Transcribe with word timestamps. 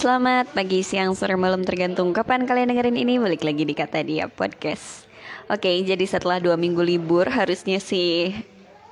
Selamat 0.00 0.48
pagi, 0.56 0.80
siang, 0.80 1.12
sore, 1.12 1.36
malam 1.36 1.60
tergantung 1.60 2.16
kapan 2.16 2.48
kalian 2.48 2.72
dengerin 2.72 2.96
ini. 2.96 3.20
Balik 3.20 3.44
lagi 3.44 3.68
di 3.68 3.76
Kata 3.76 4.00
Dia 4.00 4.32
Podcast. 4.32 5.04
Oke, 5.52 5.68
jadi 5.84 6.00
setelah 6.08 6.40
dua 6.40 6.56
minggu 6.56 6.80
libur 6.80 7.28
harusnya 7.28 7.76
sih 7.76 8.32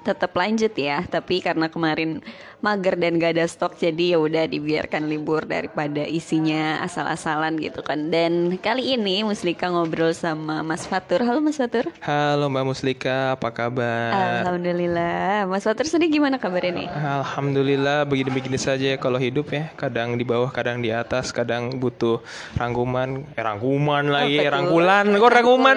tetap 0.04 0.36
lanjut 0.36 0.68
ya. 0.76 1.00
Tapi 1.08 1.40
karena 1.40 1.72
kemarin 1.72 2.20
mager 2.58 2.98
dan 2.98 3.22
gak 3.22 3.38
ada 3.38 3.46
stok 3.46 3.78
jadi 3.78 4.14
ya 4.14 4.18
udah 4.18 4.50
dibiarkan 4.50 5.06
libur 5.06 5.46
daripada 5.46 6.02
isinya 6.02 6.82
asal-asalan 6.82 7.54
gitu 7.62 7.86
kan. 7.86 8.10
Dan 8.10 8.58
kali 8.58 8.98
ini 8.98 9.22
Muslika 9.22 9.70
ngobrol 9.70 10.10
sama 10.10 10.66
Mas 10.66 10.82
Fatur. 10.82 11.22
Halo 11.22 11.38
Mas 11.38 11.54
Fatur. 11.54 11.86
Halo 12.02 12.50
Mbak 12.50 12.64
Muslika 12.66 13.38
apa 13.38 13.54
kabar? 13.54 14.42
Alhamdulillah. 14.42 15.46
Mas 15.46 15.62
Fatur 15.62 15.86
sendiri 15.86 16.18
gimana 16.18 16.42
kabar 16.42 16.66
ini? 16.66 16.90
Alhamdulillah 16.90 18.02
begini-begini 18.10 18.58
saja 18.58 18.98
kalau 18.98 19.22
hidup 19.22 19.54
ya. 19.54 19.70
Kadang 19.78 20.18
di 20.18 20.26
bawah 20.26 20.50
kadang 20.50 20.82
di 20.82 20.90
atas 20.90 21.30
kadang 21.30 21.78
butuh 21.78 22.18
rangkuman 22.58 23.22
eh 23.38 23.42
rangkuman 23.42 24.10
lagi 24.10 24.42
oh, 24.42 24.50
rangkulan. 24.50 25.06
Kok 25.14 25.30
rangkuman? 25.30 25.76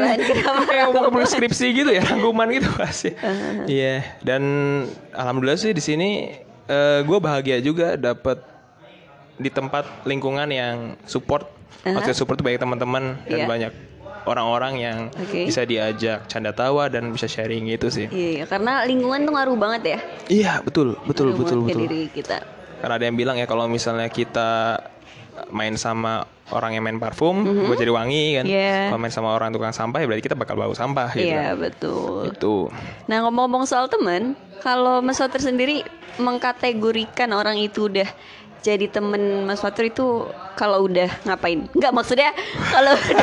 Kayak 0.66 0.90
mau 1.14 1.26
skripsi 1.30 1.66
gitu 1.78 1.94
ya 1.94 2.02
rangkuman 2.02 2.50
gitu 2.50 2.70
pasti. 2.74 3.14
Iya 3.62 4.02
yeah. 4.02 4.02
dan 4.26 4.44
alhamdulillah 5.14 5.60
sih 5.60 5.72
di 5.76 5.84
sini 5.84 6.10
uh, 6.72 6.74
eh, 6.74 7.00
gue 7.04 7.18
bahagia 7.20 7.58
juga 7.60 8.00
dapat 8.00 8.40
di 9.36 9.52
tempat 9.52 10.08
lingkungan 10.08 10.48
yang 10.48 10.96
support 11.04 11.44
uh-huh. 11.84 11.92
maksudnya 11.92 12.16
support 12.16 12.40
tuh 12.40 12.46
banyak 12.48 12.62
teman-teman 12.62 13.20
dan 13.28 13.40
yeah. 13.44 13.50
banyak 13.50 13.74
orang-orang 14.26 14.74
yang 14.78 14.98
okay. 15.18 15.50
bisa 15.50 15.66
diajak 15.66 16.30
canda 16.30 16.54
tawa 16.54 16.88
dan 16.94 17.10
bisa 17.10 17.26
sharing 17.26 17.66
gitu 17.74 17.90
sih. 17.90 18.06
Iya, 18.06 18.46
karena 18.46 18.86
lingkungan 18.86 19.26
tuh 19.26 19.34
ngaruh 19.34 19.58
banget 19.58 19.82
ya. 19.82 20.00
Iya, 20.30 20.54
betul, 20.62 20.94
betul, 21.10 21.34
ngaruh 21.34 21.42
betul, 21.42 21.60
betul. 21.66 21.82
diri 21.90 22.02
kita. 22.14 22.38
Karena 22.82 22.94
ada 22.98 23.06
yang 23.06 23.18
bilang 23.18 23.38
ya 23.38 23.50
kalau 23.50 23.66
misalnya 23.66 24.10
kita 24.10 24.78
main 25.50 25.74
sama 25.80 26.30
orang 26.52 26.76
yang 26.76 26.84
main 26.84 27.00
parfum, 27.00 27.42
mm-hmm. 27.42 27.68
gue 27.72 27.78
jadi 27.80 27.92
wangi 27.96 28.26
kan. 28.38 28.46
Yeah. 28.46 28.92
Kalau 28.92 29.00
main 29.00 29.14
sama 29.14 29.30
orang 29.34 29.56
tukang 29.56 29.74
sampah 29.74 30.04
ya 30.04 30.06
berarti 30.06 30.24
kita 30.28 30.38
bakal 30.38 30.60
bau 30.60 30.76
sampah 30.76 31.16
gitu. 31.16 31.32
Iya, 31.32 31.56
betul. 31.56 32.30
Itu. 32.30 32.56
Nah, 33.08 33.24
ngomong-ngomong 33.26 33.64
soal 33.66 33.88
temen, 33.88 34.36
kalau 34.60 35.00
Mas 35.00 35.18
Walter 35.18 35.40
sendiri 35.40 35.82
mengkategorikan 36.20 37.32
orang 37.32 37.56
itu 37.58 37.88
udah 37.88 38.06
jadi 38.62 38.86
temen 38.94 39.50
Mas 39.50 39.58
Fatur 39.58 39.90
itu 39.90 40.30
kalau 40.54 40.86
udah 40.86 41.10
ngapain? 41.26 41.66
Enggak 41.74 41.92
maksudnya 41.98 42.30
kalau 42.70 42.94
udah 43.02 43.18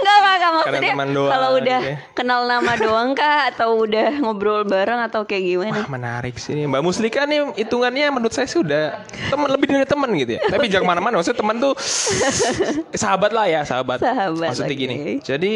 enggak 0.00 0.16
enggak 0.16 0.52
maksudnya 0.56 0.92
kalau 1.28 1.50
udah 1.60 1.80
ya. 1.84 1.96
kenal 2.16 2.48
nama 2.48 2.72
doang 2.80 3.12
kah 3.12 3.52
atau 3.52 3.84
udah 3.84 4.24
ngobrol 4.24 4.64
bareng 4.64 5.04
atau 5.04 5.28
kayak 5.28 5.44
gimana? 5.44 5.84
Wah, 5.84 5.88
menarik 5.92 6.40
sih 6.40 6.64
Mbak 6.64 6.80
Muslika 6.80 7.28
nih 7.28 7.52
hitungannya 7.60 8.08
menurut 8.08 8.32
saya 8.32 8.48
sudah 8.48 9.04
teman 9.28 9.52
lebih 9.52 9.68
dari 9.68 9.84
teman 9.84 10.08
gitu 10.16 10.40
ya. 10.40 10.40
Tapi 10.48 10.66
jangan 10.72 10.96
mana-mana 10.96 11.20
maksudnya 11.20 11.40
teman 11.44 11.56
tuh 11.60 11.76
sahabat 13.04 13.30
lah 13.36 13.46
ya, 13.52 13.60
sahabat. 13.68 14.00
Sahabat. 14.00 14.48
Maksudnya 14.56 14.72
okay. 14.72 14.80
gini. 14.80 14.96
Jadi 15.20 15.52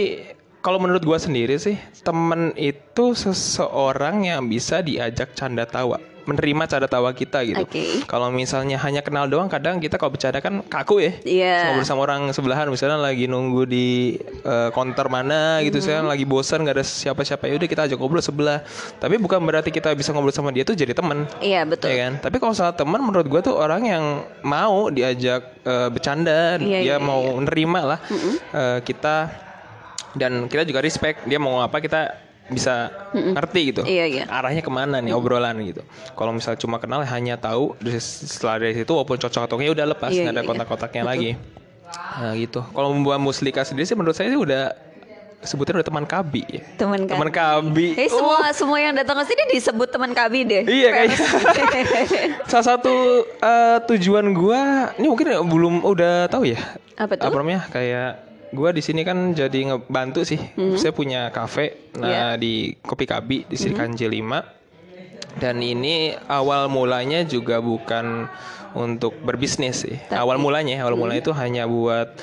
kalau 0.60 0.76
menurut 0.76 1.00
gua 1.00 1.16
sendiri 1.16 1.56
sih 1.56 1.80
temen 2.04 2.52
itu 2.60 3.16
seseorang 3.16 4.28
yang 4.28 4.44
bisa 4.52 4.84
diajak 4.84 5.32
canda 5.32 5.64
tawa 5.64 5.96
menerima 6.24 6.64
cara 6.68 6.86
tawa 6.88 7.10
kita 7.12 7.44
gitu. 7.44 7.64
Okay. 7.64 8.04
Kalau 8.08 8.28
misalnya 8.32 8.80
hanya 8.80 9.00
kenal 9.04 9.28
doang, 9.28 9.48
kadang 9.48 9.80
kita 9.80 10.00
kalau 10.00 10.12
bercanda 10.16 10.40
kan 10.40 10.64
kaku 10.66 11.04
ya. 11.04 11.12
Iya. 11.24 11.44
Yeah. 11.44 11.60
Ngobrol 11.70 11.86
sama 11.86 12.00
orang 12.04 12.22
sebelahan, 12.32 12.66
misalnya 12.68 13.00
lagi 13.00 13.28
nunggu 13.28 13.62
di 13.68 14.16
uh, 14.44 14.72
counter 14.72 15.06
mana 15.12 15.60
gitu, 15.62 15.78
mm 15.78 15.84
-hmm. 15.84 16.00
saya 16.02 16.08
lagi 16.08 16.24
bosan 16.24 16.64
nggak 16.64 16.76
ada 16.80 16.84
siapa-siapa, 16.84 17.48
ya 17.48 17.54
udah 17.60 17.68
kita 17.68 17.82
ajak 17.88 17.98
ngobrol 18.00 18.24
sebelah. 18.24 18.64
Tapi 18.98 19.20
bukan 19.20 19.40
berarti 19.44 19.70
kita 19.70 19.92
bisa 19.92 20.12
ngobrol 20.12 20.32
sama 20.32 20.50
dia 20.50 20.64
tuh 20.64 20.76
jadi 20.76 20.96
teman. 20.96 21.28
Iya 21.40 21.60
yeah, 21.60 21.64
betul. 21.68 21.92
Ya 21.92 22.08
kan? 22.08 22.12
Tapi 22.20 22.36
kalau 22.40 22.54
salah 22.56 22.74
teman, 22.74 23.00
menurut 23.04 23.26
gue 23.28 23.40
tuh 23.44 23.54
orang 23.54 23.84
yang 23.84 24.04
mau 24.40 24.88
diajak 24.88 25.60
uh, 25.68 25.88
bercanda, 25.92 26.56
yeah, 26.60 26.80
dia 26.80 26.88
yeah, 26.96 26.98
mau 26.98 27.20
yeah. 27.20 27.42
nerima 27.44 27.80
lah 27.84 27.98
mm 28.08 28.16
-hmm. 28.16 28.34
uh, 28.52 28.78
kita 28.80 29.16
dan 30.14 30.46
kita 30.46 30.62
juga 30.62 30.80
respect 30.80 31.26
dia 31.26 31.42
mau 31.42 31.60
apa 31.60 31.82
kita 31.82 32.23
bisa 32.52 32.92
Mm-mm. 33.16 33.32
ngerti 33.32 33.60
gitu 33.72 33.82
iya, 33.88 34.04
iya. 34.04 34.24
arahnya 34.28 34.60
ke 34.60 34.68
mana 34.68 35.00
nih 35.00 35.16
obrolan 35.16 35.56
gitu 35.64 35.80
kalau 36.12 36.36
misalnya 36.36 36.60
cuma 36.60 36.76
kenal 36.76 37.00
hanya 37.00 37.40
tahu 37.40 37.72
setelah 37.96 38.60
dari 38.60 38.76
situ 38.76 38.92
walaupun 38.92 39.16
cocok 39.16 39.48
cocoknya 39.48 39.70
udah 39.72 39.86
lepas 39.96 40.12
iya, 40.12 40.28
nggak 40.28 40.34
iya, 40.36 40.42
ada 40.44 40.48
kontak-kontaknya 40.48 41.02
iya. 41.02 41.08
lagi 41.08 41.30
nah 42.20 42.32
gitu 42.36 42.60
kalau 42.68 42.92
membuat 42.92 43.22
muslika 43.24 43.64
sendiri 43.64 43.88
sih 43.88 43.96
menurut 43.96 44.12
saya 44.12 44.28
sih 44.28 44.36
udah 44.36 44.76
sebutnya 45.44 45.80
udah 45.80 45.86
teman 45.86 46.04
kabi 46.08 46.42
ya. 46.48 46.62
Teman 46.80 47.04
kabi. 47.04 47.12
Teman 47.12 47.30
kabi. 47.30 47.88
Eh, 48.00 48.08
semua 48.08 48.48
uh. 48.48 48.52
semua 48.56 48.78
yang 48.80 48.96
datang 48.96 49.20
ke 49.22 49.24
sini 49.28 49.42
disebut 49.52 49.88
teman 49.92 50.16
kabi 50.16 50.48
deh. 50.48 50.64
Iya 50.64 50.88
kayaknya. 50.88 51.18
Salah 52.50 52.66
satu 52.74 53.28
uh, 53.44 53.78
tujuan 53.92 54.32
gua 54.32 54.90
ini 54.96 55.06
mungkin 55.06 55.36
belum 55.44 55.84
udah 55.84 56.32
tahu 56.32 56.48
ya. 56.48 56.58
Apa 56.96 57.20
tuh? 57.20 57.28
Apa 57.28 57.36
namanya? 57.44 57.68
Kayak 57.68 58.24
gue 58.54 58.70
di 58.72 58.82
sini 58.82 59.02
kan 59.02 59.34
jadi 59.34 59.74
ngebantu 59.74 60.22
sih. 60.22 60.38
Mm-hmm. 60.38 60.78
Saya 60.78 60.92
punya 60.94 61.28
kafe 61.34 61.92
nah 61.98 62.08
yeah. 62.08 62.32
di 62.38 62.78
Kopi 62.80 63.04
Kabi 63.04 63.44
di 63.50 63.56
Sirikan 63.58 63.92
mm-hmm. 63.92 64.22
J5. 64.22 64.32
Dan 65.34 65.58
ini 65.58 66.14
awal 66.30 66.70
mulanya 66.70 67.26
juga 67.26 67.58
bukan 67.58 68.30
untuk 68.78 69.18
berbisnis 69.18 69.82
sih. 69.82 69.98
Tapi, 69.98 70.14
awal 70.14 70.38
mulanya, 70.38 70.78
awal 70.82 70.94
mm-hmm. 70.94 71.00
mulanya 71.02 71.22
itu 71.26 71.34
hanya 71.34 71.66
buat 71.66 72.14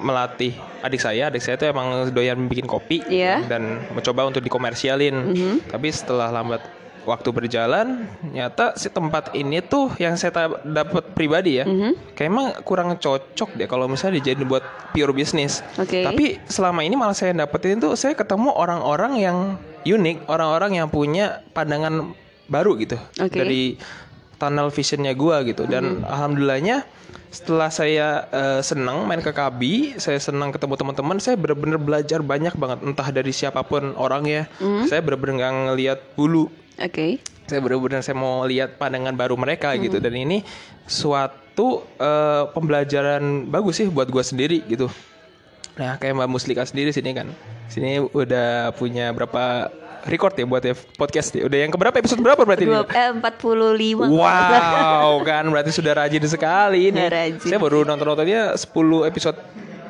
melatih 0.00 0.52
adik 0.84 1.00
saya. 1.00 1.28
Adik 1.28 1.44
saya 1.44 1.60
itu 1.60 1.68
emang 1.68 2.08
doyan 2.12 2.48
bikin 2.48 2.64
kopi 2.64 3.04
yeah. 3.08 3.44
dan 3.44 3.84
mencoba 3.92 4.28
untuk 4.28 4.40
dikomersialin. 4.44 5.16
Mm-hmm. 5.32 5.54
Tapi 5.72 5.88
setelah 5.92 6.32
lambat 6.32 6.64
waktu 7.06 7.30
berjalan 7.30 8.10
nyata 8.34 8.74
si 8.74 8.90
tempat 8.90 9.30
ini 9.32 9.62
tuh 9.62 9.94
yang 9.96 10.18
saya 10.18 10.58
dapat 10.66 11.14
pribadi 11.14 11.62
ya 11.62 11.64
mm-hmm. 11.64 12.18
kayak 12.18 12.28
emang 12.28 12.46
kurang 12.66 12.98
cocok 12.98 13.54
deh 13.54 13.70
kalau 13.70 13.86
misalnya 13.86 14.18
dijadiin 14.18 14.50
buat 14.50 14.66
pure 14.90 15.14
bisnis 15.14 15.62
okay. 15.78 16.02
tapi 16.02 16.42
selama 16.50 16.82
ini 16.82 16.98
malah 16.98 17.14
saya 17.14 17.30
dapetin 17.32 17.78
tuh 17.78 17.94
saya 17.94 18.18
ketemu 18.18 18.50
orang-orang 18.50 19.22
yang 19.22 19.38
unik 19.86 20.26
orang-orang 20.26 20.82
yang 20.82 20.90
punya 20.90 21.46
pandangan 21.54 22.12
baru 22.50 22.74
gitu 22.82 22.98
okay. 23.22 23.30
dari 23.30 23.62
tunnel 24.36 24.68
visionnya 24.74 25.14
gue 25.14 25.36
gitu 25.54 25.64
dan 25.70 26.02
mm-hmm. 26.02 26.10
alhamdulillahnya 26.10 26.76
setelah 27.36 27.68
saya 27.68 28.24
uh, 28.32 28.60
senang 28.64 29.04
main 29.04 29.20
ke 29.20 29.28
Kabi, 29.28 30.00
saya 30.00 30.16
senang 30.16 30.56
ketemu 30.56 30.72
teman-teman, 30.80 31.20
saya 31.20 31.36
benar-benar 31.36 31.76
belajar 31.76 32.24
banyak 32.24 32.56
banget 32.56 32.80
entah 32.80 33.08
dari 33.12 33.28
siapa 33.28 33.60
pun 33.60 33.92
orangnya. 34.00 34.48
Mm. 34.56 34.88
Saya 34.88 35.04
benar-benar 35.04 35.34
nggak 35.36 35.52
ngelihat 35.68 35.98
bulu 36.16 36.48
Oke. 36.76 36.92
Okay. 36.92 37.10
Saya 37.46 37.62
benar-benar 37.62 38.02
saya 38.02 38.18
mau 38.18 38.42
lihat 38.44 38.76
pandangan 38.76 39.14
baru 39.14 39.38
mereka 39.38 39.72
hmm. 39.72 39.80
gitu 39.86 39.96
dan 40.02 40.12
ini 40.12 40.42
suatu 40.84 41.86
uh, 41.96 42.50
pembelajaran 42.52 43.48
bagus 43.48 43.80
sih 43.80 43.88
buat 43.88 44.10
gue 44.10 44.24
sendiri 44.24 44.58
gitu. 44.66 44.90
Nah 45.76 46.00
kayak 46.00 46.16
Mbak 46.16 46.28
Muslika 46.32 46.64
sendiri 46.64 46.90
sini 46.90 47.12
kan, 47.12 47.28
sini 47.68 48.00
udah 48.00 48.72
punya 48.74 49.12
berapa 49.12 49.68
record 50.08 50.34
ya 50.38 50.44
buat 50.48 50.62
ya 50.64 50.74
podcast 50.96 51.34
ya. 51.36 51.44
Udah 51.44 51.58
yang 51.66 51.72
keberapa 51.74 51.96
episode 52.00 52.22
berapa 52.22 52.42
berarti 52.46 52.64
Dua, 52.64 52.86
ini? 52.86 52.96
Eh, 52.96 53.10
45 53.12 54.08
Wow 54.08 55.12
kan 55.26 55.44
berarti 55.50 55.70
sudah 55.74 55.92
rajin 55.98 56.24
sekali 56.24 56.94
ini. 56.94 57.02
Rajin. 57.02 57.44
Saya 57.44 57.58
baru 57.60 57.84
nonton-nontonnya 57.84 58.56
10 58.56 59.10
episode 59.10 59.38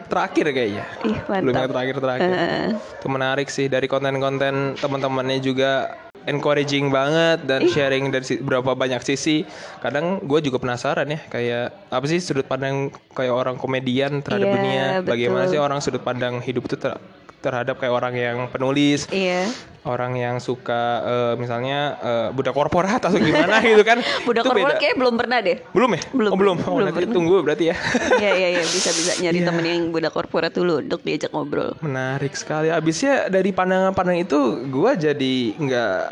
terakhir 0.06 0.46
kayaknya. 0.50 0.84
Ih, 1.04 1.18
mantap. 1.26 1.42
Belum 1.42 1.54
yang 1.54 1.70
terakhir 1.70 1.96
terakhir. 2.00 2.30
Uh. 2.30 2.68
Itu 2.98 3.08
menarik 3.10 3.48
sih 3.50 3.66
dari 3.66 3.86
konten-konten 3.86 4.78
teman-temannya 4.78 5.38
juga 5.42 5.94
encouraging 6.26 6.90
banget 6.90 7.46
dan 7.46 7.62
Ih. 7.62 7.70
sharing 7.70 8.10
dari 8.10 8.24
berapa 8.42 8.74
banyak 8.74 9.00
sisi. 9.06 9.46
Kadang 9.78 10.20
gue 10.26 10.38
juga 10.42 10.58
penasaran 10.58 11.06
ya 11.06 11.20
kayak 11.30 11.66
apa 11.90 12.04
sih 12.10 12.18
sudut 12.18 12.44
pandang 12.44 12.90
kayak 13.14 13.32
orang 13.32 13.56
komedian 13.56 14.20
terhadap 14.20 14.50
yeah, 14.50 14.56
dunia. 14.58 14.86
Betul. 15.00 15.10
Bagaimana 15.14 15.44
sih 15.46 15.58
orang 15.62 15.78
sudut 15.78 16.02
pandang 16.02 16.42
hidup 16.42 16.66
itu 16.66 16.76
ter 16.76 16.98
terhadap 17.46 17.78
kayak 17.78 17.94
orang 17.94 18.14
yang 18.18 18.36
penulis. 18.50 19.06
Iya. 19.14 19.46
Orang 19.86 20.18
yang 20.18 20.42
suka 20.42 20.98
uh, 21.06 21.34
misalnya 21.38 21.94
uh, 22.02 22.28
budak 22.34 22.58
korporat 22.58 22.98
atau 22.98 23.14
gimana 23.14 23.62
gitu 23.62 23.86
kan. 23.86 24.02
budak 24.26 24.42
korporat 24.42 24.82
kayak 24.82 24.98
belum 24.98 25.14
pernah 25.14 25.38
deh. 25.38 25.62
Belum 25.70 25.90
ya? 25.94 26.02
Belum. 26.10 26.30
Oh, 26.34 26.38
belum. 26.38 26.56
Oh, 26.66 26.74
belum 26.74 26.86
nanti 26.90 27.06
tunggu 27.06 27.36
berarti 27.46 27.70
ya. 27.70 27.76
Iya 28.16 28.32
iya 28.34 28.48
iya 28.58 28.64
bisa 28.66 28.90
bisa 28.90 29.12
nyari 29.22 29.38
yeah. 29.38 29.46
temen 29.46 29.64
yang 29.64 29.82
budak 29.94 30.10
korporat 30.10 30.50
dulu 30.50 30.82
untuk 30.82 31.06
diajak 31.06 31.30
ngobrol. 31.30 31.78
Menarik 31.78 32.34
sekali. 32.34 32.74
Abisnya 32.74 33.30
dari 33.30 33.54
pandangan-pandangan 33.54 34.26
itu 34.26 34.40
gue 34.66 34.90
jadi 34.98 35.34
nggak 35.54 36.02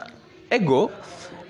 ego 0.55 0.95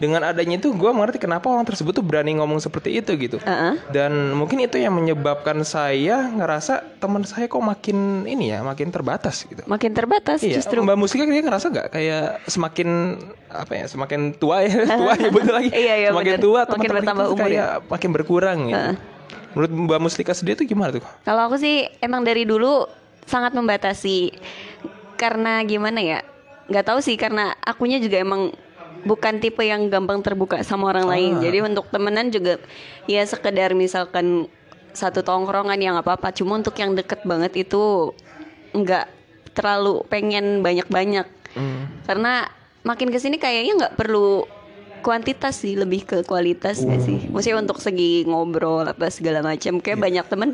dengan 0.04 0.20
adanya 0.20 0.60
itu 0.60 0.76
gue 0.76 0.90
mengerti 0.92 1.16
kenapa 1.16 1.48
orang 1.48 1.64
tersebut 1.64 1.96
tuh 1.96 2.04
berani 2.04 2.36
ngomong 2.36 2.60
seperti 2.60 3.00
itu 3.00 3.16
gitu 3.16 3.40
uh-uh. 3.40 3.80
dan 3.88 4.36
mungkin 4.36 4.60
itu 4.60 4.76
yang 4.76 4.92
menyebabkan 4.92 5.64
saya 5.64 6.28
ngerasa 6.28 7.00
teman 7.00 7.24
saya 7.24 7.48
kok 7.48 7.64
makin 7.64 8.28
ini 8.28 8.52
ya 8.52 8.60
makin 8.60 8.92
terbatas 8.92 9.48
gitu 9.48 9.64
makin 9.64 9.96
terbatas 9.96 10.44
iya. 10.44 10.60
justru 10.60 10.84
mbak 10.84 11.00
musiknya 11.00 11.32
dia 11.32 11.40
ngerasa 11.48 11.66
nggak 11.72 11.88
kayak 11.88 12.44
semakin 12.44 13.16
apa 13.48 13.72
ya 13.72 13.84
semakin 13.88 14.20
tua 14.36 14.68
ya 14.68 14.84
tua 15.00 15.12
ya 15.16 15.28
betul 15.32 15.54
lagi 15.56 15.70
iya, 15.72 15.94
iya, 16.04 16.08
semakin 16.12 16.34
bener. 16.36 16.44
tua 16.44 16.60
makin 16.68 16.90
bertambah 17.00 17.26
umur 17.32 17.48
kayak 17.48 17.56
ya? 17.56 17.66
makin 17.88 18.10
berkurang 18.12 18.58
gitu 18.68 18.76
uh. 18.76 18.96
menurut 19.56 19.70
mbak 19.72 20.00
Muslika 20.04 20.36
sendiri 20.36 20.60
itu 20.60 20.76
gimana 20.76 21.00
tuh 21.00 21.04
kalau 21.24 21.48
aku 21.48 21.56
sih 21.56 21.88
emang 22.04 22.20
dari 22.20 22.44
dulu 22.44 22.84
sangat 23.24 23.56
membatasi 23.56 24.36
karena 25.16 25.64
gimana 25.64 26.04
ya 26.04 26.20
nggak 26.68 26.84
tahu 26.84 27.00
sih 27.00 27.16
karena 27.16 27.56
akunya 27.64 27.96
juga 28.00 28.20
emang 28.20 28.52
bukan 29.04 29.38
tipe 29.38 29.60
yang 29.62 29.88
gampang 29.92 30.24
terbuka 30.24 30.60
sama 30.64 30.90
orang 30.90 31.06
lain. 31.06 31.32
Ah. 31.38 31.40
Jadi 31.44 31.58
untuk 31.64 31.86
temenan 31.92 32.32
juga 32.32 32.60
ya 33.04 33.22
sekedar 33.24 33.76
misalkan 33.76 34.48
satu 34.96 35.20
tongkrongan 35.20 35.78
yang 35.78 35.96
apa-apa. 36.00 36.32
Cuma 36.32 36.56
untuk 36.56 36.74
yang 36.80 36.96
deket 36.96 37.22
banget 37.22 37.68
itu 37.68 38.12
nggak 38.74 39.06
terlalu 39.54 40.02
pengen 40.08 40.64
banyak-banyak. 40.64 41.26
Hmm. 41.54 41.86
Karena 42.08 42.48
makin 42.82 43.08
ke 43.14 43.18
sini 43.22 43.38
kayaknya 43.38 43.86
nggak 43.86 43.96
perlu 43.96 44.48
kuantitas 45.04 45.60
sih, 45.60 45.76
lebih 45.76 46.08
ke 46.08 46.18
kualitas 46.24 46.80
nggak 46.82 47.00
sih. 47.04 47.18
Maksudnya 47.28 47.60
untuk 47.60 47.78
segi 47.78 48.24
ngobrol 48.24 48.88
apa 48.88 49.12
segala 49.12 49.44
macam. 49.44 49.78
Kayak 49.78 50.00
banyak 50.00 50.26
temen 50.26 50.50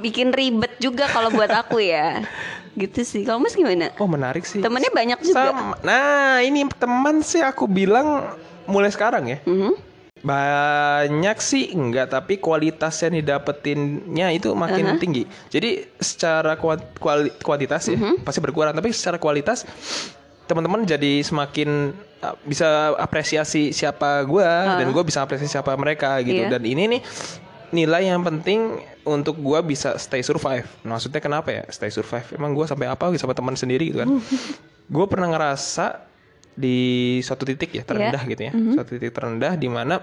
bikin 0.00 0.32
ribet 0.32 0.72
juga 0.80 1.04
kalau 1.10 1.28
buat 1.28 1.52
aku 1.52 1.84
ya. 1.84 2.24
Gitu 2.80 3.00
sih. 3.04 3.22
Kalau 3.28 3.36
Mas 3.38 3.52
gimana? 3.52 3.92
Oh 4.00 4.08
menarik 4.08 4.48
sih. 4.48 4.64
Temennya 4.64 4.88
banyak 4.88 5.18
juga. 5.20 5.52
Sama. 5.52 5.76
Nah 5.84 6.40
ini 6.40 6.64
teman 6.80 7.20
sih 7.20 7.44
aku 7.44 7.68
bilang 7.68 8.24
mulai 8.64 8.88
sekarang 8.88 9.28
ya. 9.28 9.38
Mhm. 9.44 9.92
Banyak 10.20 11.40
sih 11.40 11.72
enggak, 11.72 12.12
tapi 12.12 12.36
kualitas 12.36 12.92
yang 13.00 13.16
didapetinnya 13.16 14.28
itu 14.32 14.52
makin 14.52 15.00
tinggi. 15.00 15.24
Jadi 15.48 15.88
secara 15.96 16.60
kuat, 16.60 17.00
kuali- 17.00 17.32
kuantitas 17.40 17.88
ya 17.88 17.96
Mhm. 17.96 18.20
pasti 18.20 18.40
berkurang, 18.44 18.76
tapi 18.76 18.92
secara 18.92 19.16
kualitas 19.16 19.64
teman-teman 20.44 20.84
jadi 20.84 21.24
semakin 21.24 21.94
uh, 22.20 22.36
bisa 22.44 22.92
apresiasi 23.00 23.72
siapa 23.72 24.20
gua 24.28 24.76
dan 24.76 24.92
gua 24.92 25.00
bisa 25.00 25.24
apresiasi 25.24 25.56
siapa 25.56 25.72
mereka 25.80 26.20
gitu. 26.20 26.44
Iya. 26.44 26.52
Dan 26.52 26.62
ini 26.68 26.82
nih 26.98 27.00
nilai 27.72 28.12
yang 28.12 28.20
penting 28.20 28.76
untuk 29.04 29.40
gua 29.40 29.64
bisa 29.64 29.96
stay 29.96 30.20
survive. 30.20 30.66
Maksudnya 30.82 31.20
kenapa 31.22 31.48
ya 31.52 31.62
stay 31.72 31.88
survive? 31.88 32.26
Emang 32.34 32.52
gua 32.52 32.66
sampai 32.68 32.86
apa 32.88 33.10
sama 33.16 33.32
teman 33.32 33.54
sendiri 33.54 33.90
gitu 33.92 34.02
kan? 34.04 34.10
gue 34.94 35.06
pernah 35.06 35.30
ngerasa 35.30 36.02
di 36.58 37.18
suatu 37.22 37.46
titik 37.46 37.70
ya 37.70 37.86
terendah 37.86 38.26
gitu 38.26 38.42
ya, 38.42 38.52
suatu 38.74 38.98
titik 38.98 39.14
terendah 39.14 39.54
di 39.54 39.70
mana 39.70 40.02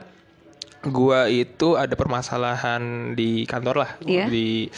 gua 0.88 1.28
itu 1.28 1.76
ada 1.76 1.92
permasalahan 2.00 3.12
di 3.12 3.44
kantor 3.44 3.84
lah, 3.84 3.92
Iya. 4.08 4.32
di 4.32 4.72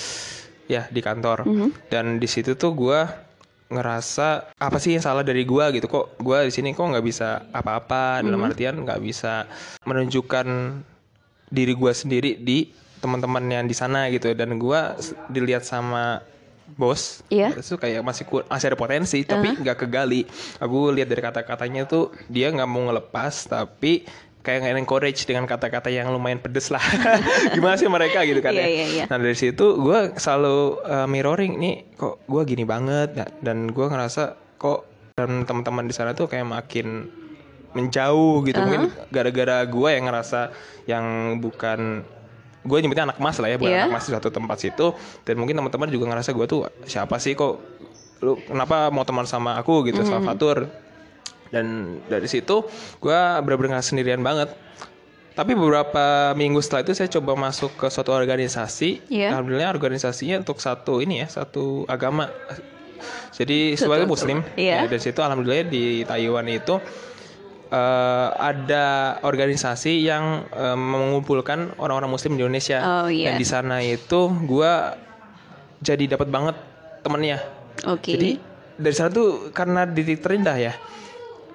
ya 0.65 0.89
di 0.89 1.01
kantor. 1.05 1.45
Dan 1.93 2.17
di 2.17 2.25
situ 2.25 2.57
tuh 2.57 2.73
gua 2.73 3.05
ngerasa 3.69 4.57
apa 4.57 4.77
sih 4.81 4.97
yang 4.97 5.05
salah 5.05 5.21
dari 5.21 5.45
gua 5.45 5.69
gitu 5.69 5.85
kok 5.85 6.17
gua 6.25 6.41
di 6.41 6.49
sini 6.49 6.73
kok 6.73 6.89
nggak 6.89 7.05
bisa 7.05 7.45
apa-apa 7.53 8.25
dalam 8.25 8.41
artian 8.41 8.81
nggak 8.81 8.97
bisa 8.97 9.45
menunjukkan 9.85 10.47
diri 11.53 11.73
gua 11.77 11.93
sendiri 11.93 12.33
di 12.41 12.65
teman-teman 12.99 13.43
yang 13.45 13.65
di 13.65 13.73
sana 13.73 14.07
gitu. 14.07 14.31
Dan 14.31 14.55
gua 14.55 14.95
s- 14.95 15.11
dilihat 15.27 15.61
sama 15.61 16.21
bos 16.69 17.25
Iya. 17.27 17.49
itu 17.51 17.75
kayak 17.75 17.99
masih 17.99 18.23
ku- 18.23 18.45
masih 18.45 18.69
ada 18.69 18.77
potensi 18.77 19.23
tapi 19.23 19.55
nggak 19.55 19.77
kegali. 19.79 20.23
Aku 20.57 20.89
lihat 20.89 21.07
dari 21.07 21.19
kata-katanya 21.19 21.83
tuh 21.83 22.11
dia 22.25 22.47
nggak 22.47 22.69
mau 22.69 22.85
ngelepas 22.85 23.33
tapi 23.43 24.05
kayak 24.39 24.63
nggak 24.63 24.73
encourage 24.79 25.25
dengan 25.25 25.43
kata-kata 25.43 25.89
yang 25.89 26.07
lumayan 26.07 26.37
pedes 26.37 26.69
lah. 26.69 26.79
Gimana 27.55 27.73
sih 27.73 27.87
mereka 27.87 28.21
gitu 28.21 28.39
kan 28.39 28.53
Iya, 28.53 28.61
ya? 28.61 28.67
iya, 28.69 28.85
iya. 28.87 29.03
nah 29.05 29.17
dari 29.17 29.33
situ 29.33 29.65
gue 29.77 30.13
selalu 30.15 30.57
uh, 30.79 31.03
mirroring 31.05 31.57
nih 31.57 31.75
kok 31.95 32.21
gue 32.23 32.41
gini 32.45 32.63
banget? 32.63 33.17
Nah, 33.17 33.29
dan 33.41 33.67
gue 33.67 33.85
ngerasa 33.85 34.23
kok 34.55 34.85
dan 35.15 35.43
teman-teman 35.43 35.83
di 35.83 35.91
sana 35.91 36.13
tuh 36.13 36.25
kayak 36.25 36.45
makin 36.45 37.09
menjauh 37.69 38.41
gitu. 38.43 38.57
Mungkin 38.57 38.83
gara-gara 39.09 39.61
gue 39.63 39.89
yang 39.89 40.05
ngerasa 40.05 40.53
yang 40.85 41.05
bukan 41.39 42.01
gue 42.59 42.77
nyebutnya 42.83 43.07
anak 43.07 43.17
mas 43.23 43.39
lah 43.39 43.47
ya 43.47 43.55
bukan 43.55 43.71
Iya. 43.71 43.81
anak 43.87 43.95
mas 43.95 44.05
di 44.05 44.11
suatu 44.11 44.29
tempat 44.29 44.57
situ. 44.59 44.91
Dan 45.23 45.39
mungkin 45.39 45.55
teman-teman 45.55 45.87
juga 45.87 46.11
ngerasa 46.11 46.35
gue 46.35 46.45
tuh 46.45 46.61
siapa 46.83 47.15
sih 47.17 47.33
kok 47.33 47.59
lu 48.19 48.35
kenapa 48.43 48.91
mau 48.91 49.07
teman 49.07 49.23
sama 49.23 49.55
aku 49.55 49.87
gitu 49.87 50.03
sama 50.03 50.19
Fatur 50.19 50.67
dan 51.49 51.65
dari 52.11 52.27
situ 52.27 52.67
gue 52.99 53.19
bener-bener 53.41 53.79
nggak 53.79 53.85
sendirian 53.85 54.19
banget. 54.19 54.51
Tapi 55.33 55.55
beberapa 55.55 56.35
minggu 56.35 56.59
setelah 56.59 56.83
itu 56.83 56.91
saya 56.91 57.07
coba 57.07 57.31
masuk 57.39 57.71
ke 57.79 57.87
suatu 57.87 58.11
organisasi. 58.11 59.07
Iya. 59.07 59.31
alhamdulillah 59.31 59.71
organisasinya 59.71 60.43
untuk 60.43 60.59
satu 60.59 60.99
ini 60.99 61.23
ya 61.23 61.27
satu 61.31 61.87
agama. 61.87 62.27
Jadi 63.31 63.79
sebagai 63.79 64.03
muslim. 64.03 64.43
Iya. 64.59 64.83
ya, 64.83 64.87
dari 64.91 64.99
situ 64.99 65.23
alhamdulillah 65.23 65.63
di 65.71 66.03
Taiwan 66.03 66.43
itu 66.51 66.75
eh, 67.69 68.27
ada 68.35 68.85
organisasi 69.21 70.03
yang 70.03 70.45
eh, 70.49 70.77
mengumpulkan 70.77 71.77
orang-orang 71.77 72.11
muslim 72.11 72.35
di 72.35 72.41
Indonesia 72.45 72.81
Oh, 72.81 73.07
iya. 73.09 73.31
dan 73.31 73.33
di 73.37 73.47
sana 73.47 73.81
itu 73.81 74.29
gua 74.45 74.97
jadi 75.79 76.17
dapat 76.17 76.27
banget 76.27 76.55
temennya 77.01 77.39
Oke. 77.87 78.17
jadi 78.17 78.29
dari 78.79 78.95
sana 78.95 79.09
tuh 79.11 79.51
karena 79.55 79.87
di 79.87 80.01
titik 80.03 80.23
terendah 80.23 80.57
ya 80.59 80.73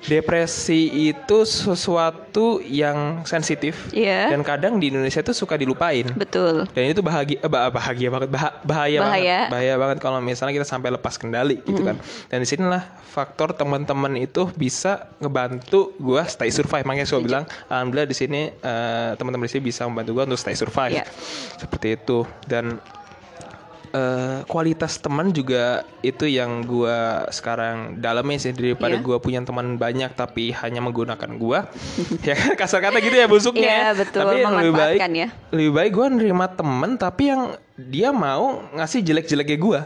depresi 0.05 0.81
itu 1.11 1.39
sesuatu 1.45 2.61
yang 2.61 3.23
sensitif. 3.25 3.89
Iya. 3.91 4.29
dan 4.29 4.41
kadang 4.43 4.77
di 4.77 4.89
Indonesia 4.89 5.21
tuh 5.21 5.33
suka 5.33 5.57
dilupain. 5.57 6.05
Betul. 6.13 6.69
dan 6.73 6.91
itu 6.91 7.01
bahagia 7.01 7.39
eh, 7.41 7.49
bah- 7.49 7.71
bahagia 7.71 8.09
banget 8.11 8.29
bah- 8.29 8.57
bahaya, 8.63 8.99
Bahaya. 9.01 9.01
banget. 9.01 9.49
Bahaya. 9.51 9.73
Banget 9.79 9.99
kalau 9.99 10.19
misalnya 10.21 10.53
kita 10.53 10.67
sampai 10.67 10.93
lepas 10.93 11.17
kendali 11.17 11.61
gitu 11.63 11.81
kan. 11.81 11.97
Dan 12.29 12.41
di 12.41 12.49
sinilah 12.49 12.83
faktor 13.07 13.55
teman-teman 13.55 14.13
itu 14.17 14.51
bisa 14.55 15.09
ngebantu 15.19 15.95
gua 15.97 16.27
stay 16.27 16.51
survive. 16.51 16.85
Makanya 16.85 17.07
saya 17.07 17.23
bilang 17.23 17.45
alhamdulillah 17.69 18.09
di 18.09 18.17
sini 18.17 18.41
eh, 18.51 19.11
teman-teman 19.17 19.47
di 19.47 19.53
sini 19.53 19.63
bisa 19.65 19.87
membantu 19.87 20.11
gua 20.13 20.25
untuk 20.27 20.41
stay 20.41 20.55
survive. 20.55 21.01
Iya. 21.01 21.05
seperti 21.57 21.97
itu. 21.97 22.19
Dan 22.45 22.77
eh, 23.95 24.39
kualitas 24.51 24.99
teman 24.99 25.31
juga 25.31 25.87
itu 26.03 26.27
yang 26.27 26.67
gua 26.67 27.31
sekarang 27.31 28.03
dalamnya 28.03 28.43
sih 28.43 28.51
daripada 28.51 28.99
Iya. 28.99 29.07
gua 29.07 29.17
punya 29.23 29.41
teman 29.47 29.79
banyak 29.79 30.11
tapi 30.19 30.51
hanya 30.51 30.83
menggunakan 30.83 31.31
gua 31.39 31.71
ya 32.27 32.35
kan 32.35 32.59
kasar 32.59 32.83
kata 32.83 32.99
gitu 32.99 33.15
ya 33.15 33.31
busuknya 33.31 33.71
ya. 33.71 33.91
betul. 33.95 34.27
tapi 34.27 34.43
yang 34.43 34.55
lebih 34.59 34.75
baik 34.75 34.99
ya. 35.15 35.29
lebih 35.55 35.73
baik 35.73 35.91
gue 35.95 36.07
nerima 36.11 36.47
temen 36.51 36.91
tapi 36.99 37.23
yang 37.31 37.43
dia 37.75 38.11
mau 38.15 38.63
ngasih 38.75 39.03
jelek-jeleknya 39.03 39.59
gue 39.59 39.81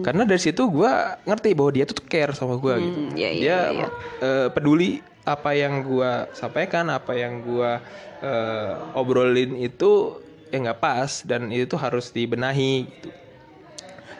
karena 0.00 0.22
dari 0.24 0.40
situ 0.40 0.62
gue 0.72 0.88
ngerti 1.28 1.52
bahwa 1.52 1.70
dia 1.72 1.84
tuh 1.84 2.00
care 2.04 2.32
sama 2.32 2.56
gue 2.56 2.74
gitu 2.80 3.00
iya, 3.12 3.28
iya, 3.28 3.32
dia 3.40 3.58
iya. 3.72 3.88
eh, 4.24 4.48
peduli 4.52 5.04
apa 5.26 5.52
yang 5.52 5.84
gue 5.84 6.10
sampaikan 6.32 6.88
apa 6.88 7.12
yang 7.12 7.44
gue 7.44 7.70
eh, 8.24 8.72
obrolin 8.96 9.58
itu 9.58 10.22
ya 10.48 10.62
nggak 10.62 10.80
pas 10.80 11.10
dan 11.26 11.50
itu 11.50 11.66
tuh 11.66 11.80
harus 11.82 12.14
dibenahi 12.14 12.86
gitu 12.88 13.08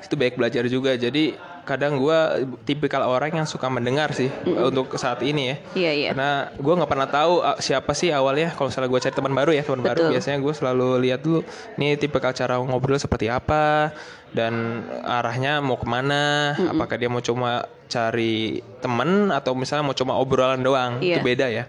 itu 0.07 0.15
baik 0.15 0.39
belajar 0.39 0.65
juga. 0.71 0.95
Jadi 0.95 1.35
kadang 1.67 1.99
gue 1.99 2.19
tipikal 2.63 3.03
orang 3.03 3.43
yang 3.43 3.47
suka 3.51 3.67
mendengar 3.67 4.15
sih 4.15 4.31
untuk 4.47 4.95
saat 4.95 5.19
ini 5.27 5.51
ya. 5.51 5.57
Iya, 5.75 5.93
iya. 5.93 6.09
karena 6.15 6.31
gue 6.55 6.75
nggak 6.79 6.91
pernah 6.91 7.09
tahu 7.11 7.43
ah, 7.43 7.59
siapa 7.59 7.93
sih 7.93 8.15
awalnya. 8.15 8.55
Kalau 8.55 8.71
misalnya 8.71 8.89
gue 8.89 9.01
cari 9.03 9.15
teman 9.19 9.35
baru 9.35 9.51
ya 9.51 9.63
teman 9.67 9.83
baru 9.83 10.03
biasanya 10.15 10.39
gue 10.39 10.55
selalu 10.55 10.89
lihat 11.03 11.21
dulu 11.27 11.43
nih 11.77 11.99
tipikal 11.99 12.31
cara 12.31 12.63
ngobrol 12.63 13.03
seperti 13.03 13.27
apa 13.27 13.91
dan 14.31 14.87
arahnya 15.03 15.59
mau 15.59 15.75
ke 15.75 15.87
mana 15.91 16.55
apakah 16.71 16.97
dia 16.97 17.11
mau 17.11 17.21
cuma 17.21 17.67
cari 17.91 18.63
temen 18.79 19.31
atau 19.35 19.55
misalnya 19.59 19.91
mau 19.91 19.97
cuma 19.99 20.15
obrolan 20.15 20.63
doang. 20.63 21.03
Iya. 21.03 21.19
itu 21.19 21.21
beda 21.27 21.47
ya. 21.51 21.67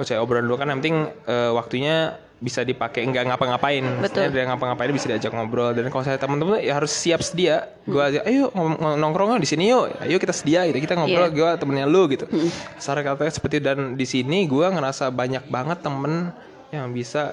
Mau 0.00 0.08
cari 0.08 0.18
obrolan 0.18 0.48
doang 0.48 0.60
kan 0.64 0.68
yang 0.72 0.80
penting 0.80 0.98
eh, 1.28 1.52
waktunya 1.52 2.16
bisa 2.44 2.60
dipakai 2.60 3.08
nggak 3.08 3.32
ngapa-ngapain 3.32 3.80
Betul. 4.04 4.28
Dia 4.28 4.44
ngapa-ngapain 4.52 4.92
bisa 4.92 5.08
diajak 5.08 5.32
ngobrol 5.32 5.72
dan 5.72 5.88
kalau 5.88 6.04
saya 6.04 6.20
teman-teman 6.20 6.60
ya 6.60 6.76
harus 6.76 6.92
siap 6.92 7.24
sedia 7.24 7.72
gue 7.88 8.02
aja 8.04 8.20
ayo 8.28 8.52
nongkrong 9.00 9.40
di 9.40 9.48
sini 9.48 9.72
yuk 9.72 9.88
ayo 10.04 10.20
kita 10.20 10.36
sedia 10.36 10.68
gitu 10.68 10.76
kita 10.76 10.92
ngobrol 11.00 11.32
gue 11.32 11.50
temennya 11.56 11.88
lu 11.88 12.04
gitu 12.12 12.28
Secara 12.76 13.00
katanya 13.00 13.32
seperti 13.32 13.56
dan 13.64 13.96
di 13.96 14.04
sini 14.04 14.44
gue 14.44 14.66
ngerasa 14.68 15.08
banyak 15.08 15.48
banget 15.48 15.80
temen 15.80 16.36
yang 16.68 16.92
bisa 16.92 17.32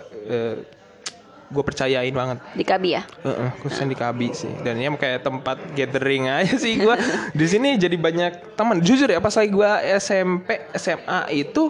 gue 1.52 1.64
percayain 1.68 2.16
banget 2.16 2.40
Di 2.56 2.64
Kabi 2.64 2.90
ya. 2.96 3.04
Heeh, 3.28 3.50
khususnya 3.60 3.92
di 3.92 3.98
Kabi 4.00 4.28
sih. 4.32 4.52
Dan 4.64 4.80
ini 4.80 4.88
kayak 4.96 5.28
tempat 5.28 5.60
gathering 5.76 6.32
aja 6.32 6.56
sih 6.56 6.80
gua. 6.80 6.96
di 7.40 7.46
sini 7.46 7.76
jadi 7.76 8.00
banyak 8.00 8.56
teman. 8.56 8.80
Jujur 8.80 9.12
ya 9.12 9.20
pas 9.20 9.36
lagi 9.36 9.52
gua 9.52 9.84
SMP, 10.00 10.64
SMA 10.80 11.28
itu 11.36 11.70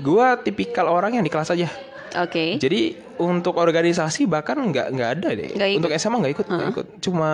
gua 0.00 0.40
tipikal 0.40 0.88
orang 0.88 1.20
yang 1.20 1.24
di 1.24 1.30
kelas 1.30 1.52
aja. 1.52 1.68
Oke. 2.16 2.56
Jadi 2.56 2.96
untuk 3.18 3.58
organisasi 3.58 4.30
bahkan 4.30 4.56
nggak 4.56 4.86
nggak 4.94 5.10
ada 5.18 5.28
deh. 5.34 5.50
Nggak 5.52 5.68
ikut. 5.74 5.80
Untuk 5.82 5.92
SMA 5.98 6.16
nggak 6.22 6.34
ikut, 6.38 6.46
nggak 6.46 6.68
ikut. 6.72 6.86
Cuma 7.02 7.32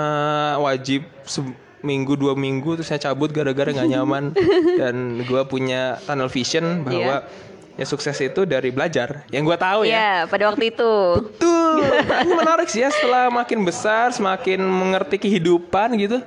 wajib 0.64 1.04
seminggu 1.28 2.16
dua 2.16 2.32
minggu 2.34 2.80
terus 2.80 2.88
saya 2.88 2.98
cabut 2.98 3.30
gara-gara 3.30 3.70
nggak 3.70 3.90
nyaman. 3.92 4.24
Dan 4.80 5.22
gua 5.28 5.44
punya 5.44 6.00
tunnel 6.08 6.32
vision 6.32 6.82
bahwa 6.82 7.28
ya 7.76 7.84
sukses 7.84 8.16
itu 8.18 8.48
dari 8.48 8.72
belajar. 8.72 9.28
Yang 9.28 9.54
gua 9.54 9.58
tahu 9.60 9.80
ya. 9.86 9.92
Iya, 9.92 10.10
pada 10.26 10.44
waktu 10.50 10.72
itu. 10.72 10.92
Betul. 11.20 11.72
Ini 12.24 12.32
menarik 12.34 12.68
sih 12.72 12.80
ya 12.82 12.90
setelah 12.90 13.28
makin 13.28 13.62
besar, 13.62 14.10
semakin 14.10 14.62
mengerti 14.62 15.20
kehidupan 15.20 15.94
gitu. 16.00 16.18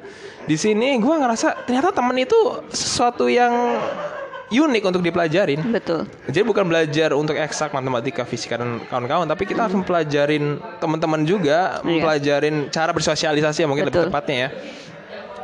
Di 0.47 0.55
sini 0.55 0.95
gua 1.01 1.19
ngerasa 1.19 1.67
ternyata 1.67 1.91
temen 1.91 2.15
itu 2.21 2.37
sesuatu 2.71 3.27
yang 3.27 3.51
unik 4.47 4.83
untuk 4.85 5.01
dipelajarin. 5.01 5.59
Betul. 5.67 6.07
Jadi 6.25 6.39
bukan 6.41 6.63
belajar 6.63 7.11
untuk 7.11 7.35
eksak 7.35 7.71
matematika, 7.71 8.23
fisika 8.23 8.55
dan 8.55 8.79
kawan-kawan, 8.83 9.25
tapi 9.25 9.43
kita 9.43 9.63
harus 9.63 9.75
mempelajarin 9.75 10.55
teman-teman 10.77 11.21
juga, 11.21 11.83
mempelajarin 11.83 12.69
cara 12.69 12.91
bersosialisasi 12.91 13.63
ya 13.63 13.67
mungkin 13.67 13.87
lebih 13.87 14.07
Betul. 14.07 14.11
tepatnya 14.11 14.37
ya. 14.37 14.49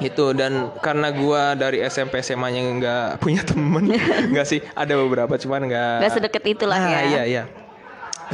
itu 0.01 0.33
dan 0.33 0.73
karena 0.81 1.13
gua 1.13 1.53
dari 1.53 1.79
SMP 1.79 2.19
SMA 2.19 2.49
nya 2.49 2.61
nggak 2.65 3.07
punya 3.21 3.45
temen 3.45 3.93
nggak 4.33 4.43
sih 4.43 4.59
ada 4.73 4.97
beberapa 4.97 5.37
cuman 5.37 5.69
nggak 5.69 5.95
Nggak 6.01 6.13
sedekat 6.17 6.43
itulah 6.49 6.75
Ah, 6.75 6.89
ya. 6.89 7.01
iya 7.05 7.21
iya 7.23 7.43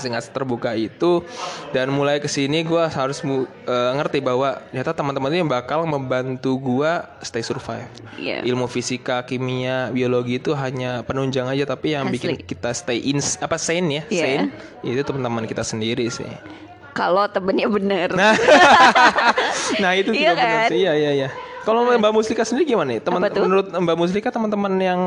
nggak 0.02 0.32
terbuka 0.32 0.72
itu 0.72 1.22
dan 1.70 1.90
mulai 1.90 2.18
ke 2.18 2.26
sini 2.26 2.62
gua 2.62 2.88
harus 2.88 3.20
eh, 3.20 3.92
ngerti 3.94 4.20
bahwa 4.20 4.64
ternyata 4.70 4.92
teman-teman 4.94 5.32
ini 5.32 5.44
bakal 5.44 5.84
membantu 5.84 6.56
gua 6.56 7.04
stay 7.20 7.42
survive 7.42 7.90
Iya. 8.16 8.44
ilmu 8.44 8.66
fisika 8.66 9.22
kimia 9.22 9.90
biologi 9.90 10.38
itu 10.38 10.52
hanya 10.54 11.04
penunjang 11.04 11.48
aja 11.48 11.64
tapi 11.66 11.92
yang 11.92 12.08
bikin 12.08 12.36
Asli. 12.36 12.46
kita 12.46 12.70
stay 12.72 13.00
in 13.02 13.20
apa 13.20 13.56
sane 13.56 13.90
ya 13.90 14.04
Iya. 14.08 14.24
sane 14.24 14.44
itu 14.86 15.02
teman-teman 15.02 15.44
kita 15.44 15.62
sendiri 15.62 16.08
sih 16.08 16.28
Kalau 16.90 17.30
temennya 17.32 17.70
bener. 17.70 18.12
Nah, 18.12 18.36
nah 19.84 19.92
itu 19.96 20.12
Iya 20.12 20.34
juga 20.34 20.34
benar 20.36 20.52
kan? 20.52 20.70
sih. 20.70 20.78
Iya 20.84 20.92
iya 20.98 21.12
iya. 21.16 21.30
Kalau 21.64 21.86
Mbak 21.86 22.12
Muslika 22.12 22.44
sendiri 22.44 22.66
gimana 22.66 22.98
nih? 22.98 23.00
Teman 23.00 23.22
menurut 23.24 23.68
Mbak 23.72 23.96
Muslika 23.96 24.34
teman-teman 24.34 24.74
yang 24.80 25.00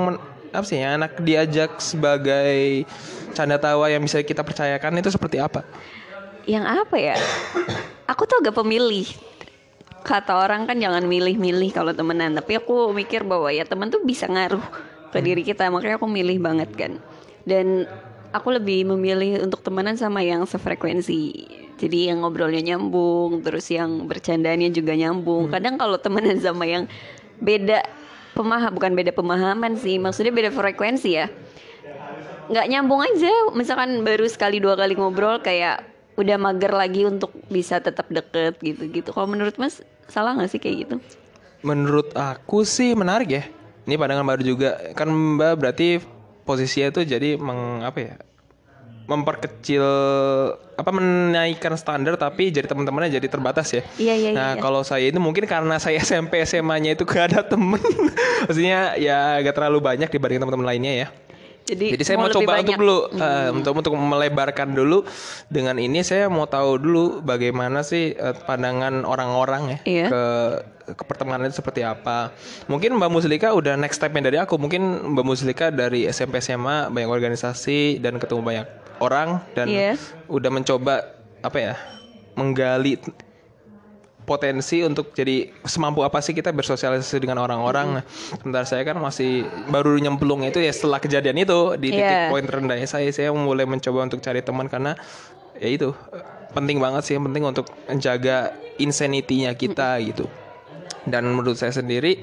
apa 0.52 0.64
sih 0.68 0.78
ya 0.84 1.00
anak 1.00 1.16
diajak 1.24 1.80
sebagai 1.80 2.84
canda 3.32 3.56
tawa 3.56 3.88
yang 3.88 4.04
bisa 4.04 4.20
kita 4.20 4.44
percayakan 4.44 5.00
itu 5.00 5.08
seperti 5.08 5.40
apa? 5.40 5.64
Yang 6.44 6.64
apa 6.68 6.96
ya? 7.00 7.16
Aku 8.04 8.28
tuh 8.28 8.44
agak 8.44 8.54
pemilih. 8.60 9.08
Kata 10.04 10.36
orang 10.36 10.68
kan 10.68 10.76
jangan 10.76 11.08
milih-milih 11.08 11.72
kalau 11.72 11.96
temenan. 11.96 12.36
Tapi 12.36 12.60
aku 12.60 12.92
mikir 12.92 13.24
bahwa 13.24 13.48
ya 13.48 13.64
teman 13.64 13.88
tuh 13.88 14.04
bisa 14.04 14.28
ngaruh 14.28 14.62
ke 15.08 15.18
diri 15.24 15.42
kita. 15.46 15.72
Makanya 15.72 15.96
aku 15.96 16.10
milih 16.10 16.36
banget 16.42 16.70
kan. 16.76 16.92
Dan 17.48 17.88
aku 18.34 18.52
lebih 18.52 18.84
memilih 18.92 19.46
untuk 19.46 19.62
temenan 19.64 19.96
sama 19.96 20.20
yang 20.20 20.44
sefrekuensi. 20.44 21.48
Jadi 21.78 22.10
yang 22.10 22.22
ngobrolnya 22.22 22.74
nyambung, 22.74 23.42
terus 23.42 23.66
yang 23.70 24.06
bercandanya 24.06 24.68
juga 24.70 24.94
nyambung. 24.94 25.50
Kadang 25.50 25.78
kalau 25.78 25.98
temenan 25.98 26.38
sama 26.38 26.66
yang 26.66 26.84
beda 27.42 27.82
pemaham, 28.32 28.72
bukan 28.74 28.92
beda 28.96 29.12
pemahaman 29.14 29.76
sih, 29.78 29.96
maksudnya 30.00 30.32
beda 30.32 30.50
frekuensi 30.52 31.10
ya 31.12 31.26
nggak 32.42 32.68
nyambung 32.68 33.00
aja 33.00 33.32
misalkan 33.54 34.02
baru 34.02 34.26
sekali 34.28 34.58
dua 34.58 34.74
kali 34.74 34.98
ngobrol 34.98 35.40
kayak 35.40 35.88
udah 36.18 36.36
mager 36.36 36.74
lagi 36.74 37.06
untuk 37.06 37.32
bisa 37.48 37.80
tetap 37.80 38.10
deket 38.12 38.58
gitu 38.60 38.90
gitu 38.92 39.08
kalau 39.14 39.30
menurut 39.30 39.56
mas 39.56 39.80
salah 40.10 40.36
nggak 40.36 40.50
sih 40.50 40.60
kayak 40.60 40.76
gitu 40.84 40.96
Menurut 41.62 42.10
aku 42.18 42.66
sih 42.66 42.90
menarik 42.98 43.30
ya. 43.30 43.44
Ini 43.86 43.94
pandangan 43.94 44.26
baru 44.26 44.42
juga. 44.42 44.70
Kan 44.98 45.14
Mbak 45.14 45.52
berarti 45.62 46.02
posisinya 46.42 46.90
itu 46.90 47.06
jadi 47.06 47.38
meng 47.38 47.86
apa 47.86 47.98
ya? 48.02 48.14
Memperkecil 49.12 49.84
apa 50.72 50.90
menaikkan 50.90 51.76
standar 51.76 52.16
tapi 52.16 52.48
jadi 52.48 52.64
teman-temannya 52.64 53.12
jadi 53.12 53.28
terbatas 53.28 53.68
ya. 53.70 53.82
iya 54.00 54.14
iya 54.16 54.30
Nah 54.32 54.56
iya 54.56 54.62
kalau 54.62 54.80
saya 54.82 55.04
itu 55.06 55.20
mungkin 55.20 55.44
karena 55.44 55.76
saya 55.76 56.00
SMP 56.06 56.40
SMA-nya 56.42 56.96
itu 56.96 57.04
gak 57.04 57.32
ada 57.32 57.40
temen 57.44 57.78
Maksudnya 58.48 58.96
ya 58.96 59.36
gak 59.40 59.54
terlalu 59.54 59.78
banyak 59.78 60.08
dibanding 60.08 60.40
teman-teman 60.40 60.66
lainnya 60.66 60.94
ya 60.96 61.08
jadi, 61.62 61.94
Jadi 61.94 62.02
saya 62.02 62.18
mau, 62.18 62.26
coba 62.26 62.58
banyak. 62.58 62.74
untuk 62.74 62.78
dulu 62.82 62.98
eh, 63.14 63.48
untuk 63.54 63.72
untuk 63.78 63.92
melebarkan 63.94 64.74
dulu 64.74 65.06
Dengan 65.46 65.78
ini 65.78 66.02
saya 66.02 66.26
mau 66.26 66.50
tahu 66.50 66.74
dulu 66.74 67.22
bagaimana 67.22 67.86
sih 67.86 68.18
eh, 68.18 68.34
pandangan 68.42 69.06
orang-orang 69.06 69.62
ya 69.70 69.78
Iya. 69.86 70.06
ke 70.10 70.22
ke 70.82 71.04
pertemanan 71.06 71.46
itu 71.46 71.62
seperti 71.62 71.86
apa. 71.86 72.34
Mungkin 72.66 72.98
Mbak 72.98 73.06
Muslika 73.06 73.54
udah 73.54 73.78
next 73.78 74.02
stepnya 74.02 74.26
dari 74.26 74.42
aku. 74.42 74.58
Mungkin 74.58 75.14
Mbak 75.14 75.24
Muslika 75.24 75.70
dari 75.70 76.10
SMP 76.10 76.42
SMA 76.42 76.90
banyak 76.90 77.06
organisasi 77.06 78.02
dan 78.02 78.18
ketemu 78.18 78.42
banyak 78.42 78.66
orang 78.98 79.40
dan 79.54 79.66
Iya. 79.70 79.94
udah 80.28 80.50
mencoba 80.50 80.94
apa 81.40 81.58
ya 81.58 81.74
menggali 82.34 82.98
potensi 84.22 84.78
untuk 84.86 85.10
jadi 85.10 85.50
semampu 85.66 86.06
apa 86.06 86.22
sih 86.22 86.30
kita 86.30 86.54
bersosialisasi 86.54 87.18
dengan 87.18 87.42
orang-orang. 87.42 88.00
Nah, 88.00 88.04
sementara 88.38 88.62
saya 88.62 88.86
kan 88.86 88.94
masih 89.02 89.42
baru 89.66 89.98
nyemplung 89.98 90.46
itu 90.46 90.62
ya 90.62 90.70
setelah 90.70 91.02
kejadian 91.02 91.42
itu 91.42 91.74
di 91.74 91.90
titik 91.90 92.06
Iya. 92.06 92.30
poin 92.30 92.46
terendahnya 92.46 92.86
saya 92.86 93.10
saya 93.10 93.34
mulai 93.34 93.66
mencoba 93.66 94.06
untuk 94.06 94.22
cari 94.22 94.38
teman 94.40 94.70
karena 94.70 94.94
ya 95.58 95.68
itu 95.68 95.90
penting 96.54 96.78
banget 96.78 97.02
sih 97.02 97.12
yang 97.18 97.26
penting 97.26 97.42
untuk 97.42 97.66
menjaga 97.90 98.54
insanity-nya 98.78 99.58
kita 99.58 99.98
gitu. 100.06 100.30
Dan 101.02 101.26
menurut 101.34 101.58
saya 101.58 101.74
sendiri 101.74 102.22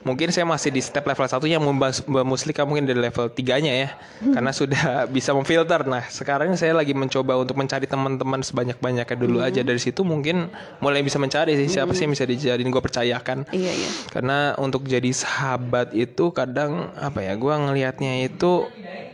mungkin 0.00 0.32
saya 0.32 0.48
masih 0.48 0.72
di 0.72 0.80
step 0.80 1.04
level 1.04 1.26
satunya 1.26 1.60
Mbak 1.60 2.04
Muslika 2.24 2.64
mungkin 2.64 2.88
di 2.88 2.96
level 2.96 3.28
tiganya 3.30 3.72
ya. 3.72 3.88
Karena 4.20 4.50
sudah 4.50 4.82
bisa 5.14 5.32
memfilter. 5.32 5.84
Nah 5.84 6.06
sekarang 6.08 6.56
saya 6.56 6.72
lagi 6.72 6.96
mencoba 6.96 7.36
untuk 7.36 7.56
mencari 7.56 7.84
teman-teman 7.84 8.40
sebanyak-banyaknya 8.40 9.16
dulu 9.16 9.38
aja. 9.40 9.60
Dari 9.60 9.76
situ 9.76 10.00
mungkin 10.00 10.48
mulai 10.78 11.04
bisa 11.04 11.20
mencari 11.20 11.56
sih 11.56 11.68
siapa 11.68 11.92
sih 11.92 12.08
yang 12.08 12.12
bisa 12.12 12.24
dijadiin 12.24 12.68
gue 12.68 12.82
percayakan. 12.82 13.44
Iya 13.52 13.72
iya. 13.72 13.90
Karena 14.08 14.56
untuk 14.56 14.88
jadi 14.88 15.12
sahabat 15.12 15.92
itu 15.92 16.32
kadang 16.32 16.92
apa 16.96 17.20
ya 17.20 17.36
gue 17.36 17.54
ngelihatnya 17.54 18.24
itu 18.24 18.66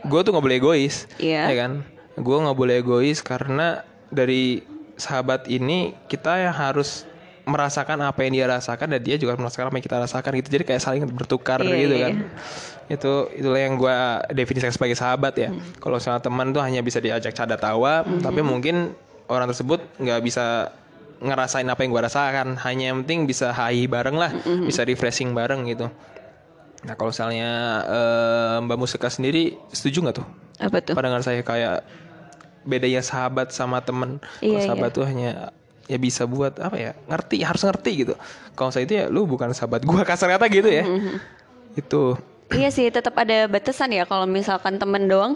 gue 0.07 0.21
tuh 0.23 0.31
nggak 0.31 0.45
boleh 0.45 0.59
egois 0.59 1.11
Iya. 1.19 1.51
ya 1.51 1.57
kan? 1.67 1.73
Gue 2.15 2.37
nggak 2.39 2.57
boleh 2.57 2.81
egois 2.81 3.21
karena 3.21 3.83
dari 4.09 4.63
sahabat 4.97 5.51
ini 5.51 5.93
kita 6.09 6.41
yang 6.41 6.57
harus 6.57 7.05
merasakan 7.47 8.03
apa 8.03 8.21
yang 8.21 8.33
dia 8.35 8.47
rasakan 8.51 8.91
dan 8.91 9.01
dia 9.01 9.15
juga 9.15 9.33
merasakan 9.35 9.71
apa 9.71 9.77
yang 9.79 9.87
kita 9.87 9.99
rasakan 10.03 10.31
gitu. 10.37 10.49
Jadi 10.51 10.65
kayak 10.67 10.83
saling 10.83 11.03
bertukar 11.07 11.63
Iya, 11.63 11.75
gitu 11.79 11.95
iya, 11.95 12.05
kan. 12.05 12.15
itu 12.87 13.13
itulah 13.35 13.59
yang 13.59 13.75
gue 13.75 13.97
definisikan 14.33 14.71
sebagai 14.71 14.95
sahabat 14.95 15.35
ya. 15.37 15.51
Hmm. 15.51 15.59
kalau 15.77 15.97
sama 15.97 16.19
teman 16.19 16.51
tuh 16.51 16.61
hanya 16.61 16.79
bisa 16.81 16.99
diajak 16.99 17.31
canda 17.33 17.55
tawa 17.55 18.03
tapi 18.21 18.43
mungkin 18.43 18.95
orang 19.27 19.47
tersebut 19.49 19.83
nggak 19.97 20.21
bisa 20.21 20.71
ngerasain 21.19 21.65
apa 21.65 21.81
yang 21.81 21.91
gue 21.91 22.03
rasakan. 22.03 22.59
Hanya 22.61 22.91
yang 22.91 23.03
penting 23.03 23.25
bisa 23.25 23.51
hai 23.51 23.87
bareng 23.87 24.15
lah 24.15 24.31
Hmm. 24.37 24.67
bisa 24.67 24.83
refreshing 24.83 25.31
bareng 25.31 25.67
gitu. 25.67 25.87
Nah 26.83 26.95
kalau 26.95 27.11
misalnya 27.11 27.51
eh, 27.87 28.57
mbak 28.61 28.77
Musika 28.77 29.07
sendiri 29.07 29.55
setuju 29.71 30.03
nggak 30.03 30.17
tuh? 30.17 30.27
Apa 30.59 30.79
tuh? 30.79 30.95
Pandangan 30.95 31.23
saya 31.23 31.41
kayak 31.41 31.87
bedanya 32.63 32.99
sahabat 33.01 33.51
sama 33.51 33.79
temen 33.81 34.19
kalau 34.19 34.43
Iya, 34.43 34.67
sahabat 34.67 34.91
tuh 34.91 35.07
hanya 35.07 35.55
ya 35.87 35.99
bisa 35.99 36.27
buat 36.27 36.59
apa 36.59 36.77
ya 36.77 36.93
ngerti 37.07 37.43
harus 37.43 37.63
ngerti 37.63 37.91
gitu. 38.07 38.15
Kalau 38.59 38.71
saya 38.75 38.85
itu 38.87 38.95
ya 38.99 39.07
lu 39.07 39.27
bukan 39.27 39.51
sahabat 39.55 39.87
gua 39.87 40.03
kasar 40.09 40.31
kata 40.35 40.47
gitu 40.51 40.69
ya. 40.71 40.85
Itu. 41.79 42.19
Iya 42.47 42.71
sih, 42.71 42.87
tetap 42.95 43.19
ada 43.19 43.51
batasan 43.51 43.91
ya. 43.91 44.07
Kalau 44.07 44.23
misalkan 44.23 44.79
temen 44.79 45.11
doang, 45.11 45.35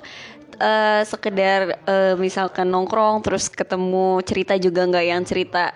eh, 0.62 1.02
sekedar 1.02 1.82
eh, 1.82 2.14
misalkan 2.14 2.70
nongkrong, 2.70 3.26
terus 3.26 3.50
ketemu 3.50 4.22
cerita 4.22 4.54
juga 4.54 4.86
nggak 4.86 5.06
yang 5.06 5.22
cerita 5.26 5.74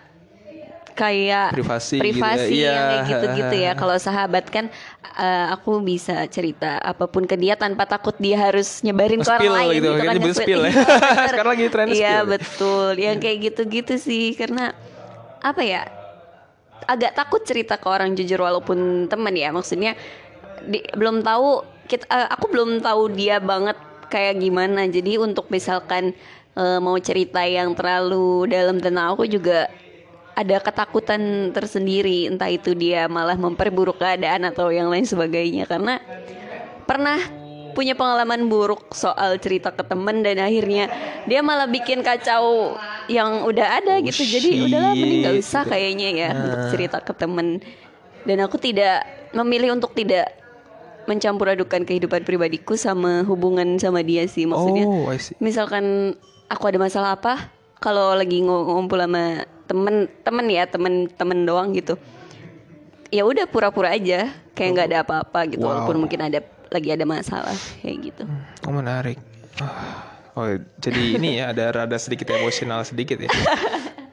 kayak 0.94 1.52
Privasi 1.52 1.94
gitu 1.94 2.00
ya. 2.00 2.04
privasi 2.06 2.54
Iya. 2.54 2.64
yang 2.64 2.84
kayak 2.86 3.04
gitu-gitu 3.04 3.56
ya. 3.60 3.72
Kalau 3.74 3.96
sahabat 3.96 4.44
kan, 4.46 4.70
eh, 5.12 5.46
aku 5.50 5.78
bisa 5.80 6.22
cerita 6.26 6.78
apa 6.78 7.04
pun 7.04 7.22
ke 7.22 7.34
dia 7.34 7.54
tanpa 7.54 7.84
takut 7.84 8.14
dia 8.16 8.38
harus 8.40 8.78
nyebarin 8.80 9.18
ke 9.18 9.28
orang 9.28 9.52
lain 9.52 9.76
gitu, 9.76 9.90
kan 9.92 10.14
disebut 10.14 10.30
Nge- 10.30 10.38
spill 10.40 10.62
ya. 10.62 10.70
Iya. 10.70 10.82
Sekarang 11.30 11.50
lagi 11.52 11.64
tren 11.68 11.86
Iya 11.88 12.16
betul, 12.24 12.92
yang 12.96 13.16
kayak 13.18 13.38
gitu-gitu 13.44 13.94
sih. 13.96 14.32
Karena 14.32 14.70
apa 15.40 15.60
ya? 15.60 15.82
agak 16.84 17.16
takut 17.16 17.40
cerita 17.40 17.74
ke 17.74 17.88
orang 17.88 18.12
jujur 18.12 18.36
walaupun 18.38 19.08
temen 19.08 19.32
ya 19.32 19.48
maksudnya 19.48 19.96
di- 20.62 20.84
belum 20.92 21.24
tahu 21.24 21.64
kita 21.86 22.04
eh, 22.04 22.28
aku 22.28 22.44
belum 22.46 22.70
tahu 22.78 23.08
dia 23.10 23.40
banget 23.40 23.72
kayak 24.06 24.36
gimana 24.36 24.84
jadi 24.84 25.16
untuk 25.16 25.48
misalkan 25.48 26.12
eh, 26.52 26.78
mau 26.78 26.92
cerita 26.98 27.40
yang 27.40 27.72
terlalu 27.72 28.52
dalam 28.52 28.76
tentang 28.78 29.16
aku 29.16 29.24
juga 29.24 29.72
ada 30.34 30.56
ketakutan 30.58 31.54
tersendiri 31.54 32.26
entah 32.26 32.50
itu 32.50 32.74
dia 32.74 33.06
malah 33.06 33.38
memperburuk 33.38 34.02
keadaan 34.02 34.50
atau 34.50 34.68
yang 34.74 34.90
lain 34.90 35.06
sebagainya. 35.06 35.64
Karena 35.70 36.02
pernah 36.84 37.18
punya 37.74 37.98
pengalaman 37.98 38.46
buruk 38.46 38.94
soal 38.94 39.38
cerita 39.42 39.74
ke 39.74 39.82
temen 39.82 40.22
dan 40.22 40.38
akhirnya 40.38 40.86
dia 41.26 41.42
malah 41.42 41.66
bikin 41.66 42.06
kacau 42.06 42.78
yang 43.10 43.42
udah 43.42 43.82
ada 43.82 43.98
gitu. 44.02 44.22
Jadi 44.22 44.50
shit, 44.54 44.64
udahlah 44.70 44.94
mending 44.94 45.22
gak 45.26 45.36
usah 45.42 45.62
gitu. 45.66 45.72
kayaknya 45.74 46.08
ya 46.14 46.28
untuk 46.34 46.62
cerita 46.70 46.98
ke 47.02 47.12
temen. 47.14 47.62
Dan 48.24 48.38
aku 48.40 48.56
tidak 48.56 49.04
memilih 49.34 49.74
untuk 49.74 49.92
tidak 49.92 50.30
mencampur 51.04 51.52
adukan 51.52 51.84
kehidupan 51.84 52.24
pribadiku 52.24 52.80
sama 52.80 53.26
hubungan 53.28 53.76
sama 53.76 54.00
dia 54.00 54.24
sih 54.24 54.48
maksudnya. 54.48 54.88
Oh 54.88 55.10
misalkan 55.42 56.16
aku 56.48 56.64
ada 56.70 56.78
masalah 56.80 57.20
apa 57.20 57.52
kalau 57.82 58.16
lagi 58.16 58.40
ng- 58.40 58.48
ngumpul 58.48 58.96
sama 58.96 59.44
temen 59.64 59.94
temen 60.20 60.46
ya 60.46 60.64
temen 60.64 61.08
temen 61.08 61.42
doang 61.42 61.72
gitu. 61.72 61.96
Ya 63.08 63.22
udah 63.22 63.46
pura-pura 63.46 63.94
aja 63.94 64.32
kayak 64.52 64.70
nggak 64.74 64.88
ada 64.90 64.98
apa-apa 65.02 65.46
gitu 65.46 65.62
Wow. 65.62 65.70
walaupun 65.86 65.96
mungkin 66.02 66.20
ada 66.20 66.42
lagi 66.68 66.90
ada 66.90 67.04
masalah 67.04 67.54
kayak 67.78 67.96
gitu. 68.04 68.22
Oh 68.62 68.72
menarik? 68.72 69.18
Ah. 69.58 70.10
oh 70.34 70.50
jadi 70.82 71.14
ini 71.14 71.38
ya 71.38 71.54
ada 71.54 71.70
rada 71.70 71.94
sedikit 71.94 72.26
emosional 72.30 72.82
sedikit 72.82 73.18
ya? 73.18 73.30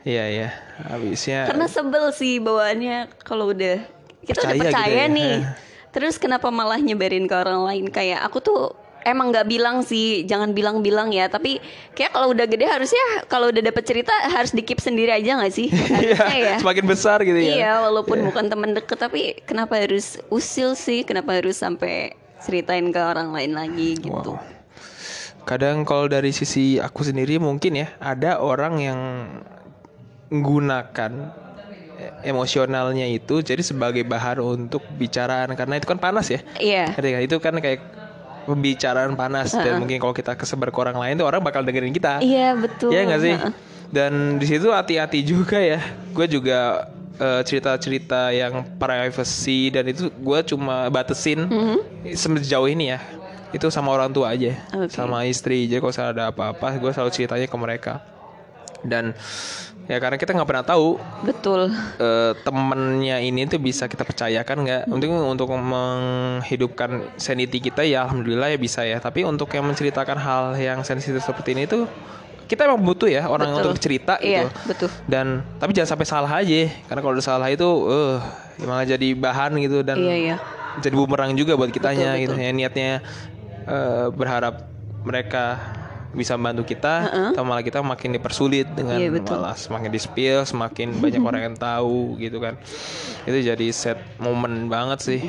Iya 0.01 0.25
iya. 0.27 0.49
Habisnya 0.81 1.45
karena 1.45 1.69
sebel 1.69 2.09
sih 2.09 2.41
bawaannya 2.41 3.21
kalau 3.21 3.53
udah. 3.53 3.85
Kita 4.21 4.33
udah 4.41 4.49
Percaya 4.49 4.57
gitu 4.57 4.61
percaya 4.65 5.03
ya. 5.05 5.13
nih. 5.13 5.35
Terus 5.93 6.17
kenapa 6.17 6.49
malah 6.49 6.81
nyebarin 6.81 7.29
ke 7.29 7.35
orang 7.37 7.61
lain? 7.61 7.85
Kayak 7.85 8.25
aku 8.25 8.41
tuh 8.41 8.73
emang 9.05 9.33
nggak 9.33 9.47
bilang 9.49 9.81
sih 9.81 10.23
jangan 10.29 10.53
bilang-bilang 10.53 11.09
ya 11.09 11.27
tapi 11.27 11.57
kayak 11.97 12.13
kalau 12.13 12.33
udah 12.33 12.45
gede 12.45 12.65
harusnya 12.69 13.03
kalau 13.27 13.49
udah 13.49 13.63
dapet 13.63 13.83
cerita 13.85 14.13
harus 14.29 14.53
dikip 14.53 14.77
sendiri 14.77 15.09
aja 15.09 15.37
nggak 15.41 15.53
sih 15.53 15.67
harusnya 15.97 16.37
ya 16.37 16.55
Semakin 16.61 16.85
besar 16.85 17.17
gitu 17.25 17.37
ya. 17.37 17.53
iya 17.57 17.71
walaupun 17.81 18.21
bukan 18.29 18.45
teman 18.49 18.71
deket 18.77 18.97
tapi 19.01 19.37
kenapa 19.45 19.81
harus 19.81 20.21
usil 20.29 20.77
sih 20.77 21.01
kenapa 21.01 21.37
harus 21.37 21.57
sampai 21.57 22.13
ceritain 22.41 22.89
ke 22.89 23.01
orang 23.01 23.33
lain 23.33 23.53
lagi 23.53 23.97
gitu 24.01 24.37
Wow. 24.37 24.59
Kadang 25.41 25.89
kalau 25.89 26.05
dari 26.05 26.29
sisi 26.29 26.77
aku 26.77 27.01
sendiri 27.01 27.41
mungkin 27.41 27.73
ya 27.73 27.89
ada 27.97 28.37
orang 28.37 28.77
yang 28.77 28.99
menggunakan 30.29 31.11
eh, 31.97 32.29
emosionalnya 32.29 33.09
itu 33.09 33.41
jadi 33.41 33.59
sebagai 33.65 34.05
bahan 34.05 34.37
untuk 34.37 34.85
bicaraan 35.01 35.49
karena 35.57 35.81
itu 35.81 35.89
kan 35.89 35.97
panas 35.97 36.29
ya. 36.29 36.45
iya 36.61 36.93
nggak? 36.93 37.25
Itu 37.25 37.41
kan 37.41 37.57
kayak 37.57 37.81
pembicaraan 38.45 39.13
panas 39.13 39.53
dan 39.53 39.77
mungkin 39.77 40.01
kalau 40.01 40.13
kita 40.15 40.33
kesebar 40.33 40.73
ke 40.73 40.79
orang 40.81 40.97
lain 40.97 41.13
tuh 41.19 41.27
orang 41.29 41.41
bakal 41.41 41.61
dengerin 41.61 41.93
kita. 41.93 42.19
iya 42.21 42.57
betul 42.57 42.89
Iya 42.89 43.01
nggak 43.07 43.21
sih? 43.21 43.35
Dan 43.91 44.39
di 44.39 44.45
situ 44.47 44.71
hati-hati 44.71 45.19
juga 45.21 45.59
ya. 45.59 45.83
Gue 46.15 46.25
juga 46.25 46.87
eh, 47.19 47.41
cerita-cerita 47.43 48.31
yang 48.31 48.63
privacy 48.79 49.67
dan 49.69 49.83
itu 49.91 50.07
gue 50.07 50.39
cuma 50.47 50.87
batesin 50.87 51.45
sejauh 52.07 52.71
ini 52.71 52.95
ya. 52.95 52.99
Itu 53.51 53.67
sama 53.67 53.91
orang 53.91 54.15
tua 54.15 54.31
aja, 54.31 54.55
Oke. 54.71 54.87
sama 54.95 55.27
istri. 55.27 55.67
Jadi 55.67 55.83
kalau 55.83 55.91
ada 55.91 56.31
apa-apa, 56.31 56.71
gue 56.79 56.91
selalu 56.95 57.11
ceritanya 57.11 57.47
ke 57.51 57.57
mereka. 57.59 57.93
Dan 58.81 59.11
ya 59.89 59.97
karena 59.97 60.17
kita 60.17 60.31
nggak 60.37 60.49
pernah 60.49 60.65
tahu 60.65 61.01
betul 61.25 61.73
eh, 61.97 62.31
temennya 62.45 63.17
ini 63.21 63.45
tuh 63.49 63.57
bisa 63.57 63.89
kita 63.89 64.05
percayakan 64.05 64.57
nggak? 64.65 64.81
Untuk 64.87 65.09
untuk 65.09 65.47
menghidupkan 65.51 67.17
sanity 67.17 67.57
kita 67.59 67.81
ya 67.85 68.05
alhamdulillah 68.05 68.53
ya 68.53 68.59
bisa 68.61 68.85
ya. 68.85 69.01
Tapi 69.01 69.25
untuk 69.25 69.49
yang 69.53 69.65
menceritakan 69.65 70.17
hal 70.21 70.43
yang 70.61 70.79
sensitif 70.85 71.21
seperti 71.21 71.57
ini 71.57 71.65
tuh 71.65 71.89
kita 72.51 72.67
emang 72.67 72.83
butuh 72.83 73.07
ya 73.07 73.31
orang 73.31 73.55
Betul. 73.55 73.63
untuk 73.63 73.79
cerita 73.79 74.19
iya 74.19 74.43
gitu. 74.43 74.67
betul 74.67 74.89
Dan 75.07 75.39
tapi 75.55 75.71
jangan 75.71 75.95
sampai 75.95 76.07
salah 76.07 76.31
aja 76.43 76.67
karena 76.91 76.99
kalau 76.99 77.13
udah 77.15 77.23
salah 77.23 77.47
itu 77.47 77.63
eh 77.87 78.19
malah 78.67 78.83
jadi 78.83 79.07
bahan 79.15 79.55
gitu 79.63 79.87
dan 79.87 79.95
iya 79.95 80.15
iya 80.19 80.35
jadi 80.83 80.91
bumerang 80.91 81.31
juga 81.39 81.55
buat 81.55 81.71
kitanya 81.71 82.19
Betul, 82.19 82.23
gitu 82.27 82.35
ya 82.43 82.51
niatnya 82.51 82.91
eh, 83.71 84.07
berharap 84.11 84.67
mereka 85.07 85.63
bisa 86.11 86.35
membantu 86.35 86.67
kita, 86.67 87.07
tapi 87.31 87.41
malah 87.41 87.61
kita 87.61 87.79
makin 87.79 88.11
dipersulit 88.11 88.67
dengan 88.71 88.95
Iya, 88.95 89.09
betul. 89.09 89.39
malah 89.39 89.55
semakin 89.55 89.87
di 89.87 89.97
spill, 89.97 90.43
semakin 90.43 90.87
banyak 90.99 91.19
orang 91.19 91.41
yang 91.43 91.55
tahu 91.55 92.15
gitu 92.17 92.37
kan. 92.37 92.59
Itu 93.23 93.37
jadi 93.37 93.67
set 93.69 93.95
momen 94.17 94.67
banget 94.67 94.99
sih. 94.99 95.21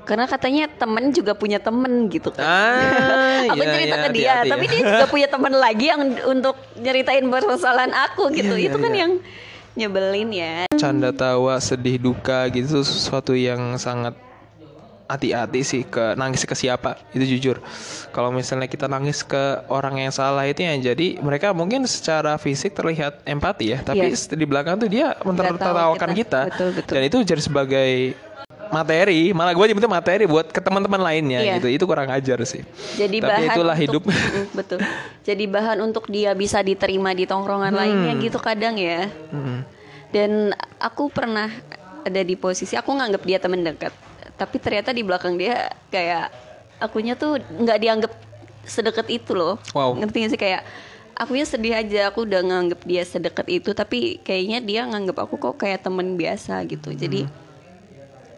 karena 0.00 0.26
katanya 0.26 0.66
temen 0.66 1.14
juga 1.14 1.38
punya 1.38 1.62
temen 1.62 2.10
gitu 2.10 2.34
kan 2.34 2.42
Ah, 2.42 3.46
aku 3.46 3.62
iya, 3.62 3.70
cerita 3.70 3.94
iya, 3.94 4.02
ke 4.02 4.08
dia 4.10 4.26
hati-hati 4.34 4.50
tapi 4.50 4.64
ya. 4.64 4.70
dia 4.72 4.80
juga 4.82 5.06
punya 5.06 5.28
teman 5.30 5.54
lagi 5.54 5.86
yang 5.86 6.02
untuk 6.26 6.56
nyeritain 6.74 7.26
permasalahan 7.30 7.92
aku 7.94 8.26
gitu 8.34 8.58
Iya, 8.58 8.66
itu 8.66 8.74
iya, 8.74 8.82
kan 8.82 8.90
iya. 8.90 9.00
yang 9.06 9.12
nyebelin 9.70 10.28
ya 10.34 10.54
Canda 10.74 11.14
tawa, 11.14 11.62
sedih 11.62 11.94
duka 11.96 12.42
gitu 12.50 12.82
sesuatu 12.82 13.38
yang 13.38 13.78
sangat 13.78 14.18
hati-hati 15.10 15.60
sih 15.60 15.82
ke 15.82 16.14
nangis 16.14 16.46
ke 16.46 16.54
siapa 16.54 16.94
itu 17.10 17.26
jujur 17.28 17.58
kalau 18.08 18.30
misalnya 18.30 18.64
kita 18.64 18.86
nangis 18.86 19.20
ke 19.20 19.36
orang 19.66 19.98
yang 19.98 20.10
salah 20.10 20.46
itu 20.46 20.62
yang 20.62 20.78
jadi 20.78 21.18
mereka 21.18 21.50
mungkin 21.50 21.82
secara 21.84 22.34
fisik 22.36 22.70
terlihat 22.72 23.18
empati 23.24 23.64
ya 23.68 23.78
tapi 23.80 24.06
Iya. 24.06 24.14
di 24.30 24.46
belakang 24.46 24.78
tuh 24.78 24.86
dia 24.86 25.18
mentertawakan 25.20 26.10
kita. 26.12 26.16
kita, 26.16 26.40
Betul, 26.48 26.68
betul. 26.72 26.92
dan 26.94 27.02
itu 27.02 27.16
jadi 27.26 27.42
sebagai 27.42 27.90
materi 28.68 29.32
malah 29.32 29.50
gue 29.50 29.66
nyebutnya 29.66 29.90
materi 29.90 30.24
buat 30.24 30.46
ke 30.46 30.58
teman-teman 30.58 31.02
lainnya 31.02 31.42
Iya. 31.42 31.54
gitu 31.58 31.66
itu 31.68 31.84
kurang 31.84 32.06
ajar 32.08 32.38
sih 32.44 32.62
jadi 32.94 33.18
Tapi 33.18 33.26
bahan 33.26 33.46
itulah 33.50 33.74
untuk- 33.74 33.84
hidup. 33.84 34.02
Mm, 34.30 34.46
betul 34.54 34.78
jadi 35.20 35.44
bahan 35.44 35.78
untuk 35.82 36.04
dia 36.06 36.30
bisa 36.32 36.58
diterima 36.60 37.10
di 37.10 37.26
tongkrongan 37.26 37.74
lainnya 37.74 38.14
gitu 38.16 38.38
kadang 38.38 38.78
ya 38.78 39.10
Mm. 39.28 39.58
dan 40.10 40.30
aku 40.78 41.10
pernah 41.10 41.50
ada 42.00 42.20
di 42.20 42.32
posisi 42.32 42.74
aku 42.74 42.90
nganggap 42.90 43.22
dia 43.22 43.36
temen 43.36 43.60
dekat 43.60 43.90
tapi 44.40 44.56
ternyata 44.56 44.96
di 44.96 45.04
belakang 45.04 45.36
dia 45.36 45.68
kayak 45.92 46.32
akunya 46.80 47.12
tuh 47.12 47.36
nggak 47.36 47.78
dianggap 47.84 48.12
sedekat 48.64 49.12
itu 49.12 49.36
loh. 49.36 49.60
Wow. 49.76 50.00
ngerti 50.00 50.16
gak 50.24 50.30
sih? 50.32 50.40
Kayak 50.40 50.62
akunya 51.12 51.44
sedih 51.44 51.76
aja 51.76 52.08
aku 52.08 52.24
udah 52.24 52.40
nganggap 52.40 52.80
dia 52.88 53.04
sedekat 53.04 53.44
itu 53.52 53.76
tapi 53.76 54.16
kayaknya 54.24 54.64
dia 54.64 54.88
nganggap 54.88 55.28
aku 55.28 55.36
kok 55.36 55.60
kayak 55.60 55.84
temen 55.84 56.16
biasa 56.16 56.64
gitu. 56.64 56.96
Jadi 56.96 57.28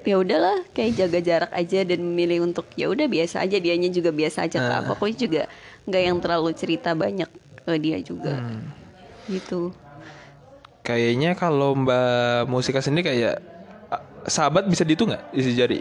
ya 0.02 0.18
udahlah 0.18 0.66
kayak 0.74 0.98
jaga 0.98 1.22
jarak 1.22 1.52
aja 1.54 1.86
dan 1.86 2.02
memilih 2.02 2.42
untuk 2.42 2.66
ya 2.74 2.90
udah 2.90 3.06
biasa 3.06 3.46
aja 3.46 3.62
dianya 3.62 3.86
juga 3.86 4.10
biasa 4.10 4.50
aja 4.50 4.58
ke 4.58 4.72
aku 4.82 4.90
aku 4.98 5.06
juga 5.14 5.46
nggak 5.86 6.02
yang 6.02 6.18
terlalu 6.18 6.50
cerita 6.58 6.90
banyak 6.98 7.30
ke 7.62 7.72
dia 7.78 8.02
juga. 8.02 8.42
Gitu. 9.30 9.70
Kayaknya 10.82 11.38
kalau 11.38 11.78
mbak 11.78 12.50
musika 12.50 12.82
sendiri 12.82 13.14
kayak 13.14 13.51
sahabat 14.26 14.64
bisa 14.66 14.82
dihitung 14.82 15.10
nggak 15.10 15.24
isi 15.32 15.52
jari? 15.52 15.80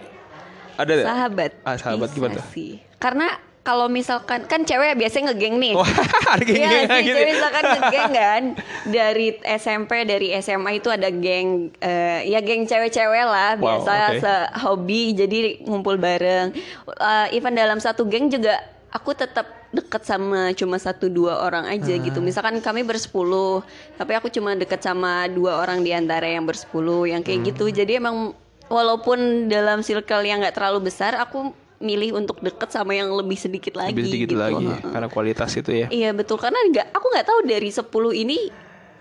Ada 0.75 0.91
nggak? 0.93 1.07
sahabat. 1.07 1.51
Ah, 1.61 1.75
sahabat 1.77 2.09
Bisa 2.09 2.17
gimana 2.17 2.39
sih. 2.49 2.81
Karena 2.97 3.27
kalau 3.61 3.85
misalkan 3.85 4.49
kan 4.49 4.65
cewek 4.65 4.97
biasanya 4.97 5.29
ngegeng 5.31 5.61
nih. 5.61 5.73
Wah, 5.77 5.85
ada 6.33 6.41
Iya 6.41 6.49
geng-gengan 6.49 6.89
sih, 6.89 7.01
gitu. 7.05 7.13
cewek 7.13 7.27
misalkan 7.29 7.63
ngegeng 7.69 8.11
kan. 8.21 8.43
Dari 8.89 9.27
SMP, 9.45 9.91
dari 10.03 10.27
SMA 10.41 10.71
itu 10.75 10.89
ada 10.89 11.09
geng 11.13 11.69
eh, 11.77 12.25
Ya 12.25 12.41
geng 12.41 12.65
cewek-cewek 12.65 13.21
lah. 13.21 13.53
Wow, 13.55 13.85
Biasa 13.85 13.93
oke. 14.09 14.19
sehobi 14.19 15.13
jadi 15.13 15.37
ngumpul 15.61 16.01
bareng. 16.01 16.57
Eh, 16.89 17.37
Even 17.37 17.53
dalam 17.53 17.77
satu 17.77 18.09
geng 18.09 18.27
juga 18.27 18.57
Aku 18.91 19.15
tetap 19.15 19.60
deket 19.71 20.03
sama 20.03 20.51
cuma 20.51 20.75
satu 20.75 21.07
dua 21.07 21.39
orang 21.41 21.63
aja 21.65 21.93
gitu 21.93 22.13
Ah. 22.13 22.23
Misalkan 22.23 22.59
kami 22.59 22.83
bersepuluh 22.83 23.63
Tapi 23.95 24.11
aku 24.13 24.27
cuma 24.27 24.51
deket 24.53 24.79
sama 24.79 25.25
dua 25.27 25.57
orang 25.57 25.79
di 25.79 25.91
antara 25.91 26.23
yang 26.25 26.43
bersepuluh 26.43 27.05
Yang 27.05 27.21
kayak 27.25 27.39
Hmm. 27.39 27.47
gitu 27.47 27.65
Jadi 27.73 27.91
emang 27.95 28.35
walaupun 28.67 29.17
dalam 29.47 29.79
circle 29.79 30.21
yang 30.21 30.39
nggak 30.39 30.53
terlalu 30.53 30.85
besar 30.85 31.15
Aku 31.17 31.55
milih 31.79 32.13
untuk 32.13 32.37
deket 32.37 32.69
sama 32.69 32.93
yang 32.93 33.09
lebih 33.09 33.33
sedikit 33.33 33.73
lagi 33.73 33.95
Lebih 33.95 34.05
sedikit 34.05 34.29
gitu. 34.29 34.37
lagi 34.37 34.65
Heeh. 34.65 34.91
karena 34.91 35.07
kualitas 35.07 35.49
itu 35.55 35.71
ya. 35.73 35.87
Iya 35.87 36.09
betul 36.11 36.37
karena 36.37 36.59
nggak 36.63 36.87
aku 36.91 37.05
nggak 37.09 37.25
tahu 37.25 37.39
dari 37.43 37.69
10 37.71 37.89
ini 38.13 38.37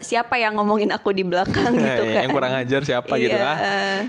siapa 0.01 0.35
yang 0.35 0.57
ngomongin 0.57 0.89
aku 0.89 1.11
di 1.11 1.21
belakang 1.21 1.77
gitu 1.77 2.03
Ya, 2.03 2.15
kan. 2.15 2.23
yang 2.25 2.33
kurang 2.33 2.55
ajar 2.57 2.81
siapa 2.81 3.13
gitu 3.17 3.37
Iya, 3.37 3.45
ah. 3.45 4.01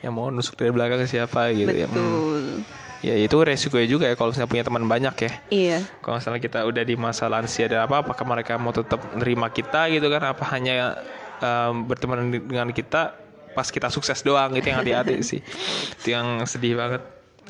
Yang 0.00 0.12
mau 0.16 0.30
nusuk 0.30 0.54
dari 0.54 0.70
belakang 0.70 1.04
siapa 1.04 1.52
gitu 1.52 1.68
ya. 1.68 1.84
Hmm. 1.84 2.64
Ya 3.00 3.16
itu 3.16 3.32
resiko 3.40 3.80
juga 3.80 4.04
ya 4.04 4.14
kalau 4.14 4.30
misalnya 4.32 4.50
punya 4.50 4.64
teman 4.64 4.84
banyak 4.84 5.14
ya. 5.16 5.32
Iya. 5.48 5.78
Kalau 6.04 6.20
misalnya 6.20 6.40
kita 6.40 6.58
udah 6.68 6.84
di 6.84 6.94
masa 6.94 7.32
lansia 7.32 7.64
dan 7.64 7.88
apa, 7.88 8.04
apakah 8.04 8.24
mereka 8.24 8.60
mau 8.60 8.70
tetap 8.70 9.00
nerima 9.16 9.48
kita 9.48 9.88
gitu 9.88 10.04
kan? 10.06 10.20
Apa 10.28 10.44
hanya 10.52 11.00
em, 11.40 11.88
berteman 11.88 12.28
dengan 12.28 12.68
kita 12.70 13.16
pas 13.56 13.66
kita 13.66 13.88
sukses 13.88 14.20
doang 14.20 14.52
itu 14.52 14.68
yang 14.68 14.84
hati-hati 14.84 15.16
sih. 15.30 15.40
Itu 16.00 16.12
yang 16.12 16.44
sedih 16.44 16.76
banget. 16.76 17.00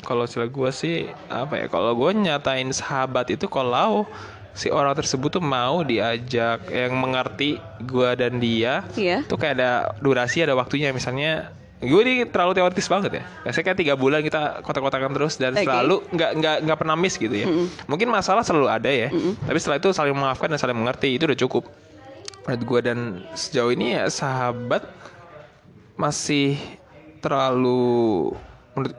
Kalau 0.01 0.23
istilah 0.23 0.47
gue 0.47 0.71
sih 0.71 0.97
apa 1.27 1.59
ya? 1.59 1.65
Kalau 1.67 1.93
gue 1.93 2.09
nyatain 2.15 2.71
sahabat 2.71 3.29
itu 3.29 3.45
kalau 3.45 4.07
si 4.51 4.67
orang 4.67 4.95
tersebut 4.95 5.31
tuh 5.31 5.43
mau 5.43 5.79
diajak 5.83 6.67
yang 6.67 6.95
mengerti 6.95 7.55
gue 7.83 8.09
dan 8.15 8.35
dia 8.39 8.83
Iya. 8.95 9.23
tuh 9.23 9.39
kayak 9.39 9.55
ada 9.55 9.71
durasi 10.03 10.43
ada 10.43 10.55
waktunya 10.59 10.91
misalnya 10.91 11.55
gue 11.81 12.01
ini 12.05 12.29
terlalu 12.29 12.53
teoritis 12.53 12.85
banget 12.85 13.11
ya. 13.19 13.23
Biasanya 13.41 13.65
kayak 13.65 13.79
tiga 13.81 13.93
bulan 13.97 14.21
kita 14.21 14.61
kotak-kotakan 14.61 15.11
terus 15.17 15.41
dan 15.41 15.57
Oke. 15.57 15.65
selalu 15.65 16.05
nggak 16.13 16.31
nggak 16.37 16.55
nggak 16.69 16.77
pernah 16.77 16.95
miss 16.95 17.17
gitu 17.17 17.33
ya. 17.33 17.49
Mungkin 17.89 18.07
masalah 18.13 18.45
selalu 18.45 18.69
ada 18.69 18.89
ya 18.89 19.09
tapi 19.45 19.57
setelah 19.57 19.81
itu 19.81 19.89
saling 19.89 20.13
memaafkan 20.13 20.47
dan 20.53 20.61
saling 20.61 20.77
mengerti 20.77 21.17
itu 21.17 21.25
udah 21.25 21.39
cukup. 21.41 21.63
Menurut 22.45 22.63
gue 22.65 22.79
dan 22.85 22.99
sejauh 23.33 23.73
ini 23.73 23.97
ya 23.97 24.05
sahabat 24.13 24.85
masih 25.97 26.57
terlalu 27.21 28.33
menurut 28.73 28.97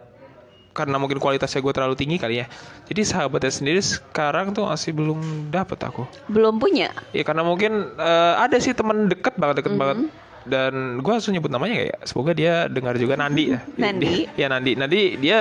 karena 0.72 0.96
mungkin 0.96 1.20
kualitasnya 1.20 1.60
gue 1.60 1.72
terlalu 1.74 1.94
tinggi 1.94 2.16
kali 2.18 2.42
ya. 2.42 2.46
Jadi 2.88 3.06
sahabatnya 3.06 3.52
sendiri 3.52 3.78
sekarang 3.78 4.56
tuh 4.56 4.66
masih 4.66 4.90
belum 4.90 5.52
dapet 5.52 5.78
aku. 5.84 6.08
Belum 6.26 6.58
punya. 6.58 6.90
Ya 7.14 7.22
karena 7.22 7.46
mungkin 7.46 7.94
eh, 7.94 8.34
ada 8.40 8.56
sih 8.58 8.74
teman 8.74 9.06
deket 9.06 9.38
banget 9.38 9.62
deket 9.62 9.76
banget 9.78 10.10
dan 10.44 10.72
gue 10.98 11.12
langsung 11.12 11.32
nyebut 11.32 11.48
namanya 11.48 11.74
kayak 11.78 11.98
semoga 12.02 12.32
dia 12.32 12.66
dengar 12.66 12.94
juga 12.94 13.14
Nandi 13.14 13.54
ya. 13.54 13.60
Nandi. 13.76 14.06
Dia- 14.26 14.30
ya 14.36 14.46
Nandi. 14.48 14.72
Nandi 14.74 15.02
dia 15.16 15.38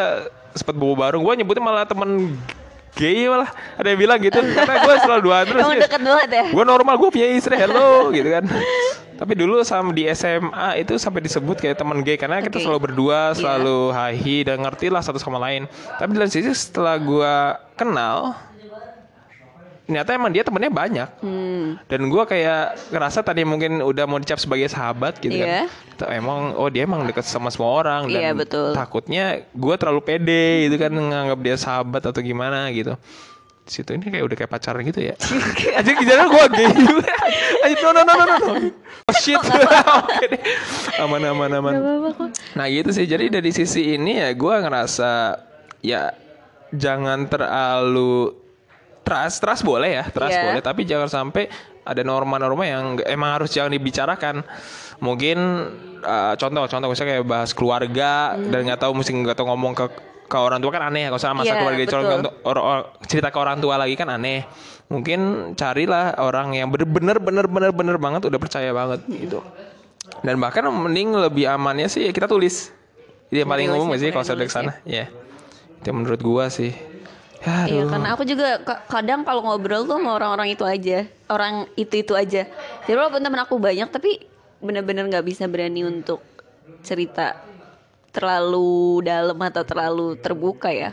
sempat 0.51 0.75
bawa 0.75 1.07
bareng. 1.07 1.21
Gue 1.21 1.33
nyebutnya 1.37 1.63
malah 1.63 1.85
temen 1.85 2.35
gay 2.91 3.23
malah 3.25 3.47
ada 3.79 3.87
yang 3.87 3.99
bilang 3.99 4.19
gitu 4.19 4.35
karena 4.37 4.75
gue 4.83 4.93
selalu 4.99 5.21
dua 5.23 5.37
terus. 5.47 5.61
Emang 5.63 5.79
deket 5.79 6.01
banget 6.01 6.29
ya. 6.29 6.43
Gue 6.51 6.63
normal 6.63 6.95
gue 6.99 7.09
punya 7.09 7.27
istri 7.31 7.55
hello 7.55 8.11
gitu 8.11 8.29
kan. 8.29 8.45
Tapi 9.15 9.37
dulu 9.37 9.61
sama 9.61 9.93
di 9.93 10.09
SMA 10.09 10.81
itu 10.81 10.97
sampai 10.97 11.21
disebut 11.21 11.61
kayak 11.61 11.77
teman 11.77 12.01
gay 12.01 12.17
karena 12.17 12.41
kita 12.41 12.57
Oke. 12.57 12.65
selalu 12.65 12.79
berdua, 12.89 13.31
Iya. 13.31 13.37
selalu 13.37 13.79
hahi 13.93 14.37
dan 14.41 14.57
ngerti 14.59 14.89
lah 14.89 14.99
satu 14.99 15.21
sama 15.21 15.37
lain. 15.37 15.69
Tapi 16.01 16.09
lain 16.17 16.25
sisi 16.25 16.49
setelah 16.49 16.97
gue 16.97 17.33
kenal 17.77 18.33
ternyata 19.83 20.09
emang 20.11 20.29
dia 20.29 20.41
temennya 20.41 20.69
banyak 20.69 21.09
Hmm. 21.19 21.75
dan 21.85 22.01
gua 22.07 22.23
kayak 22.23 22.63
ngerasa 22.89 23.19
tadi 23.21 23.41
mungkin 23.41 23.79
udah 23.79 24.05
mau 24.05 24.17
dicap 24.17 24.37
sebagai 24.37 24.65
sahabat 24.65 25.17
gitu 25.17 25.35
Iya. 25.35 25.67
kan 25.67 25.97
Ternyata 25.97 26.15
emang 26.15 26.39
oh 26.55 26.67
dia 26.67 26.83
emang 26.83 27.03
deket 27.03 27.23
sama 27.23 27.47
semua 27.47 27.75
orang 27.75 28.07
dan 28.07 28.17
Iya, 28.17 28.31
betul. 28.31 28.71
takutnya 28.71 29.23
gua 29.51 29.75
terlalu 29.75 30.01
pede 30.01 30.43
gitu 30.65 30.75
kan 30.77 30.89
nganggap 30.89 31.39
dia 31.39 31.55
sahabat 31.55 32.01
atau 32.03 32.19
gimana 32.19 32.69
gitu 32.69 32.95
situ 33.63 33.93
ini 33.93 34.03
kayak 34.05 34.25
udah 34.25 34.35
kayak 34.35 34.51
pacaran 34.51 34.81
gitu 34.81 34.99
ya 35.01 35.15
aja 35.79 35.89
kejadian 35.89 36.27
gua 36.27 36.43
gay 36.47 36.67
aja 37.61 37.75
no 37.79 37.89
no 37.93 38.01
no 38.03 38.13
no 38.17 38.25
no 38.27 38.37
oh 39.05 39.15
shit 39.15 39.39
aman 41.01 41.21
aman 41.25 41.49
aman. 41.53 41.73
Nah 42.51 42.65
gitu 42.67 42.89
sih. 42.89 43.03
Jadi 43.03 43.29
dari 43.29 43.49
sisi 43.49 43.95
ini 43.95 44.17
ya 44.17 44.29
gue 44.31 44.55
ngerasa 44.57 45.39
ya 45.79 46.11
jangan 46.71 47.25
terlalu 47.25 48.35
trust 49.01 49.41
trust 49.41 49.63
boleh 49.63 50.01
ya 50.01 50.03
trust 50.07 50.35
Iya. 50.35 50.43
boleh. 50.47 50.61
Tapi 50.61 50.81
jangan 50.85 51.09
sampai 51.09 51.49
ada 51.81 52.01
norma-norma 52.01 52.63
yang 52.63 52.83
emang 53.05 53.41
harus 53.41 53.49
jangan 53.49 53.73
dibicarakan. 53.73 54.45
Mungkin 55.01 55.37
uh, 56.01 56.33
contoh 56.37 56.63
contoh 56.69 56.87
misalnya 56.87 57.17
kayak 57.17 57.25
bahas 57.25 57.51
keluarga 57.51 58.37
dan 58.37 58.59
nggak 58.63 58.79
tahu 58.79 58.93
mesti 58.93 59.11
nggak 59.11 59.33
tahu 59.33 59.49
ngomong 59.49 59.73
ke 59.73 59.85
ke 60.29 60.37
orang 60.37 60.61
tua 60.61 60.71
kan 60.71 60.87
aneh. 60.87 61.09
Kalau 61.09 61.19
sama 61.19 61.41
masa 61.43 61.53
Iya, 61.53 61.59
keluarga 61.59 61.83
calon 61.89 62.03
betul. 62.05 62.31
orang- 62.45 62.65
orang- 62.65 62.87
cerita 63.09 63.27
ke 63.29 63.37
orang 63.41 63.57
tua 63.59 63.75
lagi 63.75 63.95
kan 63.97 64.07
aneh. 64.07 64.45
Mungkin 64.87 65.19
carilah 65.55 66.19
orang 66.19 66.53
yang 66.53 66.67
bener-bener 66.69 67.17
bener-bener 67.17 67.71
bener 67.71 67.97
banget 67.97 68.21
udah 68.27 68.39
percaya 68.39 68.69
banget 68.71 69.01
gitu. 69.07 69.39
Dan 70.21 70.37
bahkan 70.37 70.67
mending 70.67 71.15
lebih 71.17 71.49
amannya 71.49 71.87
sih 71.87 72.11
kita 72.11 72.27
tulis. 72.27 72.69
Itu 73.31 73.41
yang 73.41 73.49
paling 73.49 73.71
umum 73.71 73.95
sih 73.95 74.11
kalau 74.11 74.21
ke 74.21 74.35
tulis 74.35 74.51
sana? 74.51 74.75
Ya 74.83 75.07
itu 75.81 75.89
menurut 75.89 76.21
gua 76.21 76.45
sih 76.53 76.77
ya, 77.41 77.65
Iya 77.65 77.83
karena 77.89 78.07
aku 78.13 78.23
juga 78.23 78.61
ka- 78.61 78.85
kadang 78.85 79.25
kalau 79.25 79.41
ngobrol 79.41 79.85
tuh 79.85 79.97
sama 79.97 80.13
orang-orang 80.13 80.53
itu 80.53 80.63
aja. 80.65 81.09
Orang 81.25 81.65
itu-itu 81.73 82.13
aja. 82.13 82.45
Jadi 82.85 82.95
walaupun 82.95 83.21
temen 83.21 83.41
aku 83.41 83.57
banyak 83.57 83.89
tapi 83.89 84.21
bener-bener 84.61 85.09
nggak 85.09 85.25
bisa 85.25 85.49
berani 85.49 85.81
untuk 85.81 86.21
cerita 86.85 87.33
terlalu 88.11 89.01
dalam 89.01 89.37
atau 89.39 89.63
terlalu 89.65 90.19
terbuka 90.19 90.69
ya. 90.69 90.91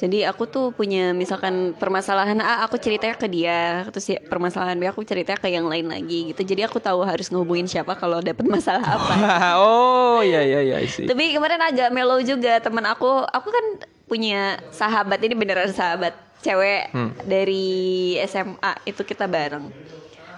Jadi 0.00 0.24
aku 0.24 0.48
tuh 0.48 0.72
punya 0.72 1.12
misalkan 1.12 1.76
permasalahan 1.76 2.40
A 2.40 2.64
aku 2.64 2.80
ceritanya 2.80 3.20
ke 3.20 3.28
dia. 3.28 3.84
Terus 3.92 4.16
ya 4.16 4.18
permasalahan 4.24 4.80
B 4.80 4.88
aku 4.88 5.04
ceritanya 5.04 5.36
ke 5.36 5.52
yang 5.52 5.68
lain 5.68 5.92
lagi 5.92 6.32
gitu. 6.32 6.40
Jadi 6.40 6.64
aku 6.64 6.80
tahu 6.80 7.04
harus 7.04 7.28
ngehubungin 7.28 7.68
siapa 7.68 7.92
kalau 8.00 8.24
dapet 8.24 8.48
masalah 8.48 8.80
apa. 8.96 9.14
Oh 9.60 10.24
iya 10.24 10.40
iya 10.44 10.60
iya 10.60 10.76
sih 10.88 11.04
tapi 11.08 11.32
kemarin 11.32 11.60
agak 11.60 11.92
mellow 11.92 12.16
juga 12.24 12.56
teman 12.64 12.84
aku. 12.88 13.28
Aku 13.28 13.48
kan 13.52 13.64
punya 14.10 14.58
sahabat 14.74 15.22
ini 15.22 15.38
beneran 15.38 15.70
sahabat 15.70 16.18
cewek 16.42 16.90
Hmm. 16.90 17.14
dari 17.22 18.18
SMA 18.26 18.72
itu 18.82 19.06
kita 19.06 19.30
bareng. 19.30 19.70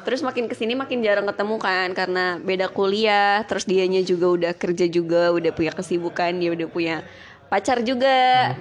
Terus 0.02 0.20
makin 0.20 0.50
ke 0.50 0.54
sini 0.58 0.74
makin 0.74 1.00
jarang 1.00 1.24
ketemu 1.30 1.56
kan 1.62 1.88
karena 1.94 2.36
beda 2.42 2.68
kuliah 2.68 3.46
terus 3.46 3.64
dianya 3.64 4.02
juga 4.02 4.28
udah 4.34 4.52
kerja 4.52 4.90
juga 4.90 5.30
udah 5.32 5.54
punya 5.54 5.72
kesibukan 5.72 6.36
dia 6.36 6.50
udah 6.52 6.68
punya 6.68 6.96
pacar 7.48 7.80
juga. 7.80 8.52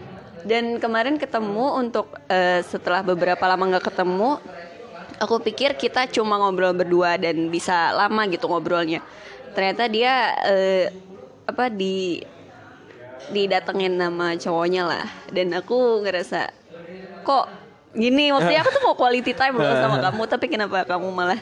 Dan 0.41 0.81
kemarin 0.81 1.21
ketemu 1.21 1.77
untuk 1.77 2.13
eh, 2.29 2.61
setelah 2.65 3.05
beberapa 3.05 3.41
lama 3.45 3.77
nggak 3.77 3.93
ketemu 3.93 4.41
aku 5.21 5.37
pikir 5.41 5.77
kita 5.77 6.09
cuma 6.09 6.37
ngobrol 6.41 6.73
berdua 6.73 7.17
dan 7.17 7.49
bisa 7.49 7.93
lama 7.93 8.25
gitu 8.29 8.45
ngobrolnya. 8.49 9.01
Ternyata 9.53 9.89
dia 9.89 10.13
eh, 10.45 10.85
apa 11.49 11.73
di 11.73 12.21
didatengin 13.31 13.95
nama 13.95 14.35
cowoknya 14.35 14.83
lah. 14.85 15.05
Dan 15.31 15.55
aku 15.55 16.03
ngerasa 16.03 16.51
kok 17.23 17.45
gini? 17.95 18.31
Maksudnya 18.31 18.61
aku 18.63 18.71
tuh 18.75 18.83
mau 18.83 18.95
quality 18.95 19.33
time 19.33 19.55
loh 19.57 19.75
sama 19.79 19.97
kamu 20.11 20.21
tapi 20.27 20.45
kenapa 20.51 20.83
kamu 20.85 21.07
malah 21.11 21.39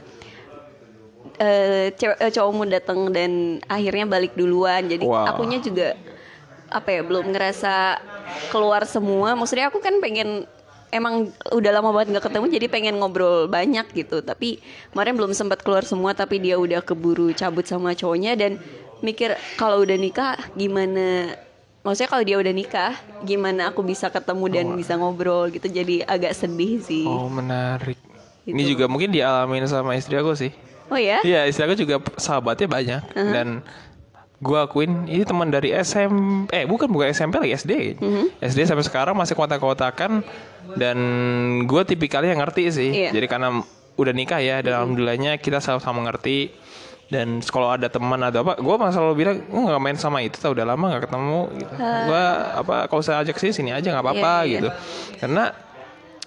eh 1.40 1.96
cewek 1.96 2.20
eh, 2.20 2.32
cowokmu 2.36 2.64
datang 2.68 3.00
dan 3.16 3.62
akhirnya 3.66 4.06
balik 4.06 4.36
duluan. 4.36 4.86
Jadi 4.88 5.06
Wow. 5.08 5.36
akunya 5.36 5.60
juga 5.64 5.96
apa 6.70 6.90
ya 6.94 7.02
belum 7.02 7.34
ngerasa 7.34 7.98
keluar 8.54 8.86
semua. 8.86 9.34
Maksudnya 9.34 9.72
aku 9.72 9.82
kan 9.82 9.98
pengen 10.04 10.46
emang 10.90 11.30
udah 11.54 11.72
lama 11.72 11.94
banget 11.94 12.18
nggak 12.18 12.26
ketemu 12.34 12.46
jadi 12.50 12.66
pengen 12.68 12.96
ngobrol 13.00 13.48
banyak 13.48 13.88
gitu. 13.96 14.20
Tapi 14.20 14.60
kemarin 14.92 15.16
belum 15.16 15.32
sempat 15.32 15.64
keluar 15.64 15.88
semua 15.88 16.12
tapi 16.12 16.44
dia 16.44 16.60
udah 16.60 16.84
keburu 16.84 17.32
cabut 17.32 17.64
sama 17.66 17.96
cowoknya. 17.96 18.36
Dan 18.36 18.60
mikir 19.00 19.40
kalau 19.56 19.80
udah 19.80 19.96
nikah 19.96 20.36
gimana 20.60 21.34
maksudnya 21.80 22.10
kalau 22.10 22.24
dia 22.24 22.38
udah 22.38 22.52
nikah 22.52 22.94
gimana 23.22 23.72
aku 23.72 23.82
bisa 23.82 24.08
ketemu 24.08 24.46
dan 24.50 24.66
bisa 24.76 24.94
ngobrol 24.96 25.48
gitu? 25.50 25.66
Jadi 25.66 26.04
agak 26.04 26.34
sedih 26.34 26.80
sih. 26.80 27.08
Oh 27.08 27.28
menarik. 27.28 27.98
Ini 28.44 28.56
Gitu. 28.64 28.70
juga 28.76 28.86
mungkin 28.88 29.10
dialamin 29.10 29.66
sama 29.66 29.94
istri 29.94 30.18
aku 30.18 30.34
sih. 30.34 30.50
Oh 30.90 30.98
ya? 30.98 31.22
Iya, 31.22 31.46
istri 31.46 31.64
aku 31.64 31.78
juga 31.78 32.02
sahabatnya 32.18 32.66
banyak. 32.66 33.02
Dan 33.14 33.62
gua 34.40 34.66
akuin 34.66 35.06
ini 35.06 35.28
teman 35.28 35.52
dari 35.52 35.76
SMP 35.76 36.48
eh 36.50 36.64
bukan 36.64 36.88
bukan 36.88 37.12
SMP 37.12 37.38
lagi 37.38 37.54
SD. 37.54 37.74
SD 38.40 38.60
sampai 38.66 38.88
sekarang 38.88 39.14
masih 39.14 39.36
kontak-kontakan 39.36 40.24
dan 40.76 40.98
gua 41.68 41.86
tipikalnya 41.86 42.34
yang 42.34 42.42
ngerti 42.42 42.64
sih. 42.72 42.90
Iya. 43.06 43.12
Jadi 43.14 43.28
karena 43.28 43.62
udah 44.00 44.14
nikah 44.16 44.40
ya 44.40 44.64
dan 44.64 44.80
alhamdulillahnya 44.80 45.38
kita 45.38 45.60
sama-sama 45.60 46.08
ngerti 46.08 46.56
dan 47.10 47.42
kalau 47.50 47.74
ada 47.74 47.90
teman 47.90 48.22
atau 48.22 48.46
apa, 48.46 48.62
gua 48.62 48.78
malah 48.78 48.94
selalu 48.94 49.14
bilang 49.18 49.38
"Oh, 49.50 49.66
nggak 49.66 49.82
main 49.82 49.98
sama 49.98 50.22
itu, 50.22 50.38
tau 50.38 50.54
udah 50.54 50.66
lama 50.66 50.86
nggak 50.94 51.10
ketemu. 51.10 51.42
Gitu. 51.58 51.74
Gua 51.82 52.24
apa 52.62 52.76
kalau 52.86 53.02
saya 53.02 53.26
ajak 53.26 53.42
sini 53.42 53.52
sini 53.52 53.70
aja 53.74 53.90
nggak 53.90 54.06
apa-apa 54.06 54.34
Iya, 54.42 54.48
iya. 54.48 54.54
gitu. 54.54 54.70
Karena 55.26 55.44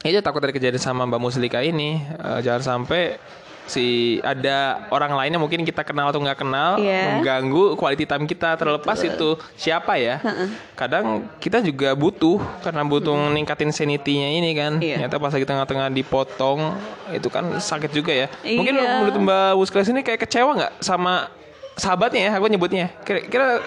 itu 0.03 0.19
takut 0.19 0.43
ada 0.43 0.51
kejadian 0.51 0.83
sama 0.83 1.07
Mbak 1.07 1.21
Muslika 1.23 1.63
ini 1.63 2.03
eh, 2.03 2.41
jangan 2.43 2.63
sampai 2.83 3.15
si 3.63 3.87
ada 4.21 4.85
orang 4.91 5.15
lainnya 5.15 5.39
mungkin 5.39 5.63
kita 5.63 5.81
kenal 5.81 6.11
atau 6.11 6.19
nggak 6.19 6.35
kenal 6.37 6.77
Iya. 6.77 7.17
mengganggu 7.17 7.79
quality 7.79 8.05
time 8.05 8.27
kita 8.27 8.55
terlepas 8.55 8.99
itu 9.01 9.39
siapa 9.55 9.97
ya? 9.97 10.19
Kadang 10.75 11.31
kita 11.39 11.63
juga 11.63 11.95
butuh 11.95 12.43
karena 12.61 12.83
butuh 12.83 13.31
ningkatin 13.31 13.71
sanity-nya 13.71 14.29
ini 14.35 14.51
kan. 14.53 14.73
Iya. 14.77 14.99
ternyata 14.99 15.17
pas 15.17 15.31
lagi 15.31 15.47
tengah-tengah 15.47 15.89
dipotong 15.89 16.75
itu 17.11 17.29
kan 17.29 17.45
sakit 17.55 17.91
juga 17.91 18.11
ya. 18.11 18.27
Mungkin 18.43 18.75
Iya. 18.75 18.91
menurut 18.99 19.17
Mbak 19.21 19.51
Wuskles 19.57 19.89
ini 19.89 20.03
kayak 20.03 20.27
kecewa 20.27 20.51
nggak 20.53 20.73
sama 20.83 21.31
sahabatnya 21.75 22.29
ya? 22.29 22.33
Aku 22.37 22.47
nyebutnya? 22.47 22.91
Kira-kira 23.03 23.63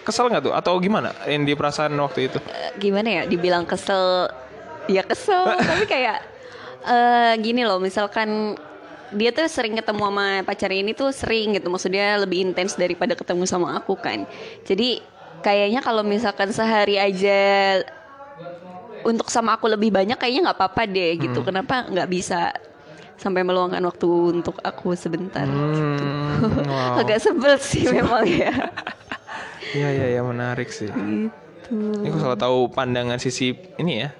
kesel 0.00 0.30
nggak 0.30 0.46
tuh? 0.46 0.54
Atau 0.54 0.78
gimana 0.78 1.10
yang 1.26 1.42
di 1.42 1.52
perasaan 1.52 1.92
waktu 1.98 2.30
itu? 2.30 2.38
Eh, 2.46 2.72
gimana 2.78 3.08
ya? 3.10 3.22
Dibilang 3.26 3.66
kesel 3.66 4.30
ya 4.86 5.02
kesel. 5.02 5.42
Tapi 5.68 5.84
kayak 5.84 6.18
eh 6.80 7.34
gini 7.38 7.60
loh 7.60 7.76
misalkan 7.76 8.56
dia 9.12 9.30
tuh 9.30 9.46
sering 9.46 9.74
ketemu 9.74 10.02
sama 10.06 10.26
pacarnya 10.42 10.80
ini 10.80 10.92
tuh 10.92 11.10
sering 11.10 11.56
gitu. 11.56 11.68
Maksudnya 11.68 12.20
lebih 12.20 12.42
intens 12.42 12.74
daripada 12.74 13.14
ketemu 13.14 13.44
sama 13.44 13.74
aku 13.76 13.94
kan. 13.96 14.24
Jadi 14.64 15.02
kayaknya 15.40 15.80
kalau 15.80 16.04
misalkan 16.04 16.50
sehari 16.50 16.96
aja 16.96 17.40
untuk 19.00 19.32
sama 19.32 19.56
aku 19.56 19.64
lebih 19.68 19.88
banyak 19.88 20.16
kayaknya 20.16 20.50
nggak 20.50 20.58
apa-apa 20.60 20.82
deh 20.84 21.16
gitu. 21.18 21.40
Kenapa 21.40 21.88
nggak 21.88 22.08
bisa 22.10 22.52
sampai 23.20 23.44
meluangkan 23.44 23.84
waktu 23.84 24.08
untuk 24.32 24.56
aku 24.64 24.96
sebentar 24.96 25.44
Hmm, 25.44 26.40
wow. 26.64 26.96
agak 27.04 27.20
sebel 27.20 27.60
sih 27.60 27.84
memang 27.84 28.24
ya. 28.24 28.72
Iya 29.76 29.88
iya 29.92 30.06
ya 30.16 30.20
menarik 30.24 30.72
sih. 30.72 30.88
gitu. 30.88 31.28
Ini 31.70 32.08
aku 32.10 32.18
selalu 32.18 32.38
tahu 32.40 32.58
pandangan 32.72 33.20
sisi 33.20 33.52
ini 33.78 34.02
ya. 34.02 34.10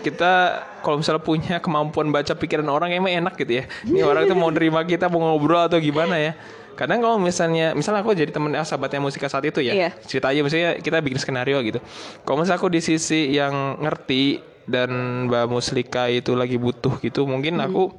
Kita 0.00 0.32
kalau 0.80 1.02
misalnya 1.02 1.22
punya 1.22 1.56
kemampuan 1.58 2.08
baca 2.14 2.32
pikiran 2.32 2.66
orang 2.70 2.94
emang 2.94 3.12
enak 3.12 3.34
gitu 3.36 3.62
ya. 3.62 3.64
Ini 3.84 4.06
orang 4.06 4.30
itu 4.30 4.34
mau 4.38 4.50
nerima 4.50 4.82
kita 4.86 5.10
mau 5.10 5.20
ngobrol 5.20 5.66
atau 5.66 5.78
gimana 5.82 6.16
ya. 6.16 6.32
Kadang 6.78 7.02
kalau 7.02 7.18
misalnya, 7.18 7.74
misalnya 7.74 8.06
aku 8.06 8.14
jadi 8.14 8.30
temen 8.30 8.54
ah, 8.54 8.62
sahabatnya 8.62 9.02
musika 9.02 9.26
saat 9.26 9.42
itu 9.50 9.58
ya, 9.58 9.74
Iya. 9.74 9.90
cerita 10.06 10.30
aja 10.30 10.46
misalnya 10.46 10.78
kita 10.78 11.02
bikin 11.02 11.18
skenario 11.18 11.58
gitu. 11.66 11.82
Kalau 12.22 12.38
misalnya 12.38 12.62
aku 12.62 12.70
di 12.70 12.78
sisi 12.78 13.34
yang 13.34 13.82
ngerti 13.82 14.38
dan 14.62 15.26
Mbak 15.26 15.50
Muslika 15.50 16.06
itu 16.06 16.38
lagi 16.38 16.54
butuh 16.54 17.02
gitu, 17.02 17.26
mungkin 17.26 17.58
aku 17.58 17.90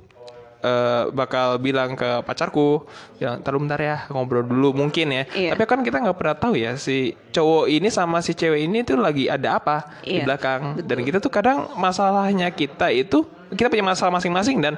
eh, 0.60 1.04
bakal 1.12 1.60
bilang 1.60 1.96
ke 1.96 2.24
pacarku, 2.24 2.84
bilang 3.20 3.40
taruh 3.44 3.60
bentar 3.60 3.80
ya 3.80 4.06
ngobrol 4.12 4.44
dulu 4.44 4.76
mungkin 4.76 5.12
ya. 5.12 5.24
Iya. 5.32 5.56
Tapi 5.56 5.64
kan 5.66 5.80
kita 5.84 6.04
nggak 6.04 6.18
pernah 6.18 6.36
tahu 6.36 6.54
ya 6.60 6.76
si 6.76 7.16
cowok 7.32 7.72
ini 7.72 7.88
sama 7.88 8.20
si 8.20 8.36
cewek 8.36 8.68
ini 8.68 8.84
tuh 8.84 9.00
lagi 9.00 9.28
ada 9.32 9.60
apa 9.60 10.00
di 10.04 10.20
Iya, 10.20 10.28
belakang. 10.28 10.84
Dan 10.84 10.98
kita 11.04 11.18
tuh 11.24 11.32
kadang 11.32 11.72
masalahnya 11.80 12.52
kita 12.52 12.92
itu 12.92 13.24
kita 13.56 13.72
punya 13.72 13.86
masalah 13.86 14.14
masing-masing 14.20 14.62
dan 14.62 14.78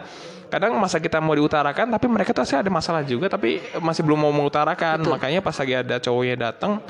kadang 0.52 0.76
masa 0.76 1.00
kita 1.00 1.24
mau 1.24 1.32
diutarakan 1.32 1.96
tapi 1.96 2.12
mereka 2.12 2.36
tuh 2.36 2.44
pasti 2.44 2.60
ada 2.60 2.68
masalah 2.68 3.08
juga 3.08 3.32
tapi 3.32 3.64
masih 3.82 4.04
belum 4.06 4.20
mau 4.28 4.34
mengutarakan. 4.36 5.02
Makanya 5.08 5.40
pas 5.42 5.56
lagi 5.56 5.74
ada 5.76 5.96
cowoknya 5.98 6.36
datang 6.52 6.84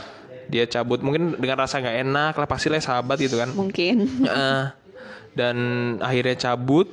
dia 0.51 0.67
cabut 0.67 0.99
mungkin 0.99 1.39
dengan 1.39 1.63
rasa 1.63 1.79
nggak 1.79 1.97
enak 2.03 2.33
lah 2.35 2.47
pasti 2.49 2.67
lah 2.67 2.83
sahabat 2.83 3.15
gitu 3.23 3.39
kan. 3.39 3.55
mungkin 3.55 4.03
Heeh. 4.27 4.75
dan 5.31 5.55
akhirnya 6.03 6.35
cabut 6.35 6.91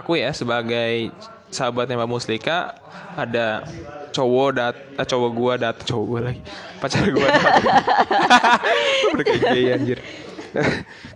aku 0.00 0.20
ya 0.20 0.30
sebagai 0.32 1.10
sahabatnya 1.48 1.96
Mbak 1.96 2.10
Muslika 2.10 2.76
ada 3.16 3.64
cowok 4.12 4.48
dat 4.56 4.76
eh, 4.96 5.06
cowok 5.06 5.30
gua 5.32 5.54
dat 5.56 5.76
cowok 5.84 6.06
gua 6.06 6.20
lagi. 6.32 6.42
Pacar 6.76 7.08
gua 7.08 7.26
datang 7.28 7.64
udah 9.16 9.24
kayak 9.24 9.42
gay 9.52 9.66
anjir. 9.72 9.98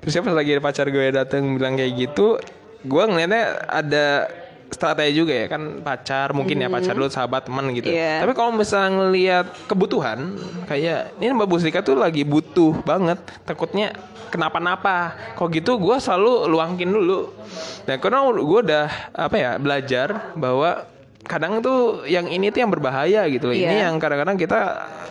Terus 0.01 0.13
siapa 0.13 0.33
lagi 0.33 0.57
pacar 0.61 0.89
gue 0.93 1.13
datang 1.13 1.57
bilang 1.57 1.77
kayak 1.77 1.93
gitu? 1.97 2.37
Gue 2.85 3.05
ngeliatnya 3.05 3.61
ada 3.69 4.29
strategi 4.71 5.19
juga 5.19 5.35
ya 5.35 5.47
kan 5.51 5.83
pacar 5.83 6.33
mungkin 6.33 6.63
ya 6.63 6.71
pacar 6.71 6.95
dulu 6.95 7.11
sahabat 7.11 7.47
teman 7.47 7.69
gitu. 7.75 7.91
Iya. 7.91 8.23
Tapi 8.23 8.33
kalau 8.33 8.55
misalnya 8.55 8.91
ngelihat 9.03 9.47
kebutuhan 9.67 10.39
kayak 10.71 11.15
ini 11.19 11.35
Mbak 11.35 11.49
Buslika 11.51 11.81
tuh 11.83 11.99
lagi 11.99 12.23
butuh 12.23 12.79
banget 12.87 13.19
takutnya 13.43 13.93
kenapa-napa. 14.31 15.19
Kok 15.35 15.49
gitu 15.51 15.77
gue 15.77 15.97
selalu 15.99 16.47
luangkin 16.49 16.91
dulu. 16.91 17.35
Nah 17.85 17.97
karena 17.99 18.19
gue 18.31 18.61
udah 18.71 18.87
apa 19.11 19.37
ya 19.37 19.51
belajar 19.59 20.35
bahwa 20.39 20.87
kadang 21.31 21.63
tuh 21.63 22.03
yang 22.05 22.27
ini 22.27 22.51
tuh 22.51 22.61
yang 22.61 22.71
berbahaya 22.71 23.23
gitu 23.31 23.47
loh. 23.47 23.55
Ini 23.55 23.63
Iya. 23.71 23.87
yang 23.87 23.95
kadang-kadang 23.97 24.35
kita 24.35 24.59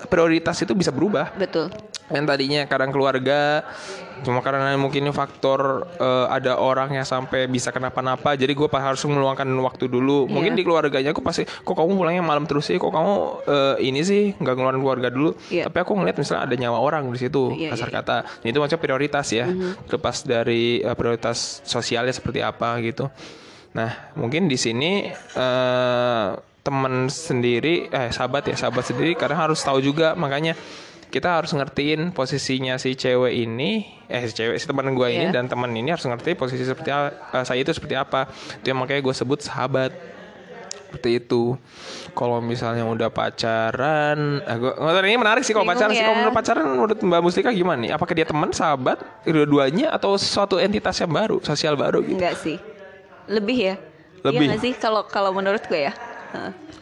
prioritas 0.05 0.59
itu 0.59 0.73
bisa 0.73 0.91
berubah 0.91 1.31
Betul. 1.33 1.71
yang 2.09 2.25
tadinya 2.25 2.65
kadang 2.65 2.89
keluarga 2.89 3.61
cuma 4.19 4.43
karena 4.43 4.75
mungkin 4.75 5.05
faktor 5.13 5.85
eh, 5.95 6.27
ada 6.27 6.59
orang 6.59 6.91
yang 6.91 7.07
sampai 7.07 7.47
bisa 7.47 7.69
kenapa-napa 7.69 8.35
jadi 8.35 8.51
gue 8.51 8.67
harus 8.67 8.99
meluangkan 9.05 9.47
waktu 9.63 9.87
dulu 9.87 10.27
mungkin 10.27 10.51
Iya. 10.51 10.59
di 10.59 10.63
keluarganya 10.65 11.09
aku 11.13 11.21
pasti 11.21 11.47
kok 11.47 11.71
kamu 11.71 11.95
pulangnya 11.95 12.19
malam 12.19 12.43
terus 12.43 12.67
sih 12.67 12.75
kok 12.75 12.91
kamu 12.91 13.13
eh, 13.47 13.75
ini 13.85 14.01
sih 14.01 14.35
nggak 14.35 14.55
ngeluarin 14.55 14.81
keluarga 14.81 15.07
dulu 15.07 15.39
Iya. 15.47 15.71
tapi 15.71 15.77
aku 15.79 15.91
ngeliat 15.95 16.17
misalnya 16.19 16.43
ada 16.43 16.55
nyawa 16.57 16.79
orang 16.81 17.07
di 17.07 17.19
situ 17.21 17.55
Iya, 17.55 17.71
kasar 17.71 17.87
iya, 17.87 17.95
kata 17.95 18.17
Nah, 18.43 18.47
itu 18.49 18.59
macam 18.59 18.77
prioritas 18.77 19.27
ya 19.29 19.45
lepas 19.87 20.15
dari 20.25 20.83
eh, 20.83 20.95
prioritas 20.97 21.63
sosialnya 21.63 22.11
seperti 22.11 22.43
apa 22.43 22.75
gitu 22.83 23.07
nah 23.69 24.11
mungkin 24.17 24.49
di 24.49 24.57
sini 24.57 25.13
eh 25.13 26.27
teman 26.59 27.07
sendiri 27.09 27.89
eh 27.89 28.09
sahabat 28.13 28.45
ya 28.51 28.55
sahabat 28.57 28.85
sendiri 28.85 29.15
kadang 29.17 29.39
harus 29.49 29.61
tahu 29.63 29.79
juga. 29.81 30.13
Makanya 30.13 30.53
kita 31.09 31.41
harus 31.41 31.49
ngertiin 31.57 32.13
posisinya 32.13 32.77
si 32.77 32.93
cewek 32.93 33.33
ini 33.33 33.81
eh 34.05 34.21
si 34.29 34.33
cewek 34.37 34.61
si 34.61 34.69
teman 34.69 34.93
gue 34.93 35.07
ini 35.09 35.33
Iya. 35.33 35.41
dan 35.41 35.49
teman 35.49 35.73
ini 35.73 35.89
harus 35.89 36.05
ngerti 36.05 36.37
posisi 36.37 36.61
seperti 36.61 36.93
eh, 36.93 37.43
saya 37.45 37.57
itu 37.57 37.73
seperti 37.73 37.97
apa. 37.97 38.29
Itu 38.61 38.69
yang 38.69 38.79
makanya 38.81 39.01
gue 39.01 39.15
sebut 39.17 39.41
sahabat. 39.41 39.89
Seperti 40.89 41.21
itu. 41.21 41.53
Kalau 42.17 42.41
misalnya 42.41 42.81
udah 42.85 43.09
pacaran 43.13 44.41
eh, 44.41 44.57
gua, 44.57 44.73
ini 45.05 45.17
menarik 45.17 45.41
sih 45.45 45.53
kalau 45.53 45.65
pacaran 45.65 45.93
sih. 45.93 46.01
Ya. 46.01 46.09
kalau 46.09 46.17
menurut 46.21 46.35
pacaran 46.37 46.65
menurut 46.65 46.97
mbak 47.01 47.21
Muslika 47.25 47.49
gimana 47.53 47.77
nih? 47.81 47.91
Apakah 47.93 48.13
dia 48.13 48.25
teman 48.29 48.49
sahabat 48.53 49.01
dua-duanya 49.25 49.89
atau 49.89 50.17
suatu 50.17 50.61
entitas 50.61 50.97
yang 51.01 51.09
baru 51.09 51.41
sosial 51.41 51.73
baru 51.73 52.05
gitu? 52.05 52.21
Enggak 52.21 52.37
sih. 52.37 52.57
Lebih 53.29 53.57
ya. 53.57 53.75
Lebih. 54.25 54.45
Iya 54.45 54.49
nggak 54.51 54.61
sih 54.65 54.73
kalau 54.75 55.05
kalau 55.05 55.31
menurut 55.31 55.61
gue 55.69 55.87
ya. 55.87 55.93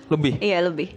Lebih 0.07 0.39
Iya 0.39 0.63
lebih. 0.63 0.95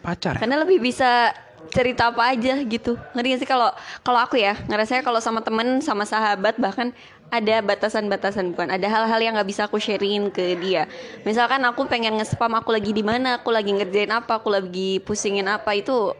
pacar? 0.00 0.38
Karena 0.40 0.62
lebih 0.62 0.78
bisa 0.80 1.34
cerita 1.70 2.14
apa 2.14 2.30
aja 2.30 2.62
gitu. 2.62 2.94
Ngerti 3.12 3.28
gak 3.34 3.40
sih 3.42 3.48
kalau 3.50 3.68
kalau 4.00 4.20
aku 4.22 4.38
ya 4.38 4.54
ngerasanya 4.70 5.02
kalau 5.02 5.18
sama 5.18 5.42
temen 5.42 5.82
sama 5.82 6.06
sahabat 6.06 6.54
bahkan 6.62 6.94
ada 7.26 7.58
batasan-batasan 7.58 8.54
bukan 8.54 8.70
ada 8.70 8.86
hal-hal 8.86 9.18
yang 9.18 9.34
nggak 9.34 9.50
bisa 9.50 9.66
aku 9.66 9.82
sharingin 9.82 10.30
ke 10.30 10.54
dia. 10.62 10.86
Misalkan 11.26 11.58
aku 11.66 11.90
pengen 11.90 12.14
nge-spam 12.22 12.54
aku 12.54 12.70
lagi 12.70 12.94
di 12.94 13.02
mana, 13.02 13.42
aku 13.42 13.50
lagi 13.50 13.74
ngerjain 13.74 14.14
apa, 14.14 14.38
aku 14.38 14.46
lagi 14.46 15.02
pusingin 15.02 15.50
apa 15.50 15.74
itu 15.74 16.14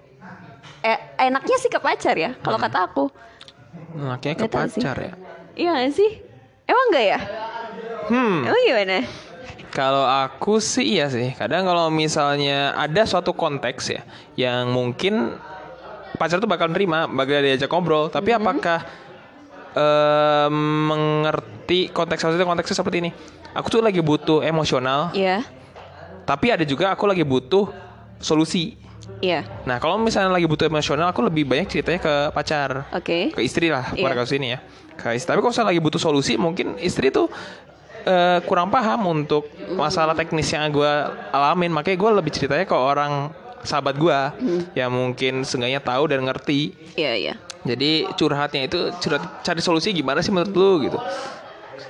eh, 0.83 0.99
enaknya 1.23 1.57
sih 1.63 1.71
ke 1.71 1.79
pacar 1.79 2.19
ya 2.19 2.35
kalau 2.43 2.59
kata 2.59 2.91
aku. 2.91 3.05
Kayaknya 4.19 4.45
ke 4.45 4.49
tahu 4.51 4.67
sih. 4.67 4.83
pacar 4.83 4.97
ya 4.99 5.13
Iya 5.57 5.71
gak 5.79 5.95
sih? 5.95 6.11
Emang 6.67 6.87
enggak 6.91 7.07
ya? 7.07 7.19
Hmm 8.09 8.37
Emang 8.45 8.63
gimana? 8.63 8.99
Kalau 9.69 10.05
aku 10.05 10.57
sih 10.57 10.97
iya 10.97 11.07
sih. 11.07 11.37
Kadang 11.37 11.65
kalau 11.65 11.89
misalnya 11.89 12.73
ada 12.73 13.05
suatu 13.05 13.31
konteks 13.31 13.85
ya 13.89 14.03
yang 14.35 14.73
mungkin 14.73 15.37
pacar 16.17 16.41
tuh 16.41 16.49
bakal 16.49 16.73
nerima, 16.73 17.05
bakal 17.05 17.41
diajak 17.41 17.69
ngobrol. 17.69 18.09
Tapi 18.09 18.33
Mm-hmm. 18.33 18.41
apakah 18.41 18.79
eh, 19.75 20.49
mengerti 20.49 21.91
konteks 21.91 22.21
maksudnya 22.23 22.47
konteksnya 22.47 22.77
seperti 22.77 22.97
ini? 23.05 23.11
Aku 23.53 23.69
tuh 23.69 23.81
lagi 23.81 24.01
butuh 24.01 24.41
emosional, 24.41 25.13
Iya. 25.13 25.41
tapi 26.25 26.53
ada 26.53 26.61
juga 26.61 26.93
aku 26.93 27.05
lagi 27.05 27.25
butuh 27.25 27.69
solusi. 28.17 28.77
Iya. 29.21 29.45
Nah 29.65 29.77
kalau 29.77 29.97
misalnya 29.97 30.29
lagi 30.29 30.45
butuh 30.45 30.65
emosional, 30.65 31.09
aku 31.09 31.25
lebih 31.25 31.45
banyak 31.45 31.65
ceritanya 31.67 32.01
ke 32.01 32.15
pacar 32.33 32.85
Oke. 32.93 33.33
ke 33.33 33.41
istri 33.41 33.69
lah 33.69 33.93
Iya. 33.93 34.05
pada 34.05 34.15
kasus 34.15 34.37
ini 34.37 34.53
ya 34.53 34.59
ke 34.93 35.09
istri. 35.13 35.29
Tapi 35.29 35.41
kalau 35.41 35.53
misalnya 35.53 35.71
lagi 35.73 35.81
butuh 35.81 36.01
solusi 36.01 36.37
mungkin 36.37 36.77
istri 36.77 37.09
tuh 37.09 37.29
eh, 38.07 38.39
kurang 38.47 38.71
paham 38.71 39.11
untuk 39.11 39.51
masalah 39.75 40.15
teknis 40.15 40.49
yang 40.55 40.71
gue 40.71 40.93
alamin. 41.35 41.75
Makanya 41.75 41.99
gue 41.99 42.11
lebih 42.23 42.33
ceritanya 42.33 42.65
ke 42.65 42.77
orang 42.77 43.35
sahabat 43.67 43.99
gue 43.99 44.19
yang 44.79 44.95
mungkin 44.95 45.43
seenggaknya 45.43 45.83
tahu 45.83 46.07
dan 46.07 46.23
ngerti. 46.23 46.73
Iya, 46.95 47.15
iya. 47.19 47.35
jadi 47.67 48.07
curhatnya 48.15 48.71
itu 48.71 48.95
curhat 49.03 49.43
cari 49.43 49.59
solusi 49.59 49.91
gimana 49.91 50.23
sih 50.23 50.31
menurut 50.31 50.55
lu 50.55 50.71
gitu. 50.87 50.99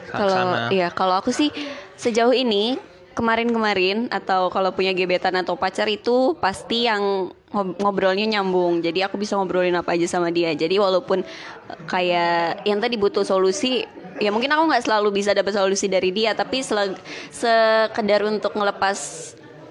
Kalau 0.08 0.72
iya, 0.72 0.88
kalau 0.88 1.20
aku 1.20 1.28
sih 1.28 1.52
sejauh 2.00 2.32
ini 2.32 2.80
kemarin-kemarin 3.16 4.12
atau 4.12 4.52
kalau 4.52 4.76
punya 4.76 4.92
gebetan 4.92 5.32
atau 5.40 5.56
pacar 5.56 5.88
itu 5.88 6.36
pasti 6.36 6.84
yang 6.84 7.32
ngob- 7.48 7.80
ngobrolnya 7.80 8.28
nyambung. 8.28 8.84
Jadi 8.84 9.00
aku 9.00 9.16
bisa 9.16 9.40
ngobrolin 9.40 9.72
apa 9.72 9.96
aja 9.96 10.04
sama 10.04 10.28
dia. 10.28 10.52
Jadi 10.52 10.76
walaupun 10.76 11.24
eh, 11.24 11.78
kayak 11.88 12.68
yang 12.68 12.76
tadi 12.76 13.00
butuh 13.00 13.24
solusi, 13.24 13.88
ya 14.20 14.28
mungkin 14.28 14.52
aku 14.52 14.68
nggak 14.68 14.84
selalu 14.84 15.16
bisa 15.16 15.32
dapat 15.32 15.56
solusi 15.56 15.88
dari 15.88 16.12
dia, 16.12 16.36
tapi 16.36 16.60
sekedar 16.60 18.20
untuk 18.28 18.52
ngelepas 18.52 18.98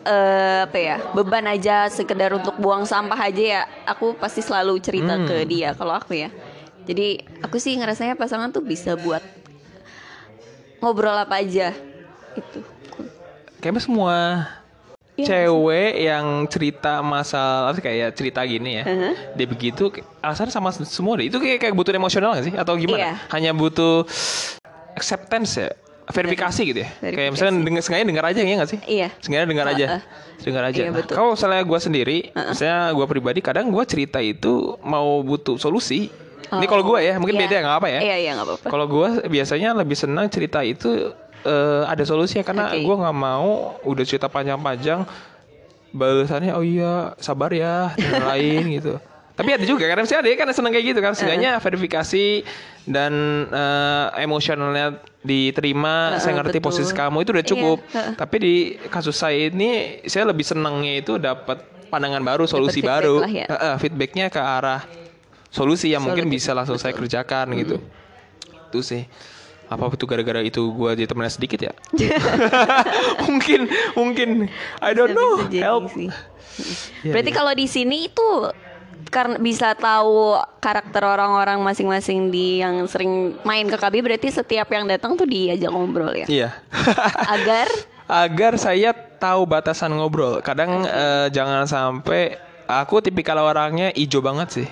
eh, 0.10 0.66
apa 0.66 0.78
ya 0.82 0.98
beban 1.14 1.46
aja, 1.46 1.86
sekedar 1.94 2.34
untuk 2.34 2.58
buang 2.58 2.90
sampah 2.90 3.30
aja 3.30 3.44
ya, 3.46 3.62
aku 3.86 4.18
pasti 4.18 4.42
selalu 4.42 4.82
cerita 4.82 5.22
ke 5.22 5.46
dia. 5.46 5.78
Kalau 5.78 5.94
aku 5.94 6.18
ya. 6.18 6.34
Jadi 6.86 7.22
aku 7.46 7.62
sih 7.62 7.78
ngerasanya 7.78 8.18
pasangan 8.18 8.50
tuh 8.50 8.66
bisa 8.66 8.98
buat 8.98 9.22
ngobrol 10.82 11.18
apa 11.18 11.42
aja 11.42 11.74
itu 12.38 12.62
kayaknya 13.66 13.82
semua 13.82 14.16
Iya, 15.16 15.48
cewek 15.48 15.96
yang 15.96 16.44
cerita 16.46 17.00
masalah 17.00 17.72
kayak 17.74 18.14
cerita 18.14 18.44
gini 18.44 18.78
ya 18.78 18.84
Uh-huh. 18.84 19.14
dia 19.32 19.48
begitu 19.48 19.88
alasannya 20.20 20.52
sama 20.52 20.76
semua 20.76 21.16
deh. 21.16 21.32
Itu 21.32 21.40
kayak 21.40 21.64
kayak 21.64 21.72
butuh 21.72 21.96
emosional 21.96 22.36
gak 22.36 22.46
sih? 22.46 22.54
Atau 22.54 22.76
gimana? 22.76 23.00
Iya. 23.00 23.14
hanya 23.32 23.56
butuh 23.56 24.04
acceptance 24.92 25.56
ya? 25.56 25.72
Verifikasi 26.06 26.62
gitu 26.62 26.80
ya? 26.84 26.90
Kayak 26.92 27.02
Verifikasi. 27.02 27.32
misalnya 27.32 27.54
denger, 27.64 27.82
sengaja 27.82 28.04
dengar 28.06 28.26
aja 28.28 28.40
ya 28.44 28.56
gak 28.60 28.70
sih? 28.70 28.80
Iya. 28.86 29.08
sengaja 29.18 29.46
dengar 29.48 29.66
aja. 29.72 29.86
Uh-uh. 29.88 30.02
dengar 30.44 30.64
aja. 30.68 30.82
Iya, 30.84 30.92
Nah, 30.92 31.04
kalau 31.08 31.32
misalnya 31.34 31.62
gue 31.64 31.80
sendiri 31.80 32.18
misalnya 32.36 32.80
gue 32.92 33.06
pribadi 33.08 33.40
kadang 33.40 33.66
gue 33.72 33.84
cerita 33.88 34.20
itu 34.20 34.76
mau 34.84 35.24
butuh 35.24 35.56
solusi. 35.56 36.12
Ini 36.46 36.68
kalau 36.68 36.84
gue 36.86 37.00
ya 37.02 37.18
mungkin 37.18 37.40
Iya. 37.40 37.44
beda 37.48 37.56
nggak 37.58 37.78
apa 37.80 37.88
ya. 37.90 38.00
Iya 38.04 38.16
iya 38.20 38.32
nggak 38.36 38.46
apa-apa. 38.46 38.68
Kalau 38.68 38.86
gue 38.86 39.08
biasanya 39.26 39.74
lebih 39.74 39.96
senang 39.96 40.28
cerita 40.28 40.60
itu 40.60 41.10
eh, 41.46 41.84
ada 41.86 42.04
solusi 42.04 42.42
karena 42.42 42.74
Oke. 42.74 42.82
gue 42.82 42.96
nggak 42.98 43.18
mau 43.18 43.78
udah 43.86 44.04
cerita 44.04 44.28
panjang-panjang 44.28 45.06
balasannya 45.96 46.52
oh 46.52 46.66
iya 46.66 47.16
sabar 47.22 47.54
ya 47.56 47.96
dan 47.96 48.14
lain 48.26 48.64
gitu. 48.82 49.00
Tapi 49.36 49.52
ada 49.52 49.68
juga 49.68 49.84
karena 49.84 50.08
misalnya 50.08 50.24
ada 50.24 50.32
ya 50.32 50.38
kan 50.40 50.48
seneng 50.56 50.72
kayak 50.72 50.86
gitu 50.96 51.00
kan, 51.04 51.12
seenggaknya 51.12 51.60
verifikasi 51.60 52.48
dan 52.88 53.12
eh, 53.52 54.24
emosionalnya 54.24 54.96
diterima, 55.28 56.16
saya 56.24 56.32
Heeh, 56.32 56.36
ngerti 56.40 56.58
betul. 56.64 56.68
posisi 56.72 56.92
kamu 56.96 57.18
itu 57.28 57.32
udah 57.36 57.46
cukup. 57.52 57.78
Iya, 57.84 57.92
heeh. 58.00 58.14
Tapi 58.16 58.36
di 58.40 58.56
kasus 58.88 59.20
saya 59.20 59.52
ini 59.52 60.00
saya 60.08 60.32
lebih 60.32 60.46
senangnya 60.48 61.04
itu 61.04 61.20
dapat 61.20 61.60
pandangan 61.92 62.24
baru, 62.24 62.44
solusi 62.48 62.80
feedback 62.80 63.04
baru, 63.04 63.16
lah 63.28 63.32
ya. 63.32 63.46
Heeh, 63.52 63.74
feedbacknya 63.84 64.26
ke 64.32 64.40
arah 64.40 64.88
solusi 65.52 65.92
yang 65.92 66.04
mungkin 66.04 66.32
Solutif, 66.32 66.40
bisa 66.40 66.52
langsung 66.56 66.80
saya 66.80 66.96
kerjakan 66.96 67.60
gitu. 67.60 67.76
Itu 68.72 68.80
sih. 68.88 69.04
Apa 69.66 69.90
itu 69.90 70.06
gara-gara 70.06 70.42
itu 70.42 70.62
gua 70.72 70.94
jadi 70.94 71.10
temennya 71.10 71.34
sedikit 71.34 71.60
ya? 71.62 71.74
mungkin, 73.26 73.66
mungkin. 73.94 74.30
I 74.80 74.92
don't 74.94 75.12
Bisa- 75.12 75.18
know. 75.18 75.34
bisa 75.40 75.50
jadi 75.50 75.64
Help. 75.66 75.84
sih. 75.92 76.10
Iya, 77.04 77.12
berarti 77.12 77.32
iya. 77.32 77.38
kalau 77.38 77.52
di 77.52 77.68
sini 77.68 78.08
itu 78.08 78.30
karena 79.12 79.36
bisa 79.38 79.76
tahu 79.76 80.34
karakter 80.58 81.04
orang-orang 81.04 81.60
masing-masing 81.62 82.32
di 82.32 82.64
yang 82.64 82.88
sering 82.88 83.36
main 83.44 83.68
ke 83.68 83.76
KB 83.76 84.02
berarti 84.02 84.32
setiap 84.32 84.66
yang 84.72 84.88
datang 84.88 85.14
tuh 85.14 85.28
diajak 85.28 85.70
ngobrol 85.70 86.16
ya 86.16 86.26
Iya. 86.26 86.50
agar 87.36 87.68
Agar 88.06 88.54
saya 88.62 88.94
tahu 88.94 89.50
batasan 89.50 89.90
ngobrol. 89.98 90.38
Kadang 90.46 90.86
eh, 90.86 91.28
jangan 91.34 91.66
sampai 91.66 92.38
aku 92.70 93.02
tipikal 93.02 93.42
orangnya 93.42 93.90
ijo 93.92 94.22
banget 94.22 94.62
sih. 94.62 94.68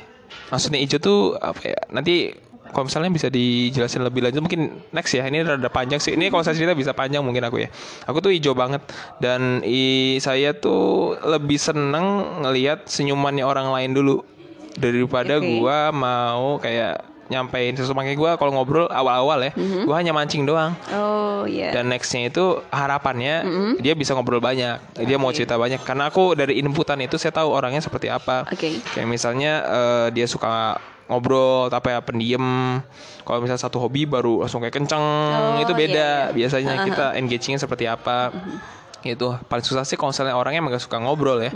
Maksudnya 0.54 0.78
ijo 0.78 1.02
tuh 1.02 1.34
apa 1.42 1.62
ya? 1.66 1.82
Nanti 1.90 2.30
kalau 2.74 2.90
misalnya 2.90 3.14
bisa 3.14 3.30
dijelasin 3.30 4.02
lebih 4.02 4.26
lanjut 4.26 4.42
mungkin 4.42 4.82
next 4.90 5.14
ya. 5.14 5.24
Ini 5.30 5.46
rada 5.46 5.70
panjang 5.70 6.02
sih. 6.02 6.18
Ini 6.18 6.34
kalau 6.34 6.42
saya 6.42 6.58
cerita 6.58 6.74
bisa 6.74 6.92
panjang 6.92 7.22
mungkin 7.22 7.46
aku 7.46 7.62
ya. 7.64 7.70
Aku 8.10 8.20
tuh 8.20 8.34
ijo 8.34 8.58
banget 8.58 8.82
dan 9.22 9.62
i, 9.62 10.18
saya 10.18 10.58
tuh 10.58 11.16
lebih 11.22 11.62
seneng 11.62 12.42
ngelihat 12.44 12.90
senyumannya 12.90 13.46
orang 13.46 13.70
lain 13.70 13.94
dulu 13.94 14.26
daripada 14.74 15.38
Oke. 15.38 15.62
gua 15.62 15.94
mau 15.94 16.58
kayak 16.58 17.14
nyampein 17.32 17.72
sesuatu 17.74 17.96
makanya 17.96 18.20
gua 18.20 18.32
kalau 18.36 18.52
ngobrol 18.52 18.86
awal-awal 18.92 19.40
ya, 19.42 19.56
gua 19.88 19.96
hanya 20.02 20.12
mancing 20.12 20.44
doang. 20.44 20.76
oh 20.92 21.48
iya 21.48 21.72
Dan 21.72 21.88
nextnya 21.90 22.28
itu 22.30 22.60
harapannya 22.68 23.48
dia 23.80 23.94
bisa 23.96 24.12
ngobrol 24.14 24.44
banyak, 24.44 24.82
dia 25.08 25.18
mau 25.22 25.32
cerita 25.32 25.56
banyak. 25.56 25.82
Karena 25.88 26.12
aku 26.12 26.36
dari 26.36 26.60
inputan 26.60 27.00
itu 27.00 27.16
saya 27.16 27.32
tahu 27.32 27.54
orangnya 27.54 27.80
seperti 27.80 28.12
apa. 28.12 28.44
Oke. 28.52 28.82
Kayak 28.92 29.08
misalnya 29.08 29.52
eh, 29.66 30.08
dia 30.12 30.28
suka 30.28 30.78
ngobrol 31.06 31.68
tapi 31.68 31.92
ya 31.92 32.00
pendiam 32.00 32.80
kalau 33.24 33.40
misalnya 33.40 33.60
satu 33.60 33.80
hobi 33.80 34.04
baru 34.04 34.44
langsung 34.44 34.60
kayak 34.60 34.76
kenceng 34.76 35.00
Oh, 35.00 35.60
itu 35.60 35.72
beda 35.72 35.92
iya, 35.94 36.12
iya. 36.28 36.34
biasanya 36.34 36.84
kita 36.84 37.06
engagingnya 37.16 37.56
seperti 37.58 37.86
apa. 37.86 38.32
Itu 39.00 39.36
paling 39.48 39.64
susah 39.64 39.84
sih 39.84 39.96
kalau 39.96 40.12
misalnya 40.12 40.36
orangnya 40.36 40.60
emang 40.60 40.72
gak 40.72 40.84
suka 40.84 41.00
ngobrol 41.00 41.40
ya. 41.40 41.52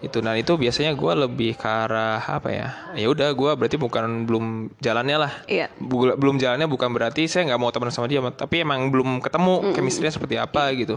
Itu 0.00 0.24
dan 0.24 0.32
itu 0.36 0.56
biasanya 0.56 0.96
gue 0.96 1.12
lebih 1.14 1.56
ke 1.56 1.68
arah 1.68 2.20
apa 2.20 2.48
ya? 2.48 2.68
Ya 2.96 3.04
udah 3.06 3.32
gue 3.32 3.50
berarti 3.52 3.76
bukan 3.76 4.24
belum 4.24 4.44
jalannya 4.80 5.16
lah. 5.20 5.32
Iya. 5.44 5.68
Bu- 5.76 6.16
belum 6.16 6.40
jalannya 6.40 6.64
bukan 6.64 6.88
berarti 6.88 7.28
saya 7.28 7.48
nggak 7.48 7.60
mau 7.60 7.68
teman 7.68 7.92
sama 7.92 8.08
dia 8.08 8.24
tapi 8.32 8.60
emang 8.60 8.88
belum 8.88 9.20
ketemu 9.20 9.76
chemistry-nya 9.76 10.12
seperti 10.12 10.36
apa 10.36 10.72
gitu 10.72 10.96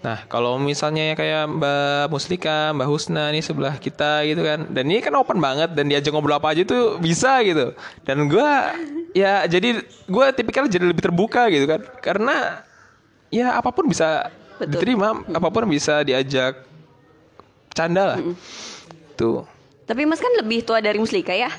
nah 0.00 0.24
kalau 0.32 0.56
misalnya 0.56 1.12
kayak 1.12 1.44
Mbak 1.60 2.08
Muslika 2.08 2.72
Mbak 2.72 2.88
Husna 2.88 3.28
nih 3.36 3.44
sebelah 3.44 3.76
kita 3.76 4.24
gitu 4.24 4.40
kan. 4.40 4.64
Dan 4.72 4.88
ini 4.88 5.04
kan 5.04 5.12
open 5.16 5.36
banget 5.36 5.76
dan 5.76 5.92
diajak 5.92 6.16
ngobrol 6.16 6.40
apa 6.40 6.56
aja 6.56 6.64
tuh 6.64 6.96
bisa 6.96 7.44
gitu. 7.44 7.76
Dan 8.08 8.32
gue 8.32 8.50
ya 9.12 9.44
jadi 9.44 9.84
gue 9.84 10.26
tipikal 10.32 10.64
jadi 10.64 10.88
lebih 10.88 11.04
terbuka 11.04 11.52
gitu 11.52 11.68
kan. 11.68 11.80
Karena 12.00 12.64
ya 13.28 13.60
apa 13.60 13.68
pun 13.70 13.86
bisa 13.92 14.32
diterima 14.56 15.20
apa 15.28 15.48
pun 15.52 15.68
bisa 15.68 16.00
diajak. 16.00 16.64
Canda 17.76 18.16
lah. 18.16 18.18
Tuh. 19.20 19.44
Tapi 19.90 20.06
Mas 20.06 20.22
kan 20.22 20.30
lebih 20.38 20.62
tua 20.62 20.78
dari 20.78 21.02
Muslika 21.02 21.34
ya. 21.34 21.50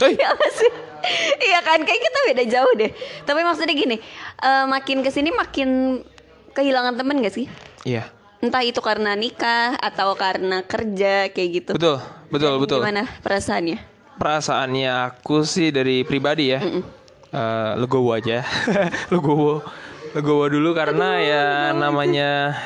Coy. 0.00 0.16
Iya 0.16 0.32
sih? 0.56 0.72
Iya 1.40 1.60
kan, 1.64 1.80
kayak 1.84 2.00
kita 2.00 2.18
beda 2.32 2.44
jauh 2.48 2.72
deh. 2.76 2.90
Tapi 3.24 3.40
maksudnya 3.44 3.72
gini, 3.76 3.96
eh, 4.40 4.64
makin 4.64 5.04
ke 5.04 5.12
sini 5.12 5.28
makin 5.32 6.00
kehilangan 6.52 6.94
temen 6.98 7.22
gak 7.22 7.34
sih? 7.34 7.46
iya. 7.86 8.08
Entah 8.40 8.64
itu 8.64 8.80
karena 8.80 9.12
nikah 9.12 9.76
atau 9.76 10.16
karena 10.16 10.64
kerja 10.64 11.28
kayak 11.28 11.48
gitu. 11.52 11.70
betul 11.76 12.00
betul 12.32 12.56
betul. 12.56 12.80
Gimana 12.80 13.04
perasaannya? 13.20 13.76
perasaannya 14.16 14.88
aku 15.12 15.44
sih 15.44 15.68
dari 15.72 16.04
pribadi 16.08 16.52
ya. 16.52 16.60
Eh, 17.30 17.72
legowo 17.80 18.12
aja. 18.12 18.40
Legowo. 19.12 19.64
Legowo 20.12 20.44
dulu 20.50 20.72
karena 20.74 21.20
ya 21.22 21.44
namanya 21.76 22.58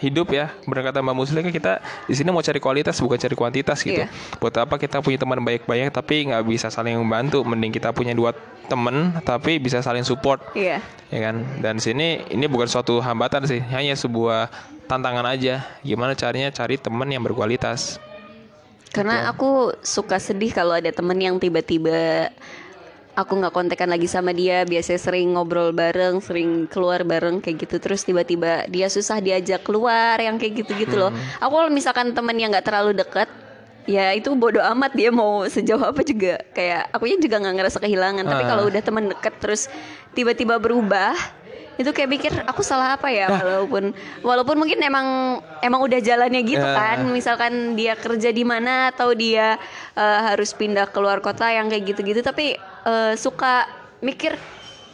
hidup 0.00 0.32
ya 0.32 0.50
berkata 0.64 1.04
Mbak 1.04 1.14
Musli 1.14 1.44
kan 1.44 1.52
kita 1.52 1.72
di 2.08 2.16
sini 2.16 2.32
mau 2.32 2.40
cari 2.40 2.56
kualitas 2.56 2.96
bukan 2.98 3.20
cari 3.20 3.34
kuantitas 3.36 3.84
gitu. 3.84 4.02
Iya. 4.02 4.08
buat 4.40 4.56
apa 4.56 4.80
kita 4.80 5.04
punya 5.04 5.20
teman 5.20 5.44
baik-baik 5.44 5.92
tapi 5.92 6.32
nggak 6.32 6.42
bisa 6.48 6.72
saling 6.72 6.96
membantu. 6.96 7.44
Mending 7.44 7.70
kita 7.76 7.92
punya 7.92 8.16
dua 8.16 8.32
temen 8.66 9.12
tapi 9.22 9.60
bisa 9.60 9.84
saling 9.84 10.02
support. 10.02 10.40
Iya. 10.56 10.80
ya 11.12 11.18
kan? 11.20 11.44
Dan 11.60 11.76
sini 11.78 12.24
ini 12.32 12.48
bukan 12.48 12.66
suatu 12.66 12.98
hambatan 13.04 13.44
sih 13.44 13.60
hanya 13.60 13.92
sebuah 13.92 14.48
tantangan 14.88 15.28
aja. 15.28 15.68
Gimana 15.84 16.16
caranya 16.16 16.48
cari 16.48 16.80
teman 16.80 17.06
yang 17.12 17.20
berkualitas? 17.20 18.00
Karena 18.90 19.30
aku 19.30 19.70
suka 19.86 20.18
sedih 20.18 20.50
kalau 20.50 20.74
ada 20.74 20.90
temen 20.90 21.14
yang 21.14 21.38
tiba-tiba 21.38 22.34
aku 23.20 23.36
nggak 23.36 23.52
kontekan 23.52 23.86
lagi 23.86 24.08
sama 24.08 24.32
dia, 24.32 24.64
biasanya 24.64 24.96
sering 24.96 25.36
ngobrol 25.36 25.70
bareng, 25.70 26.18
sering 26.18 26.64
keluar 26.66 27.04
bareng 27.04 27.38
kayak 27.38 27.68
gitu, 27.68 27.76
terus 27.76 28.02
tiba-tiba 28.02 28.64
dia 28.66 28.88
susah 28.88 29.20
diajak 29.20 29.60
keluar 29.60 30.16
yang 30.16 30.40
kayak 30.40 30.64
gitu-gitu 30.64 30.96
loh. 30.96 31.12
Aku 31.38 31.52
kalau 31.52 31.68
misalkan 31.68 32.10
temen 32.10 32.34
yang 32.34 32.48
nggak 32.48 32.64
terlalu 32.64 32.96
dekat, 32.96 33.28
ya 33.84 34.10
itu 34.10 34.32
bodoh 34.32 34.64
amat 34.72 34.96
dia 34.96 35.12
mau 35.12 35.44
sejauh 35.44 35.84
apa 35.84 36.00
juga. 36.00 36.40
Kayak 36.50 36.88
akunya 36.90 37.16
juga 37.16 37.36
nggak 37.38 37.54
ngerasa 37.60 37.78
kehilangan. 37.78 38.24
Tapi 38.24 38.42
Ah. 38.42 38.48
kalau 38.48 38.62
udah 38.66 38.82
temen 38.82 39.04
deket 39.08 39.34
terus 39.38 39.62
tiba-tiba 40.10 40.56
berubah, 40.56 41.12
itu 41.76 41.96
kayak 41.96 42.10
mikir 42.12 42.32
aku 42.44 42.60
salah 42.60 43.00
apa 43.00 43.08
ya 43.08 43.32
walaupun 43.32 43.96
walaupun 44.20 44.52
mungkin 44.60 44.76
emang 44.84 45.40
emang 45.64 45.80
udah 45.80 45.96
jalannya 45.96 46.44
gitu 46.44 46.60
Ya. 46.60 46.76
kan 46.76 47.08
misalkan 47.08 47.72
dia 47.72 47.96
kerja 47.96 48.28
di 48.28 48.44
mana 48.44 48.92
atau 48.92 49.16
dia 49.16 49.56
eh, 49.96 50.20
harus 50.28 50.52
pindah 50.52 50.92
keluar 50.92 51.24
kota 51.24 51.48
yang 51.48 51.72
kayak 51.72 51.88
gitu-gitu 51.88 52.20
tapi 52.20 52.60
eh, 52.82 53.14
suka 53.14 53.66
mikir 54.00 54.36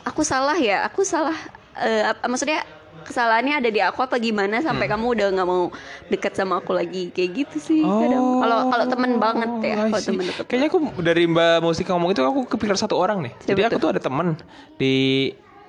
aku 0.02 0.22
salah 0.22 0.54
ya 0.54 0.82
aku 0.82 1.02
salah 1.02 1.34
eh, 1.76 2.02
ap- 2.06 2.24
maksudnya 2.24 2.62
kesalahannya 3.02 3.54
ada 3.56 3.70
di 3.70 3.78
aku 3.78 4.02
apa 4.02 4.18
gimana 4.18 4.58
sampai 4.58 4.90
kamu 4.90 5.14
udah 5.14 5.26
nggak 5.30 5.46
mau 5.46 5.70
deket 6.10 6.34
sama 6.34 6.58
aku 6.58 6.74
lagi 6.74 7.14
kayak 7.14 7.30
gitu 7.36 7.56
sih 7.62 7.78
kadang 7.78 8.42
kalau 8.42 8.58
kalau 8.66 8.84
temen 8.84 9.10
banget 9.16 9.50
ya 9.62 9.74
Oh, 9.78 9.86
kalau 9.88 10.02
temen 10.02 10.24
deket 10.26 10.44
Kayaknya 10.44 10.68
aku 10.68 10.78
dari 11.00 11.22
Mbak 11.24 11.54
Mustika 11.60 11.94
ngomong 11.94 12.10
itu 12.10 12.22
aku 12.22 12.40
kepikiran 12.48 12.74
satu 12.76 12.98
orang 12.98 13.22
nih. 13.22 13.32
Jadi 13.46 13.60
Siapa 13.62 13.70
aku 13.70 13.78
tuh? 13.78 13.90
ada 13.94 14.02
temen 14.02 14.34
di 14.74 14.94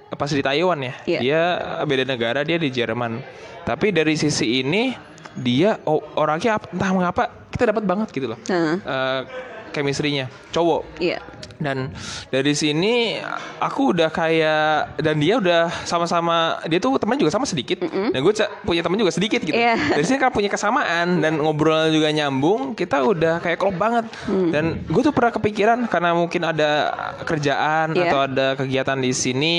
pas 0.09 0.25
di 0.27 0.41
Taiwan 0.41 0.79
ya. 0.81 0.93
Iya. 1.05 1.19
Dia 1.21 1.41
beda 1.85 2.03
negara, 2.07 2.39
dia 2.41 2.57
di 2.57 2.73
Jerman. 2.73 3.21
Tapi 3.61 3.93
dari 3.93 4.17
sisi 4.17 4.57
ini 4.57 4.97
dia 5.37 5.77
oh, 5.85 6.01
orangnya 6.17 6.57
entah 6.57 6.89
mengapa 6.89 7.23
kita 7.53 7.69
dapat 7.69 7.85
banget 7.85 8.09
gitu 8.09 8.33
loh. 8.33 8.39
Heeh. 8.49 8.75
Eh, 8.81 9.21
chemistry-nya 9.67 10.25
cowok 10.49 10.97
iya 10.97 11.21
dan 11.57 11.89
dari 12.29 12.53
sini 12.53 13.17
aku 13.57 13.91
udah 13.91 14.07
kayak 14.07 14.97
dan 14.97 15.17
dia 15.17 15.37
udah 15.37 15.69
sama-sama 15.83 16.61
dia 16.65 16.77
tuh 16.77 16.95
teman 16.95 17.15
juga 17.15 17.29
sama 17.29 17.43
sedikit 17.43 17.81
dan 17.83 18.17
gue 18.17 18.33
punya 18.61 18.81
teman 18.81 18.95
juga 18.95 19.09
sedikit 19.09 19.41
gitu 19.41 19.53
Iya. 19.53 19.73
dari 19.91 20.03
sini 20.03 20.17
kan 20.17 20.29
punya 20.29 20.47
kesamaan 20.47 21.17
dan 21.17 21.37
ngobrol 21.37 21.89
juga 21.89 22.09
nyambung 22.09 22.73
kita 22.73 23.01
udah 23.01 23.39
kayak 23.39 23.57
klop 23.57 23.73
banget 23.73 24.05
Mm. 24.27 24.49
dan 24.51 24.63
gue 24.83 25.01
tuh 25.01 25.11
pernah 25.11 25.31
kepikiran 25.31 25.79
karena 25.87 26.11
mungkin 26.11 26.41
ada 26.41 26.69
kerjaan 27.23 27.91
Iya. 27.91 28.07
atau 28.07 28.19
ada 28.23 28.47
kegiatan 28.55 28.97
di 28.97 29.11
sini 29.11 29.53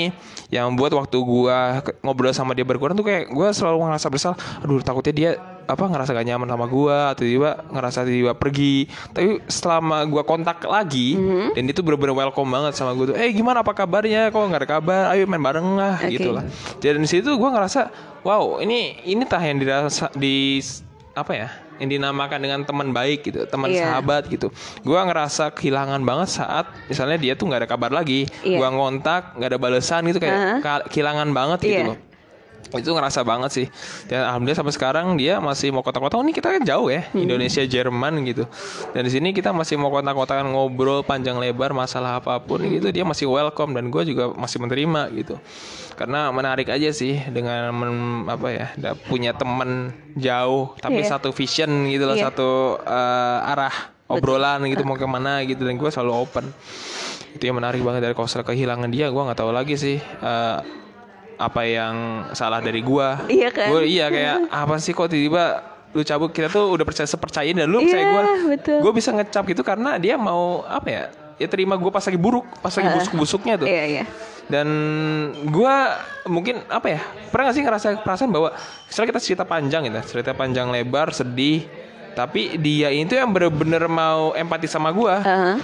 yang 0.47 0.71
membuat 0.71 0.95
waktu 0.95 1.17
gue 1.17 1.57
ngobrol 2.01 2.31
sama 2.31 2.53
dia 2.53 2.63
berkurang 2.63 2.93
tuh 2.93 3.03
kayak 3.03 3.27
gue 3.27 3.47
selalu 3.49 3.83
ngerasa 3.83 4.07
bersalah 4.07 4.37
aduh 4.59 4.79
takutnya 4.79 5.13
dia 5.13 5.31
apa 5.69 5.85
ngerasa 5.85 6.11
gak 6.11 6.25
nyaman 6.25 6.49
sama 6.49 6.65
gue 6.65 6.97
atau 7.07 7.21
tiba 7.21 7.51
ngerasa 7.67 7.99
tiba 8.01 8.33
pergi 8.33 8.75
tapi 9.07 9.37
selama 9.45 10.01
gue 10.03 10.23
kontak 10.23 10.65
lagi 10.65 11.13
Mm-hmm. 11.13 11.47
dan 11.53 11.63
itu 11.63 11.79
bener-bener 11.79 12.17
welcome 12.17 12.49
banget 12.49 12.73
sama 12.73 12.91
gue 12.91 13.13
tuh 13.13 13.15
eh 13.15 13.29
gimana 13.29 13.61
apa 13.61 13.71
kabarnya 13.71 14.27
kok 14.27 14.41
nggak 14.41 14.61
ada 14.61 14.69
kabar 14.71 15.01
ayo 15.09 15.23
main 15.23 15.37
bareng 15.39 15.69
lah 15.75 15.95
Oke. 15.99 16.09
gitu 16.11 16.29
lah 16.31 16.41
dan 16.77 16.97
di 16.97 17.05
situ 17.05 17.29
gue 17.29 17.49
ngerasa 17.49 17.93
wow 18.21 18.57
ini 18.57 18.79
ini 19.03 19.21
tah 19.23 19.39
yang 19.39 19.57
dirasa 19.57 20.09
di 20.11 20.57
apa 21.11 21.31
ya 21.31 21.49
yang 21.77 21.89
dinamakan 21.89 22.39
dengan 22.39 22.59
teman 22.63 22.89
baik 22.89 23.23
gitu 23.23 23.45
teman 23.45 23.69
Iya. 23.69 23.85
sahabat 23.87 24.27
gitu 24.27 24.49
gue 24.81 24.99
ngerasa 24.99 25.53
kehilangan 25.53 26.01
banget 26.01 26.29
saat 26.33 26.65
misalnya 26.85 27.15
dia 27.15 27.33
tuh 27.33 27.45
nggak 27.45 27.63
ada 27.63 27.69
kabar 27.69 27.87
lagi 27.89 28.25
Iya. 28.41 28.57
gue 28.57 28.69
ngontak 28.69 29.37
nggak 29.37 29.49
ada 29.49 29.59
balasan 29.59 30.01
gitu 30.03 30.17
kayak 30.17 30.33
Aha. 30.33 30.55
ka- 30.59 30.85
kehilangan 30.87 31.29
banget 31.29 31.59
gitu 31.61 31.75
Iya. 31.77 31.87
loh 31.87 31.97
itu 32.71 32.89
ngerasa 32.89 33.21
banget 33.21 33.51
sih 33.51 33.67
dan 34.05 34.23
alhamdulillah 34.23 34.59
sampai 34.59 34.71
sekarang 34.71 35.15
dia 35.15 35.37
masih 35.37 35.69
mau 35.69 35.79
kotak-kotak 35.79 36.19
ini 36.19 36.31
kita 36.31 36.51
kan 36.51 36.61
jauh 36.61 36.87
ya 36.87 37.01
Hmm. 37.09 37.25
Indonesia 37.25 37.61
Jerman 37.61 38.21
gitu 38.23 38.45
dan 38.91 39.01
di 39.01 39.09
sini 39.09 39.31
kita 39.31 39.49
masih 39.49 39.75
mau 39.75 39.89
kotak-kotakan 39.89 40.47
ngobrol 40.47 41.01
panjang 41.01 41.35
lebar 41.35 41.71
masalah 41.71 42.17
apa 42.17 42.37
pun 42.37 42.59
Hmm. 42.59 42.69
gitu 42.71 42.87
dia 42.89 43.01
masih 43.01 43.25
welcome 43.25 43.71
dan 43.71 43.87
gue 43.87 44.03
juga 44.05 44.29
masih 44.31 44.59
menerima 44.59 45.01
gitu 45.15 45.35
karena 45.93 46.29
menarik 46.29 46.67
aja 46.67 46.89
sih 46.89 47.19
dengan 47.25 47.71
men- 47.71 47.97
apa 48.25 48.47
ya 48.49 48.67
punya 49.03 49.33
teman 49.33 49.89
jauh 50.13 50.77
tapi 50.77 51.01
Iya. 51.01 51.11
satu 51.11 51.31
vision 51.31 51.67
gitu 51.85 52.05
loh 52.05 52.15
Iya. 52.15 52.29
satu 52.29 52.49
eh, 52.79 53.39
arah 53.47 53.73
obrolan 54.05 54.63
gitu 54.65 54.85
mau 54.87 54.93
ke 54.93 55.03
mana 55.03 55.41
gitu 55.41 55.61
dan 55.61 55.75
gue 55.75 55.89
selalu 55.89 56.13
open 56.15 56.45
itu 57.29 57.43
yang 57.43 57.57
menarik 57.57 57.79
banget 57.79 58.01
dari 58.01 58.13
kalau 58.13 58.25
kehilangan 58.25 58.89
dia 58.89 59.07
gue 59.07 59.21
nggak 59.21 59.37
tahu 59.37 59.51
lagi 59.51 59.75
sih 59.75 59.97
eh, 59.99 60.57
apa 61.39 61.63
yang 61.63 61.95
salah 62.35 62.59
dari 62.59 62.83
gua. 62.83 63.23
Iya 63.25 63.49
kan? 63.49 63.71
Gua 63.71 63.81
iya 63.81 64.11
kayak 64.11 64.51
apa 64.51 64.75
sih 64.77 64.91
kok 64.91 65.07
tiba-tiba 65.07 65.63
lu 65.95 66.03
cabut? 66.03 66.29
Kita 66.29 66.51
tuh 66.51 66.75
udah 66.75 66.83
percaya 66.83 67.07
sepercayain 67.07 67.55
dan 67.55 67.65
lu 67.65 67.79
percaya 67.81 68.03
Iya, 68.03 68.11
gua. 68.11 68.23
betul. 68.51 68.77
gue 68.83 68.91
bisa 68.93 69.09
ngecap 69.09 69.43
gitu 69.47 69.63
karena 69.63 69.95
dia 69.95 70.19
mau 70.19 70.67
apa 70.67 70.87
ya 70.87 71.03
ya 71.39 71.47
terima 71.47 71.79
gue 71.79 71.87
pas 71.87 72.03
lagi 72.03 72.19
buruk 72.19 72.43
pas 72.59 72.69
lagi 72.69 72.89
busuk-busuknya 72.91 73.55
tuh. 73.55 73.67
Iya 73.71 73.83
iya. 73.87 74.03
Dan 74.49 74.67
gua 75.47 75.95
mungkin 76.27 76.59
apa 76.67 76.87
ya 76.89 77.01
pernah 77.29 77.49
gak 77.49 77.55
sih 77.55 77.63
ngerasa 77.63 77.87
perasaan 78.03 78.29
bahwa 78.29 78.49
misalnya 78.85 79.07
kita 79.15 79.21
cerita 79.23 79.43
panjang 79.45 79.81
gitu 79.87 79.99
cerita 80.09 80.31
panjang 80.33 80.67
lebar 80.67 81.15
sedih 81.15 81.63
tapi 82.09 82.57
dia 82.57 82.91
itu 82.91 83.15
yang 83.15 83.31
bener-bener 83.31 83.87
mau 83.87 84.35
empati 84.35 84.67
sama 84.67 84.91
gua. 84.91 85.23
Heeh. 85.23 85.55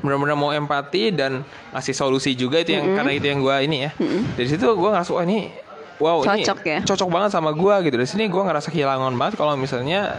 Benar-benar 0.00 0.34
mau 0.34 0.50
empati 0.50 1.12
dan 1.12 1.44
ngasih 1.70 1.92
solusi 1.92 2.32
juga 2.32 2.58
itu 2.58 2.72
yang 2.72 2.94
karena 2.94 3.12
itu 3.12 3.26
yang 3.26 3.40
gua 3.40 3.60
ini 3.60 3.84
ya. 3.84 3.90
Dari 4.34 4.48
situ 4.48 4.64
gua 4.72 4.96
ngerasa 4.96 5.10
wah 5.12 5.24
ini 5.24 5.52
wow 5.96 6.24
Cocok 6.24 6.58
ini 6.62 6.72
ya? 6.72 6.80
cocok 6.82 7.08
banget 7.08 7.30
sama 7.30 7.52
gua 7.52 7.80
gitu. 7.80 7.94
Dari 7.94 8.08
sini 8.08 8.24
gua 8.26 8.48
ngerasa 8.48 8.68
kehilangan 8.68 9.12
banget 9.14 9.34
kalau 9.36 9.52
misalnya 9.54 10.16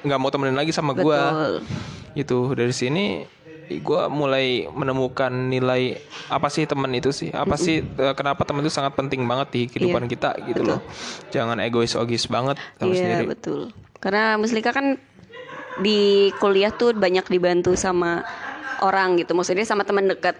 nggak 0.00 0.18
mau 0.18 0.28
temenin 0.28 0.54
lagi 0.54 0.72
sama 0.72 0.92
gua. 0.92 1.20
Betul. 1.32 1.54
Gitu. 2.14 2.38
Dari 2.52 2.72
sini 2.72 3.04
gua 3.80 4.12
mulai 4.12 4.68
menemukan 4.68 5.32
nilai 5.32 5.96
apa 6.28 6.48
sih 6.48 6.64
teman 6.64 6.92
itu 6.92 7.08
sih? 7.10 7.28
Apa 7.28 7.56
sih 7.56 7.80
eh, 7.80 8.14
kenapa 8.14 8.44
teman 8.44 8.60
itu 8.60 8.68
sangat 8.68 8.92
penting 8.92 9.24
banget 9.24 9.48
di 9.50 9.60
kehidupan 9.66 10.04
Iya, 10.04 10.10
kita 10.12 10.30
gitu 10.44 10.60
loh. 10.62 10.80
Jangan 11.28 11.60
egois 11.60 11.92
egois 11.92 12.24
banget 12.24 12.56
sama 12.76 12.92
Iya 12.92 13.00
sendiri. 13.00 13.24
betul. 13.28 13.60
Karena 14.00 14.36
Muslika 14.36 14.68
kan 14.70 15.00
di 15.74 16.30
kuliah 16.38 16.70
tuh 16.70 16.94
banyak 16.94 17.26
dibantu 17.26 17.74
sama 17.74 18.22
orang 18.84 19.16
gitu. 19.16 19.32
Maksudnya 19.32 19.64
sama 19.64 19.88
teman 19.88 20.04
dekat. 20.04 20.36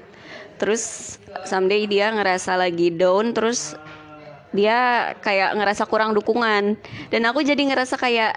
Terus 0.61 1.16
someday 1.48 1.88
dia 1.88 2.12
ngerasa 2.12 2.55
lagi 2.61 2.92
down 2.92 3.32
terus 3.32 3.72
dia 4.55 5.11
kayak 5.24 5.57
ngerasa 5.57 5.88
kurang 5.88 6.12
dukungan. 6.12 6.76
Dan 7.09 7.22
aku 7.24 7.40
jadi 7.40 7.59
ngerasa 7.59 7.97
kayak 7.97 8.36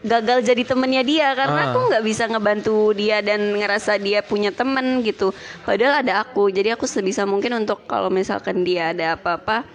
gagal 0.00 0.48
jadi 0.48 0.62
temennya 0.64 1.02
dia 1.04 1.28
karena 1.36 1.60
Ah. 1.60 1.66
aku 1.72 1.92
nggak 1.92 2.04
bisa 2.08 2.24
ngebantu 2.24 2.96
dia 2.96 3.20
dan 3.20 3.52
ngerasa 3.52 4.00
dia 4.00 4.24
punya 4.24 4.48
temen 4.48 5.04
gitu 5.04 5.36
padahal 5.68 6.00
ada 6.00 6.24
aku 6.24 6.48
jadi 6.48 6.72
aku 6.72 6.88
sebisa 6.88 7.28
mungkin 7.28 7.52
untuk 7.60 7.84
kalau 7.84 8.08
misalkan 8.08 8.64
dia 8.64 8.96
ada 8.96 9.20
apa-apa 9.20 9.68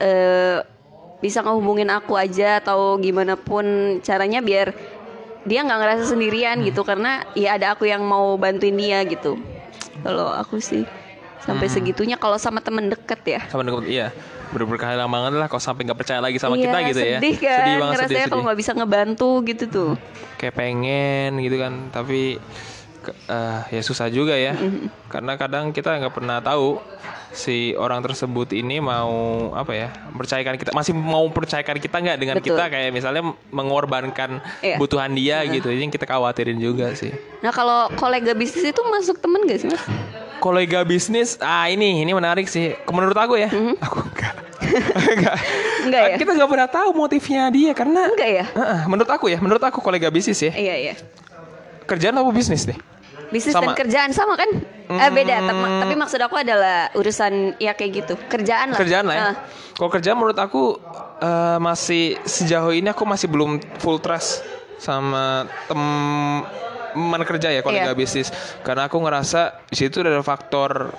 eh 0.00 0.64
bisa 1.20 1.44
ngehubungin 1.44 1.92
aku 1.92 2.16
aja 2.16 2.64
atau 2.64 2.96
gimana 2.96 3.36
pun 3.36 4.00
caranya 4.00 4.40
biar 4.40 4.72
dia 5.42 5.60
nggak 5.60 5.78
ngerasa 5.78 6.04
sendirian 6.06 6.56
Hmm. 6.56 6.66
gitu 6.66 6.82
karena 6.82 7.24
ya 7.32 7.56
ada 7.56 7.72
aku 7.72 7.84
yang 7.84 8.02
mau 8.02 8.36
bantuin 8.36 8.74
dia 8.74 9.00
gitu 9.02 9.40
kalau 10.00 10.28
aku 10.28 10.58
sih 10.58 10.84
sampai 11.40 11.66
Hmm. 11.66 11.74
segitunya 11.74 12.16
kalau 12.16 12.36
sama 12.36 12.60
temen 12.60 12.86
deket 12.86 13.20
ya 13.24 13.40
sama 13.48 13.64
dengan 13.64 13.84
iya 13.84 14.12
bener-bener 14.50 14.76
kehilangan 14.78 15.08
banget 15.08 15.32
lah 15.36 15.46
kalau 15.46 15.62
sampai 15.62 15.82
nggak 15.84 15.96
percaya 15.96 16.18
lagi 16.18 16.36
sama 16.36 16.54
Iya, 16.54 16.64
kita 16.66 16.78
gitu 16.90 17.00
ya 17.00 17.16
sedih 17.16 17.36
kan 17.38 17.56
sedih 17.56 17.74
banget 17.76 17.94
ngerasanya 17.94 18.08
sedih, 18.10 18.20
kalau 18.20 18.34
sedih. 18.34 18.44
nggak 18.44 18.58
bisa 18.58 18.70
ngebantu 18.74 19.30
gitu 19.46 19.64
tuh 19.66 19.90
kayak 20.36 20.54
pengen 20.54 21.30
gitu 21.38 21.56
kan 21.56 21.72
tapi 21.88 22.20
eh, 23.06 23.60
ya 23.70 23.80
susah 23.80 24.06
juga 24.06 24.32
ya. 24.32 24.52
Mm-hmm. 24.52 25.08
karena 25.08 25.32
kadang 25.34 25.64
kita 25.70 25.96
nggak 25.96 26.12
pernah 26.12 26.38
tahu 26.38 26.78
si 27.30 27.74
orang 27.74 27.98
tersebut 28.00 28.50
ini 28.52 28.78
mau 28.78 29.10
apa 29.52 29.70
ya 29.70 29.88
percayakan 30.10 30.54
kita 30.54 30.70
masih 30.70 30.90
mau 30.92 31.22
percayakan 31.26 31.78
kita 31.78 31.96
nggak 31.96 32.18
dengan 32.18 32.36
Betul. 32.36 32.52
kita? 32.52 32.64
Kayak 32.68 32.90
misalnya 32.90 33.22
mengorbankan 33.48 34.42
Iya. 34.60 34.76
kebutuhan 34.76 35.10
dia 35.12 35.42
gitu 35.44 35.68
ini 35.68 35.86
yang 35.86 35.92
kita 35.92 36.04
khawatirin 36.04 36.58
juga 36.58 36.90
sih. 36.92 37.14
Nah 37.38 37.50
kalau 37.50 37.86
kolega 37.94 38.34
bisnis 38.34 38.66
itu 38.66 38.82
masuk 38.84 39.18
temen 39.18 39.46
gak 39.46 39.58
sih 39.58 39.68
mas? 39.68 39.82
Kolega 40.38 40.82
bisnis 40.82 41.36
ah 41.38 41.66
ini 41.66 42.00
ini 42.00 42.10
menarik 42.10 42.46
sih. 42.46 42.74
Menurut 42.86 43.14
aku 43.14 43.36
ya. 43.36 43.48
Aku 43.78 43.98
enggak 44.04 44.34
enggak 45.10 45.36
Mm-hmm. 45.40 45.86
Enggak 45.86 46.02
ya? 46.04 46.16
kita 46.20 46.30
nggak 46.34 46.50
pernah 46.50 46.68
tahu 46.68 46.88
motifnya 46.92 47.42
dia 47.48 47.72
karena 47.72 48.06
enggak 48.06 48.30
ya? 48.30 48.44
Heeh, 48.46 48.80
menurut 48.86 49.08
aku 49.08 49.26
ya 49.26 49.38
menurut 49.38 49.60
aku 49.60 49.80
kolega 49.80 50.06
bisnis 50.08 50.38
ya. 50.38 50.52
Iya 50.52 50.74
iya 50.76 50.94
kerjaan 51.90 52.14
apa 52.14 52.30
bisnis 52.30 52.62
deh? 52.62 52.78
Bisnis 53.30 53.54
Sama. 53.54 53.74
dan 53.74 53.78
kerjaan 53.78 54.10
sama 54.10 54.34
kan? 54.34 54.50
Eh 54.90 55.10
beda. 55.10 55.38
Tem- 55.38 55.78
tapi 55.78 55.94
maksud 55.94 56.18
aku 56.18 56.34
adalah 56.36 56.90
urusan 56.94 57.54
ya 57.58 57.74
kayak 57.74 57.90
gitu. 58.02 58.14
Kerjaan 58.26 58.74
lah. 58.74 58.78
Kerjaan 58.78 59.04
lah 59.06 59.14
ya. 59.14 59.22
Ah, 59.22 59.34
Kalau 59.74 59.90
kerjaan 59.90 60.14
menurut 60.14 60.34
aku 60.34 60.78
eh, 61.20 61.58
masih 61.58 62.18
sejauh 62.22 62.70
ini 62.70 62.90
aku 62.90 63.02
masih 63.04 63.26
belum 63.26 63.58
full 63.78 63.98
trust 63.98 64.42
sama 64.78 65.46
teman 65.70 67.22
kerja 67.22 67.52
ya 67.52 67.62
kolega 67.62 67.92
Iya. 67.92 67.98
bisnis. 67.98 68.34
Karena 68.60 68.90
aku 68.90 68.98
ngerasa 68.98 69.62
di 69.66 69.76
situ 69.76 70.02
ada 70.02 70.18
faktor 70.20 70.90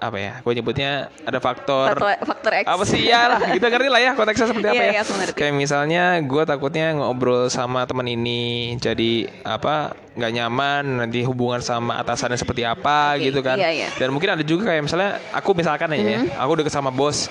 apa 0.00 0.16
ya 0.16 0.32
gue 0.40 0.52
nyebutnya 0.52 0.90
ada 1.22 1.38
faktor 1.38 1.92
faktor 1.92 2.24
faktor 2.24 2.52
X. 2.56 2.64
apa 2.64 2.84
sih? 2.84 3.00
Ya 3.04 3.28
lah 3.28 3.40
kita 3.52 3.68
ngerti 3.68 3.88
lah 3.88 4.00
ya 4.00 4.12
konteksnya 4.16 4.46
seperti 4.48 4.68
apa 4.68 4.74
Iya, 4.74 4.84
ya. 4.88 4.92
iya, 4.96 5.02
kayak 5.30 5.54
misalnya 5.54 6.04
gue 6.20 6.42
takutnya 6.42 6.96
ngobrol 6.96 7.46
sama 7.46 7.84
teman 7.84 8.08
ini 8.08 8.40
jadi 8.76 9.28
apa 9.44 9.92
nggak 10.10 10.32
nyaman 10.32 10.82
nanti 10.98 11.20
hubungan 11.22 11.60
sama 11.60 12.00
atasannya 12.00 12.34
seperti 12.34 12.64
apa 12.64 13.14
Oke, 13.14 13.28
gitu 13.28 13.40
kan. 13.40 13.54
iya, 13.54 13.70
iya. 13.70 13.88
dan 13.94 14.08
mungkin 14.08 14.32
ada 14.32 14.42
juga 14.42 14.72
kayak 14.72 14.82
misalnya 14.82 15.20
aku 15.30 15.52
misalkan 15.52 15.92
aja 15.92 16.00
ya 16.00 16.18
Mm-hmm. 16.20 16.40
aku 16.40 16.52
deket 16.56 16.72
sama 16.72 16.90
bos 16.90 17.28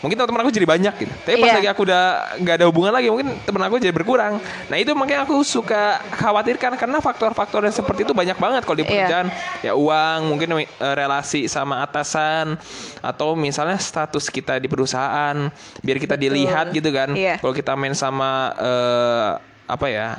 mungkin 0.00 0.16
teman-teman 0.16 0.40
aku 0.42 0.50
jadi 0.50 0.64
banyak 0.64 0.94
gitu 0.96 1.12
tapi 1.22 1.36
pas 1.36 1.46
Iya. 1.46 1.56
lagi 1.56 1.68
aku 1.68 1.80
udah 1.84 2.02
nggak 2.40 2.54
ada 2.56 2.66
hubungan 2.66 2.88
lagi 2.88 3.08
mungkin 3.08 3.36
teman 3.38 3.62
aku 3.62 3.76
jadi 3.76 3.92
berkurang 3.92 4.40
nah 4.66 4.76
itu 4.76 4.92
makanya 4.92 5.24
aku 5.24 5.36
suka 5.40 6.00
khawatirkan 6.10 6.72
karena 6.74 6.98
faktor-faktor 6.98 7.60
yang 7.62 7.74
seperti 7.74 8.02
itu 8.02 8.12
banyak 8.12 8.34
banget 8.34 8.62
kalau 8.62 8.76
di 8.76 8.82
Iya. 8.82 8.90
pekerjaan 8.90 9.26
ya 9.60 9.72
uang 9.74 10.18
mungkin 10.26 10.48
eh, 10.56 10.64
relasi 10.96 11.44
sama 11.46 11.80
atasan 11.80 12.56
atau 12.98 13.32
misalnya 13.34 13.76
status 13.76 14.26
kita 14.26 14.56
di 14.56 14.66
perusahaan 14.66 15.36
biar 15.78 15.98
kita 15.98 16.16
Betul. 16.16 16.24
dilihat 16.26 16.66
gitu 16.72 16.90
kan 16.90 17.12
Iya. 17.12 17.36
kalau 17.36 17.52
kita 17.52 17.76
main 17.76 17.92
sama 17.92 18.56
eh, 18.56 19.28
apa 19.66 19.86
ya 19.86 20.16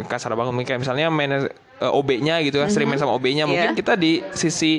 kasar 0.00 0.30
banget 0.32 0.50
mungkin 0.50 0.68
kayak 0.68 0.80
misalnya 0.80 1.10
main 1.10 1.30
eh, 1.34 1.50
OB-nya 1.82 2.38
gitu 2.40 2.56
kan 2.56 2.70
sering 2.70 2.86
main 2.86 2.98
sama 2.98 3.10
OB-nya 3.12 3.44
mungkin 3.44 3.74
Iya. 3.74 3.78
kita 3.78 3.98
di 3.98 4.22
sisi 4.30 4.78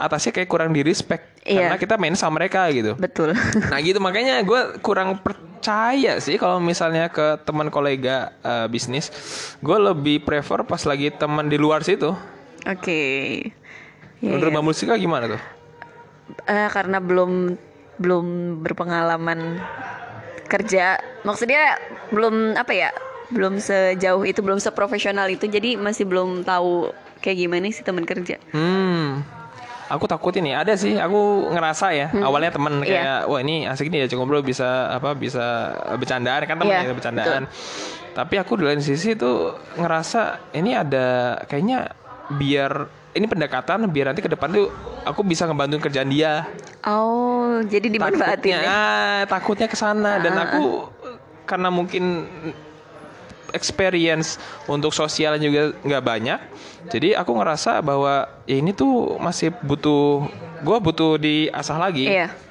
atasnya 0.00 0.32
kayak 0.32 0.48
kurang 0.48 0.72
di 0.72 0.80
respect 0.80 1.28
Iya. 1.40 1.72
karena 1.72 1.76
kita 1.76 1.94
main 1.96 2.12
sama 2.14 2.36
mereka 2.36 2.68
gitu. 2.68 2.96
Betul. 2.96 3.32
Nah 3.72 3.78
gitu. 3.78 3.96
Makanya 3.96 4.40
gue 4.40 4.80
kurang 4.80 5.16
percaya 5.18 6.16
sih 6.18 6.36
kalau 6.36 6.56
misalnya 6.58 7.08
ke 7.08 7.40
teman 7.42 7.68
kolega 7.68 8.32
eh, 8.40 8.66
bisnis, 8.66 9.08
gue 9.58 9.78
lebih 9.78 10.20
prefer 10.20 10.64
pas 10.64 10.80
lagi 10.82 11.08
teman 11.10 11.46
di 11.46 11.56
luar 11.56 11.80
situ. 11.80 12.12
oke. 12.62 13.02
Iya, 14.20 14.28
Menurut 14.28 14.48
iya. 14.48 14.54
Mbak 14.54 14.64
Musika 14.64 14.94
gimana 14.94 15.24
tuh? 15.28 15.40
Eh, 16.44 16.68
karena 16.68 17.00
belum 17.00 17.56
belum 17.96 18.26
berpengalaman 18.60 19.60
kerja. 20.44 20.96
Maksudnya 21.22 21.80
belum 22.10 22.52
apa 22.52 22.72
ya 22.72 22.90
belum 23.30 23.56
sejauh 23.56 24.26
itu 24.26 24.42
belum 24.42 24.58
seprofesional 24.58 25.30
itu. 25.30 25.46
Jadi 25.46 25.80
masih 25.80 26.04
belum 26.04 26.42
tahu 26.42 26.92
kayak 27.20 27.38
gimana 27.38 27.70
sih 27.70 27.80
teman 27.80 28.04
kerja. 28.04 28.36
Hmm, 28.52 29.24
aku 29.90 30.06
takut 30.06 30.30
ini 30.38 30.54
ada 30.54 30.78
sih. 30.78 30.94
Aku 30.96 31.50
ngerasa 31.50 31.90
ya 31.90 32.06
awalnya 32.22 32.54
temen 32.54 32.80
Iya. 32.80 32.86
kayak 32.86 33.20
wah 33.26 33.40
ini 33.42 33.66
asik 33.66 33.90
nih 33.90 34.06
ya 34.06 34.14
ngobrol 34.14 34.46
bisa 34.46 34.94
apa 34.94 35.12
bisa 35.18 35.74
bercandaan 35.98 36.46
kan 36.46 36.56
temen 36.56 36.70
Iya, 36.70 36.86
ya 36.86 36.94
bercandaan. 36.94 37.42
Tapi 38.14 38.34
aku 38.38 38.58
di 38.58 38.64
lain 38.70 38.82
sisi 38.82 39.18
tuh 39.18 39.58
ngerasa 39.74 40.54
ini 40.54 40.78
ada 40.78 41.38
kayaknya 41.50 41.90
biar 42.30 42.86
ini 43.10 43.26
pendekatan 43.26 43.90
biar 43.90 44.14
nanti 44.14 44.22
ke 44.22 44.30
depan 44.30 44.54
tuh 44.54 44.70
aku 45.02 45.26
bisa 45.26 45.50
ngebantuin 45.50 45.82
kerjaan 45.82 46.10
dia. 46.10 46.46
oh 46.86 47.60
jadi 47.66 47.92
dimanfaatin 47.92 48.56
takutnya, 48.56 48.58
ya 48.64 48.70
ah, 48.72 49.20
takutnya 49.28 49.68
ke 49.68 49.76
sana 49.76 50.16
dan 50.22 50.32
aku 50.38 50.88
karena 51.44 51.68
mungkin 51.68 52.24
experience 53.52 54.36
untuk 54.66 54.90
sosialnya 54.94 55.42
juga 55.42 55.62
nggak 55.82 56.04
banyak. 56.04 56.40
Jadi 56.90 57.12
aku 57.14 57.36
ngerasa 57.36 57.84
bahwa 57.84 58.26
ya 58.48 58.56
ini 58.58 58.72
tuh 58.72 59.20
masih 59.20 59.52
butuh 59.62 60.26
gue 60.60 60.76
butuh 60.80 61.20
diasah 61.20 61.78
lagi. 61.78 62.08
Iya 62.08 62.49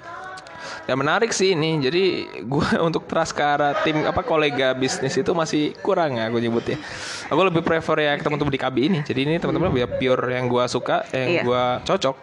dan 0.89 0.97
menarik 0.97 1.29
sih 1.29 1.53
ini 1.53 1.77
jadi 1.77 2.03
gue 2.41 2.67
untuk 2.87 3.05
trust 3.05 3.37
ke 3.37 3.45
arah 3.45 3.77
tim 3.85 4.01
apa 4.01 4.25
kolega 4.25 4.73
bisnis 4.73 5.13
itu 5.13 5.29
masih 5.31 5.77
kurang 5.79 6.17
ya 6.17 6.25
aku 6.25 6.41
nyebutnya 6.41 6.81
aku 7.29 7.41
lebih 7.45 7.61
prefer 7.61 7.97
ya 8.01 8.17
teman-teman 8.17 8.49
di 8.49 8.57
KB 8.57 8.75
ini 8.81 8.99
jadi 9.05 9.21
ini 9.21 9.37
teman-teman 9.37 9.69
lebih 9.69 9.85
pure 10.01 10.33
yang 10.33 10.49
gue 10.49 10.65
suka 10.65 11.05
yang 11.13 11.27
Iya. 11.29 11.41
gue 11.45 11.63
cocok 11.85 12.15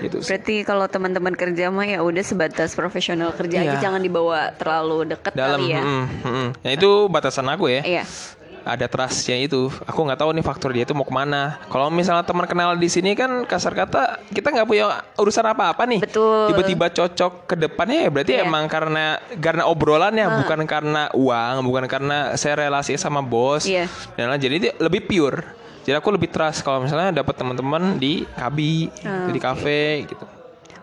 gitu 0.00 0.16
sih. 0.22 0.28
berarti 0.30 0.56
kalau 0.62 0.86
teman-teman 0.86 1.34
kerja 1.34 1.66
mah 1.66 1.82
ya 1.82 1.98
udah 1.98 2.22
sebatas 2.22 2.78
profesional 2.78 3.34
kerja 3.34 3.58
aja 3.58 3.74
Iya. 3.74 3.82
jangan 3.82 3.98
dibawa 3.98 4.54
terlalu 4.54 5.10
deket 5.10 5.34
dalam 5.34 5.58
kali 5.58 5.74
ya 5.74 5.82
mm, 5.82 6.06
mm. 6.22 6.48
Ya, 6.62 6.70
itu 6.78 6.90
batasan 7.10 7.50
aku 7.50 7.66
ya 7.66 7.82
iya 7.82 8.04
ada 8.62 8.86
trustnya 8.86 9.36
itu. 9.36 9.68
Aku 9.84 10.02
nggak 10.02 10.20
tahu 10.20 10.30
nih 10.32 10.44
faktor 10.44 10.70
dia 10.70 10.84
itu 10.84 10.92
mau 10.92 11.04
ke 11.04 11.12
mana. 11.12 11.58
Kalau 11.68 11.88
misalnya 11.88 12.22
teman 12.22 12.44
kenal 12.44 12.74
di 12.74 12.88
sini 12.88 13.12
kan 13.14 13.44
kasar 13.44 13.72
kata 13.72 14.20
kita 14.30 14.50
nggak 14.50 14.66
punya 14.66 15.04
urusan 15.16 15.44
apa 15.46 15.72
apa 15.72 15.82
nih. 15.86 16.00
Betul. 16.02 16.52
tiba-tiba 16.52 16.86
cocok 16.90 17.32
ke 17.46 17.54
depannya 17.54 18.06
ya 18.06 18.10
berarti 18.10 18.32
Iya. 18.34 18.44
emang 18.44 18.64
karena 18.66 19.04
karena 19.38 19.62
obrolannya 19.66 20.26
bukan 20.42 20.60
karena 20.64 21.02
uang 21.12 21.62
bukan 21.62 21.84
karena 21.86 22.34
saya 22.34 22.56
relasi 22.58 22.96
sama 22.96 23.20
bos. 23.20 23.66
Iya. 23.66 23.86
dan 24.16 24.34
jadi 24.36 24.54
itu 24.56 24.68
lebih 24.78 25.06
pure. 25.06 25.38
Jadi 25.80 25.96
aku 25.96 26.12
lebih 26.12 26.28
trust 26.28 26.60
kalau 26.60 26.84
misalnya 26.84 27.24
dapat 27.24 27.34
teman-teman 27.34 27.96
di 27.96 28.28
kabi 28.36 28.92
Ah, 29.00 29.32
di 29.32 29.40
kafe 29.40 30.04
gitu 30.06 30.39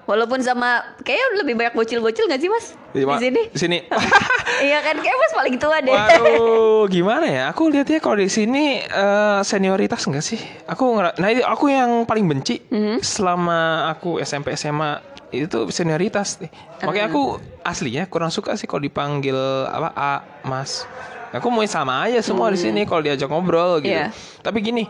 walaupun 0.07 0.39
sama 0.39 0.81
kayaknya 1.03 1.27
lebih 1.37 1.53
banyak 1.53 1.75
bocil-bocil 1.75 2.25
nggak 2.25 2.39
sih 2.39 2.47
mas 2.47 2.65
di 2.89 3.03
Pak, 3.03 3.19
sini 3.19 3.41
di 3.45 3.59
sini 3.59 3.77
iya 4.65 4.79
kan 4.79 4.95
kayak 4.95 5.17
mas 5.17 5.33
paling 5.35 5.55
tua 5.57 5.77
deh 5.79 5.91
Waduh, 5.91 6.87
gimana 6.87 7.27
ya? 7.27 7.43
Aku 7.51 7.67
lihatnya 7.67 7.99
kalau 7.99 8.15
di 8.15 8.25
sini 8.27 8.79
eh, 8.79 9.39
senioritas 9.43 10.01
enggak 10.03 10.23
sih? 10.23 10.39
Aku 10.65 10.95
ngera- 10.95 11.13
nah 11.15 11.27
itu 11.27 11.43
aku 11.43 11.67
yang 11.67 12.03
paling 12.03 12.25
benci 12.25 12.63
Mhm. 12.65 13.03
selama 13.03 13.59
aku 13.87 14.17
SMP 14.17 14.55
SMA 14.55 15.03
itu 15.29 15.67
senioritas 15.67 16.39
nih. 16.39 16.47
Makanya 16.81 17.11
aku 17.11 17.35
aslinya 17.61 18.07
kurang 18.07 18.31
suka 18.31 18.55
sih 18.55 18.63
kalau 18.63 18.79
dipanggil 18.79 19.35
apa 19.67 19.91
A, 19.91 20.13
Mas. 20.41 20.87
Aku 21.29 21.51
mau 21.51 21.59
sama 21.67 22.07
aja 22.07 22.23
semua 22.23 22.47
di 22.47 22.55
sini 22.55 22.87
kalau 22.87 23.03
diajak 23.03 23.27
ngobrol 23.27 23.83
gitu. 23.83 23.91
Iya. 23.91 24.15
Tapi 24.39 24.63
gini, 24.63 24.87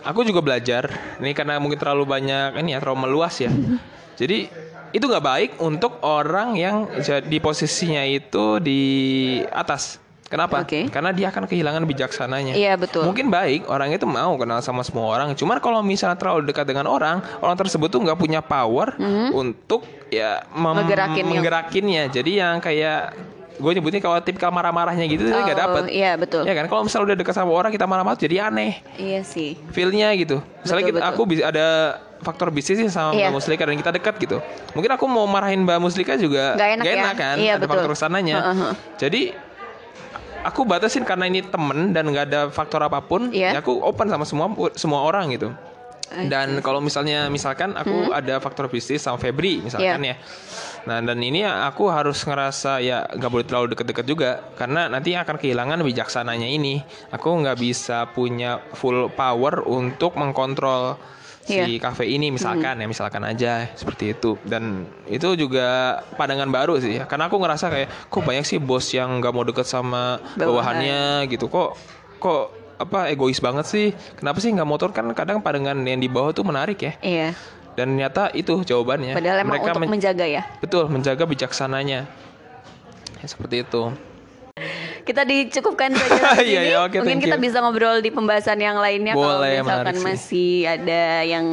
aku 0.00 0.24
juga 0.24 0.40
belajar. 0.40 0.88
Ini 1.20 1.36
karena 1.36 1.60
mungkin 1.60 1.76
terlalu 1.76 2.08
banyak 2.08 2.56
ini 2.56 2.72
ya 2.72 2.80
terlalu 2.80 3.04
meluas 3.04 3.36
ya. 3.36 3.52
Jadi 4.14 4.38
itu 4.90 5.04
nggak 5.04 5.24
baik 5.24 5.50
untuk 5.58 5.98
orang 6.00 6.54
yang 6.54 6.86
di 7.22 7.38
posisinya 7.38 8.02
itu 8.02 8.58
di 8.58 8.82
atas. 9.44 9.98
Kenapa? 10.24 10.66
Oke. 10.66 10.88
Karena 10.88 11.10
dia 11.10 11.30
akan 11.30 11.46
kehilangan 11.46 11.84
bijaksananya. 11.84 12.58
Iya, 12.58 12.74
betul. 12.74 13.06
Mungkin 13.06 13.28
baik 13.28 13.68
orang 13.68 13.92
itu 13.92 14.02
mau 14.02 14.34
kenal 14.34 14.58
sama 14.58 14.82
semua 14.82 15.06
orang. 15.08 15.30
Cuman 15.34 15.60
kalau 15.60 15.78
misalnya 15.78 16.16
terlalu 16.16 16.42
dekat 16.44 16.64
dengan 16.64 16.88
orang, 16.88 17.22
orang 17.38 17.54
tersebut 17.54 17.86
tuh 17.86 18.02
nggak 18.02 18.18
punya 18.18 18.40
power 18.40 18.98
untuk 19.30 19.86
ya 20.08 20.42
mem- 20.50 20.82
yang- 21.22 21.30
menggerakinnya. 21.30 22.02
Jadi 22.08 22.30
yang 22.34 22.58
kayak 22.58 23.14
gue 23.54 23.70
nyebutnya 23.72 23.98
kalau 23.98 24.18
tipikal 24.18 24.50
marah-marahnya 24.50 25.06
gitu 25.06 25.24
dia 25.24 25.36
nggak 25.36 25.54
Oh, 25.54 25.62
dapet. 25.64 25.82
iya 25.88 26.14
betul 26.14 26.42
Ya 26.42 26.52
kan 26.52 26.66
kalau 26.66 26.82
misalnya 26.82 27.14
udah 27.14 27.18
dekat 27.18 27.34
sama 27.34 27.50
orang 27.50 27.70
kita 27.70 27.84
marah-marah 27.84 28.16
jadi 28.16 28.48
aneh 28.48 28.82
iya 28.94 29.22
sih 29.22 29.54
feelnya 29.70 30.10
gitu. 30.14 30.42
Misalnya 30.60 30.82
Betul, 30.82 30.90
kita, 30.90 31.00
betul. 31.00 31.10
aku 31.10 31.22
bisa 31.24 31.42
ada 31.46 31.66
faktor 32.18 32.48
bisnis 32.48 32.76
sih 32.76 32.88
sama 32.88 33.12
Iya. 33.12 33.28
Mbak 33.28 33.34
Muslika 33.36 33.62
dan 33.62 33.76
kita 33.76 33.92
dekat 33.92 34.14
gitu. 34.18 34.36
Mungkin 34.72 34.90
aku 34.90 35.04
mau 35.04 35.22
marahin 35.24 35.62
Mbak 35.62 35.78
Muslika 35.78 36.16
juga 36.16 36.56
Nggak 36.56 36.70
enak 36.80 36.84
ya? 36.84 37.12
kan, 37.14 37.36
Iya, 37.36 37.52
ada 37.54 37.60
betul. 37.60 37.70
faktor 37.78 37.90
ke 37.90 37.98
sananya. 37.98 38.36
Heeh, 38.40 38.56
heeh. 38.56 38.74
Jadi 38.96 39.22
aku 40.42 40.60
batasin 40.62 41.02
karena 41.02 41.24
ini 41.24 41.40
temen 41.40 41.90
dan 41.90 42.04
nggak 42.04 42.24
ada 42.26 42.40
faktor 42.48 42.80
apa 42.80 43.00
pun 43.00 43.28
Iya. 43.28 43.54
ya 43.54 43.58
aku 43.60 43.76
open 43.78 44.06
sama 44.06 44.24
semua 44.24 44.46
semua 44.72 45.00
orang 45.00 45.30
gitu 45.30 45.48
dan 46.28 46.60
kalau 46.60 46.78
misalnya 46.78 47.26
misalkan 47.26 47.72
aku 47.74 48.12
ada 48.12 48.38
faktor 48.38 48.68
bisnis 48.68 49.02
sama 49.02 49.16
Febri 49.16 49.64
misalkan 49.64 50.04
Iya. 50.04 50.14
ya. 50.14 50.16
Nah 50.84 51.00
dan 51.00 51.18
ini 51.18 51.42
aku 51.42 51.88
harus 51.88 52.22
ngerasa 52.22 52.78
ya 52.78 53.08
nggak 53.08 53.30
boleh 53.32 53.46
terlalu 53.48 53.66
deket-deket 53.72 54.06
juga 54.06 54.30
karena 54.54 54.86
nanti 54.86 55.16
akan 55.16 55.40
kehilangan 55.40 55.80
bijaksananya 55.80 56.44
ini. 56.44 56.84
Aku 57.10 57.32
nggak 57.34 57.56
bisa 57.56 58.04
punya 58.12 58.60
full 58.76 59.08
power 59.10 59.64
untuk 59.64 60.14
mengkontrol 60.14 61.00
si 61.44 61.76
kafe 61.76 62.08
ini 62.08 62.32
misalkan 62.32 62.80
ya 62.80 62.86
misalkan 62.88 63.24
aja 63.24 63.68
seperti 63.72 64.12
itu. 64.14 64.36
Dan 64.44 64.84
itu 65.08 65.34
juga 65.34 65.98
pandangan 66.14 66.48
baru 66.48 66.78
sih 66.78 67.00
ya 67.00 67.04
karena 67.08 67.26
aku 67.26 67.40
ngerasa 67.40 67.72
kayak 67.72 67.88
kok 68.12 68.22
banyak 68.22 68.44
sih 68.44 68.60
bos 68.60 68.86
yang 68.92 69.18
nggak 69.24 69.32
mau 69.32 69.42
deket 69.42 69.66
sama 69.66 70.20
Bawahan. 70.36 70.38
bawahannya 70.38 71.00
gitu. 71.32 71.48
Kok 71.48 71.70
kok 72.20 72.63
apa 72.84 73.08
egois 73.08 73.38
banget 73.38 73.64
sih 73.64 73.86
kenapa 74.14 74.38
sih 74.38 74.48
nggak 74.48 74.64
motor 74.64 74.88
kan 74.88 75.08
kadang 75.10 75.38
pandangan 75.38 75.80
yang 75.80 75.96
di 75.96 76.06
bawah 76.06 76.30
tuh 76.30 76.42
menarik 76.42 76.78
ya 76.78 76.92
Iya. 76.98 77.28
dan 77.74 77.86
ternyata 77.90 78.30
itu 78.30 78.60
jawabannya 78.60 79.12
Padahal 79.12 79.38
emang 79.38 79.50
mereka 79.50 79.70
untuk 79.70 79.82
men- 79.82 79.92
menjaga 79.92 80.24
ya. 80.24 80.42
betul 80.58 80.86
menjaga 80.86 81.24
bijaksananya 81.24 82.06
ya, 83.16 83.26
seperti 83.26 83.62
itu 83.62 83.90
Kita 85.04 85.20
dicukupkan 85.20 85.92
saja 85.92 86.16
di 86.40 86.48
Iya, 86.48 86.60
sini. 86.62 86.70
iya, 86.70 86.78
oke, 86.80 86.96
Mungkin 86.96 87.20
kita 87.20 87.36
you. 87.36 87.44
bisa 87.44 87.60
ngobrol 87.60 88.00
di 88.00 88.08
pembahasan 88.08 88.56
yang 88.56 88.80
lainnya 88.80 89.12
kalau 89.12 89.36
Boleh, 89.36 89.60
misalkan 89.60 89.68
menarik 89.84 90.00
sih. 90.00 90.06
masih 90.06 90.50
ada 90.64 91.02
yang 91.22 91.44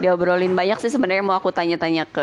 diobrolin 0.00 0.52
banyak 0.52 0.76
sih 0.76 0.92
sebenarnya 0.92 1.24
mau 1.24 1.32
aku 1.32 1.48
tanya-tanya 1.48 2.04
ke 2.04 2.20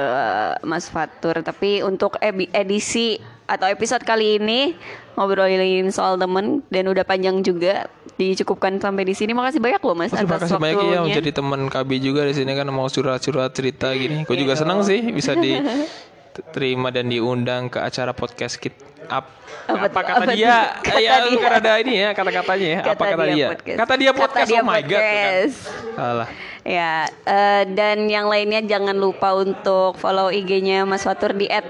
Mas 0.62 0.86
Fatur. 0.86 1.42
Tapi 1.42 1.82
untuk 1.82 2.22
edisi 2.22 3.18
atau 3.48 3.66
episode 3.66 4.06
kali 4.06 4.38
ini 4.38 4.78
ngobrolin 5.18 5.90
soal 5.90 6.14
temen 6.16 6.62
dan 6.70 6.86
udah 6.86 7.02
panjang 7.02 7.42
juga 7.42 7.90
dicukupkan 8.18 8.82
sampai 8.82 9.06
di 9.06 9.14
sini. 9.14 9.32
Makasih 9.32 9.62
banyak 9.62 9.82
loh 9.86 9.96
Mas 9.96 10.12
Terima 10.12 10.36
atas 10.42 10.50
kasih 10.50 10.60
banyak 10.60 10.86
ya 10.90 11.00
menjadi 11.06 11.30
teman 11.38 11.70
KB 11.70 11.90
juga 12.02 12.26
di 12.26 12.34
sini 12.34 12.52
kan 12.58 12.68
mau 12.74 12.90
curhat-curhat 12.90 13.54
cerita 13.54 13.94
gini. 13.94 14.26
Gue 14.26 14.38
juga 14.42 14.58
senang 14.58 14.82
sih 14.82 15.00
bisa 15.14 15.38
diterima 15.38 16.90
dan 16.96 17.08
diundang 17.08 17.70
ke 17.70 17.78
acara 17.78 18.12
podcast 18.12 18.58
kita. 18.58 18.84
Ap- 19.08 19.46
Apa 19.68 19.92
apa, 19.92 20.00
kata 20.00 20.24
Apa 20.24 20.34
dia? 20.36 20.80
Kata 20.80 21.00
ya, 21.00 21.28
dia. 21.28 21.38
kan 21.44 21.54
ada 21.60 21.72
ini 21.84 21.94
ya 22.00 22.10
kata-katanya 22.16 22.68
ya. 22.68 22.80
apa 22.88 23.04
kata 23.04 23.24
dia? 23.28 23.48
podcast. 23.52 23.78
Kata 23.78 23.94
dia 24.00 24.12
podcast. 24.16 24.48
Kata 24.48 24.52
dia 24.52 24.60
oh 24.60 24.66
my 24.66 24.82
god. 24.82 24.88
tuh 24.88 24.96
kan. 24.96 25.04
podcast. 25.04 25.56
Salah. 25.96 26.30
Ya, 26.68 26.94
eh, 27.24 27.64
dan 27.76 27.98
yang 28.12 28.28
lainnya 28.28 28.60
jangan 28.64 28.96
lupa 28.96 29.32
untuk 29.36 29.96
follow 30.00 30.28
IG-nya 30.28 30.84
Mas 30.84 31.04
Fatur 31.04 31.32
di 31.32 31.48
At 31.48 31.68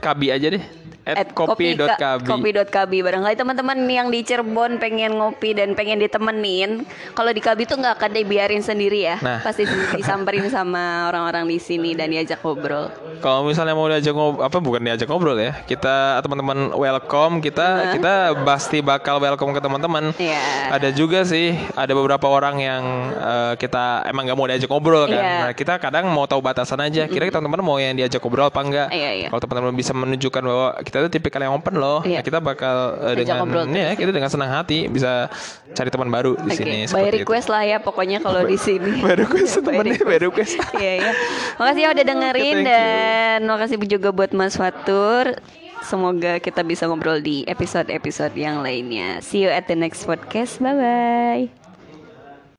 KB 0.00 0.20
aja 0.32 0.48
deh. 0.52 0.64
At 1.02 1.34
kopi.kb. 1.34 2.22
kopi.kb 2.22 2.92
barangkali 2.94 3.34
teman-teman 3.34 3.78
yang 3.90 4.06
di 4.06 4.22
Cirebon 4.22 4.78
pengen 4.78 5.18
ngopi 5.18 5.50
dan 5.50 5.74
pengen 5.74 5.98
ditemenin 5.98 6.86
kalau 7.18 7.34
di 7.34 7.42
KB 7.42 7.66
tuh 7.66 7.82
nggak 7.82 7.98
akan 7.98 8.10
dibiarin 8.14 8.62
sendiri 8.62 9.02
ya 9.02 9.16
Nah. 9.18 9.42
pasti 9.42 9.66
disamperin 9.94 10.46
sama 10.46 11.10
orang-orang 11.10 11.46
di 11.46 11.58
sini 11.58 11.94
dan 11.94 12.10
diajak 12.10 12.38
ngobrol 12.42 12.90
Kalau 13.18 13.46
misalnya 13.46 13.74
mau 13.74 13.86
diajak 13.86 14.14
ngobrol 14.14 14.42
apa 14.42 14.58
bukan 14.58 14.82
diajak 14.82 15.06
ngobrol 15.06 15.38
ya. 15.38 15.54
Kita 15.62 16.18
teman-teman 16.22 16.74
welcome 16.74 17.38
kita 17.38 17.94
kita 17.94 18.14
pasti 18.42 18.78
bakal 18.82 19.22
welcome 19.22 19.54
ke 19.54 19.60
teman-teman. 19.62 20.10
Iya. 20.18 20.74
Ada 20.74 20.90
juga 20.90 21.22
sih 21.22 21.54
ada 21.78 21.92
beberapa 21.94 22.26
orang 22.26 22.58
yang 22.58 22.82
eh, 23.14 23.52
kita 23.58 24.06
emang 24.10 24.26
nggak 24.26 24.38
mau 24.38 24.46
diajak 24.50 24.70
ngobrol 24.70 25.06
kan. 25.06 25.22
Iya. 25.22 25.38
Nah, 25.46 25.52
kita 25.54 25.78
kadang 25.78 26.10
mau 26.10 26.26
tahu 26.26 26.42
batasan 26.42 26.82
aja. 26.82 27.06
Kira 27.06 27.30
teman-teman 27.30 27.62
mau 27.62 27.78
yang 27.78 27.94
diajak 27.94 28.18
ngobrol 28.18 28.50
apa 28.50 28.60
enggak? 28.62 28.88
Iya, 28.90 29.10
iya. 29.14 29.28
Kalau 29.30 29.40
teman-teman 29.42 29.74
bisa 29.74 29.92
menunjukkan 29.94 30.42
bahwa 30.42 30.68
kita 30.92 31.08
tuh 31.08 31.12
tipikal 31.16 31.40
yang 31.40 31.56
open 31.56 31.80
loh. 31.80 32.04
Iya. 32.04 32.20
Nah, 32.20 32.24
kita 32.28 32.38
bakal 32.44 32.76
Ajak 33.16 33.24
dengan 33.48 33.72
ya 33.72 33.96
kita 33.96 34.12
dengan 34.12 34.28
senang 34.28 34.52
hati 34.52 34.92
bisa 34.92 35.32
cari 35.72 35.88
teman 35.88 36.12
baru 36.12 36.36
di 36.36 36.52
Oke, 36.52 36.60
sini 36.60 36.84
by 36.92 37.08
itu. 37.08 37.24
request 37.24 37.48
lah 37.48 37.64
ya 37.64 37.80
pokoknya 37.80 38.20
kalau 38.20 38.44
di 38.44 38.60
sini. 38.60 39.00
By 39.00 39.16
request, 39.16 39.58
By 39.64 39.80
temennya 39.80 40.04
by 40.04 40.18
request. 40.20 40.60
Iya 40.76 40.92
iya. 41.00 41.12
Makasih 41.56 41.80
ya 41.80 41.88
udah 41.96 42.04
dengerin 42.12 42.56
you. 42.60 42.68
dan 42.68 43.38
makasih 43.48 43.76
juga 43.88 44.12
buat 44.12 44.36
Mas 44.36 44.60
Fatur. 44.60 45.40
Semoga 45.82 46.38
kita 46.38 46.62
bisa 46.62 46.86
ngobrol 46.86 47.18
di 47.18 47.42
episode-episode 47.48 48.36
yang 48.38 48.60
lainnya. 48.62 49.18
See 49.24 49.42
you 49.42 49.50
at 49.50 49.66
the 49.66 49.74
next 49.74 50.04
podcast. 50.04 50.60
Bye 50.60 50.76
bye. 50.76 51.61